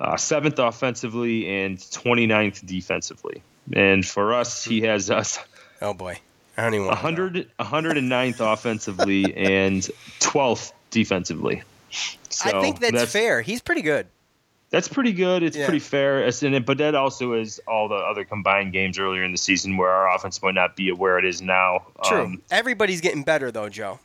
uh, 0.00 0.16
seventh 0.16 0.58
offensively 0.58 1.48
and 1.48 1.78
29th 1.78 2.64
defensively. 2.66 3.42
And 3.72 4.06
for 4.06 4.34
us, 4.34 4.64
he 4.64 4.82
has 4.82 5.10
us. 5.10 5.38
Oh 5.82 5.92
boy, 5.92 6.18
I 6.56 6.62
don't 6.62 6.74
even. 6.74 6.86
100, 6.86 7.50
109th 7.58 8.52
offensively 8.52 9.34
and 9.34 9.82
12th 10.20 10.72
defensively. 10.90 11.62
So 11.90 12.58
I 12.58 12.60
think 12.60 12.80
that's, 12.80 12.92
that's 12.92 13.12
fair. 13.12 13.42
He's 13.42 13.60
pretty 13.60 13.82
good. 13.82 14.06
That's 14.76 14.88
pretty 14.88 15.14
good. 15.14 15.42
It's 15.42 15.56
yeah. 15.56 15.64
pretty 15.64 15.78
fair. 15.78 16.30
But 16.60 16.78
that 16.78 16.94
also 16.94 17.32
is 17.32 17.62
all 17.66 17.88
the 17.88 17.94
other 17.94 18.26
combined 18.26 18.74
games 18.74 18.98
earlier 18.98 19.24
in 19.24 19.32
the 19.32 19.38
season 19.38 19.78
where 19.78 19.88
our 19.88 20.14
offense 20.14 20.42
might 20.42 20.54
not 20.54 20.76
be 20.76 20.92
where 20.92 21.18
it 21.18 21.24
is 21.24 21.40
now. 21.40 21.86
True. 22.04 22.24
Um, 22.24 22.42
Everybody's 22.50 23.00
getting 23.00 23.22
better 23.22 23.50
though, 23.50 23.70
Joe. 23.70 24.00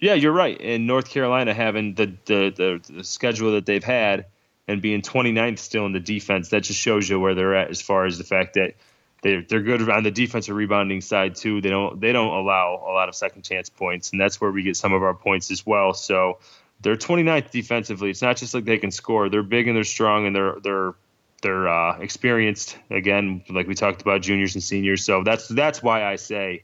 Yeah, 0.00 0.14
you're 0.14 0.32
right. 0.32 0.60
And 0.60 0.88
North 0.88 1.08
Carolina 1.08 1.54
having 1.54 1.94
the, 1.94 2.06
the, 2.24 2.50
the, 2.50 2.92
the 2.92 3.04
schedule 3.04 3.52
that 3.52 3.64
they've 3.64 3.84
had 3.84 4.26
and 4.66 4.82
being 4.82 5.02
29th 5.02 5.60
still 5.60 5.86
in 5.86 5.92
the 5.92 6.00
defense, 6.00 6.48
that 6.48 6.64
just 6.64 6.80
shows 6.80 7.08
you 7.08 7.20
where 7.20 7.36
they're 7.36 7.54
at 7.54 7.70
as 7.70 7.80
far 7.80 8.04
as 8.04 8.18
the 8.18 8.24
fact 8.24 8.54
that 8.54 8.74
they're 9.22 9.42
they're 9.42 9.62
good 9.62 9.88
on 9.88 10.02
the 10.02 10.10
defensive 10.10 10.56
rebounding 10.56 11.00
side 11.00 11.36
too. 11.36 11.60
They 11.60 11.70
don't 11.70 12.00
they 12.00 12.12
don't 12.12 12.32
allow 12.32 12.84
a 12.88 12.92
lot 12.92 13.08
of 13.08 13.14
second 13.14 13.42
chance 13.42 13.68
points, 13.68 14.10
and 14.10 14.20
that's 14.20 14.40
where 14.40 14.50
we 14.50 14.64
get 14.64 14.76
some 14.76 14.92
of 14.92 15.02
our 15.02 15.14
points 15.14 15.50
as 15.52 15.64
well. 15.64 15.92
So 15.94 16.38
they're 16.80 16.96
29th 16.96 17.50
defensively. 17.50 18.10
It's 18.10 18.22
not 18.22 18.36
just 18.36 18.54
like 18.54 18.64
they 18.64 18.78
can 18.78 18.90
score. 18.90 19.28
They're 19.28 19.42
big 19.42 19.66
and 19.68 19.76
they're 19.76 19.84
strong 19.84 20.26
and 20.26 20.34
they're 20.34 20.56
they're 20.62 20.94
they're 21.42 21.68
uh, 21.68 21.98
experienced. 21.98 22.76
Again, 22.90 23.42
like 23.48 23.66
we 23.66 23.74
talked 23.74 24.02
about 24.02 24.22
juniors 24.22 24.54
and 24.54 24.62
seniors. 24.62 25.04
So 25.04 25.22
that's 25.22 25.48
that's 25.48 25.82
why 25.82 26.04
I 26.04 26.16
say 26.16 26.62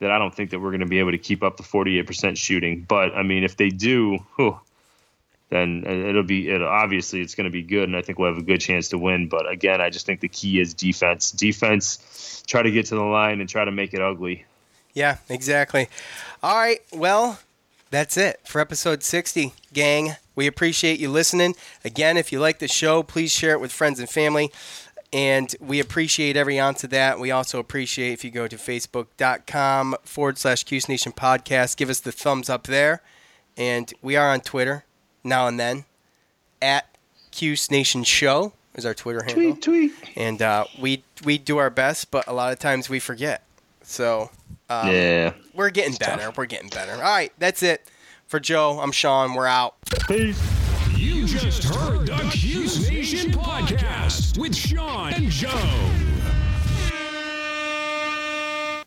that 0.00 0.10
I 0.10 0.18
don't 0.18 0.34
think 0.34 0.50
that 0.50 0.60
we're 0.60 0.70
going 0.70 0.80
to 0.80 0.86
be 0.86 0.98
able 0.98 1.12
to 1.12 1.18
keep 1.18 1.42
up 1.42 1.56
the 1.56 1.62
48% 1.62 2.36
shooting. 2.36 2.84
But 2.86 3.14
I 3.14 3.22
mean, 3.22 3.44
if 3.44 3.56
they 3.56 3.68
do, 3.68 4.18
whew, 4.36 4.58
then 5.48 5.84
it'll 5.86 6.22
be 6.22 6.48
it 6.48 6.62
obviously 6.62 7.20
it's 7.20 7.34
going 7.34 7.44
to 7.44 7.50
be 7.50 7.62
good, 7.62 7.88
and 7.88 7.96
I 7.96 8.02
think 8.02 8.18
we'll 8.18 8.32
have 8.32 8.42
a 8.42 8.44
good 8.44 8.60
chance 8.60 8.88
to 8.88 8.98
win. 8.98 9.28
But 9.28 9.50
again, 9.50 9.80
I 9.80 9.90
just 9.90 10.06
think 10.06 10.20
the 10.20 10.28
key 10.28 10.60
is 10.60 10.74
defense. 10.74 11.30
Defense, 11.30 12.42
try 12.46 12.62
to 12.62 12.70
get 12.70 12.86
to 12.86 12.94
the 12.94 13.02
line 13.02 13.40
and 13.40 13.48
try 13.48 13.64
to 13.64 13.70
make 13.70 13.94
it 13.94 14.00
ugly. 14.00 14.44
Yeah, 14.94 15.18
exactly. 15.28 15.88
All 16.42 16.56
right, 16.56 16.82
well, 16.92 17.38
that's 17.92 18.16
it 18.16 18.40
for 18.44 18.58
episode 18.60 19.02
60, 19.02 19.52
gang. 19.72 20.16
We 20.34 20.46
appreciate 20.46 20.98
you 20.98 21.10
listening. 21.10 21.54
Again, 21.84 22.16
if 22.16 22.32
you 22.32 22.40
like 22.40 22.58
the 22.58 22.66
show, 22.66 23.02
please 23.02 23.30
share 23.30 23.52
it 23.52 23.60
with 23.60 23.70
friends 23.70 24.00
and 24.00 24.08
family. 24.08 24.50
And 25.12 25.54
we 25.60 25.78
appreciate 25.78 26.34
every 26.34 26.58
ounce 26.58 26.82
of 26.84 26.90
that. 26.90 27.20
We 27.20 27.30
also 27.30 27.58
appreciate 27.58 28.14
if 28.14 28.24
you 28.24 28.30
go 28.30 28.48
to 28.48 28.56
facebook.com 28.56 29.96
forward 30.04 30.38
slash 30.38 30.64
Cuse 30.64 30.88
Nation 30.88 31.12
podcast, 31.12 31.76
give 31.76 31.90
us 31.90 32.00
the 32.00 32.12
thumbs 32.12 32.48
up 32.48 32.64
there. 32.64 33.02
And 33.58 33.92
we 34.00 34.16
are 34.16 34.30
on 34.30 34.40
Twitter 34.40 34.86
now 35.22 35.46
and 35.46 35.60
then 35.60 35.84
at 36.62 36.96
Cuse 37.30 37.70
Nation 37.70 38.04
Show 38.04 38.54
is 38.74 38.86
our 38.86 38.94
Twitter 38.94 39.22
handle. 39.22 39.54
Tweet, 39.56 39.62
tweet. 39.62 39.92
And 40.16 40.40
uh, 40.40 40.64
we 40.80 41.04
we 41.24 41.36
do 41.36 41.58
our 41.58 41.68
best, 41.68 42.10
but 42.10 42.26
a 42.26 42.32
lot 42.32 42.54
of 42.54 42.58
times 42.58 42.88
we 42.88 42.98
forget. 42.98 43.42
So 43.82 44.30
um, 44.68 44.88
yeah, 44.88 45.34
we're 45.54 45.70
getting 45.70 45.94
better. 45.96 46.22
Tough. 46.26 46.38
We're 46.38 46.46
getting 46.46 46.70
better. 46.70 46.92
All 46.92 47.00
right, 47.00 47.32
that's 47.38 47.62
it 47.62 47.88
for 48.26 48.40
Joe. 48.40 48.78
I'm 48.80 48.92
Sean. 48.92 49.34
We're 49.34 49.46
out. 49.46 49.76
Peace. 50.08 50.40
You 50.96 51.26
just 51.26 51.64
heard 51.64 52.06
the 52.06 52.16
Cuse 52.30 52.88
Nation 52.88 53.32
podcast 53.32 54.38
with 54.38 54.54
Sean 54.54 55.12
and 55.12 55.28
Joe. 55.30 55.91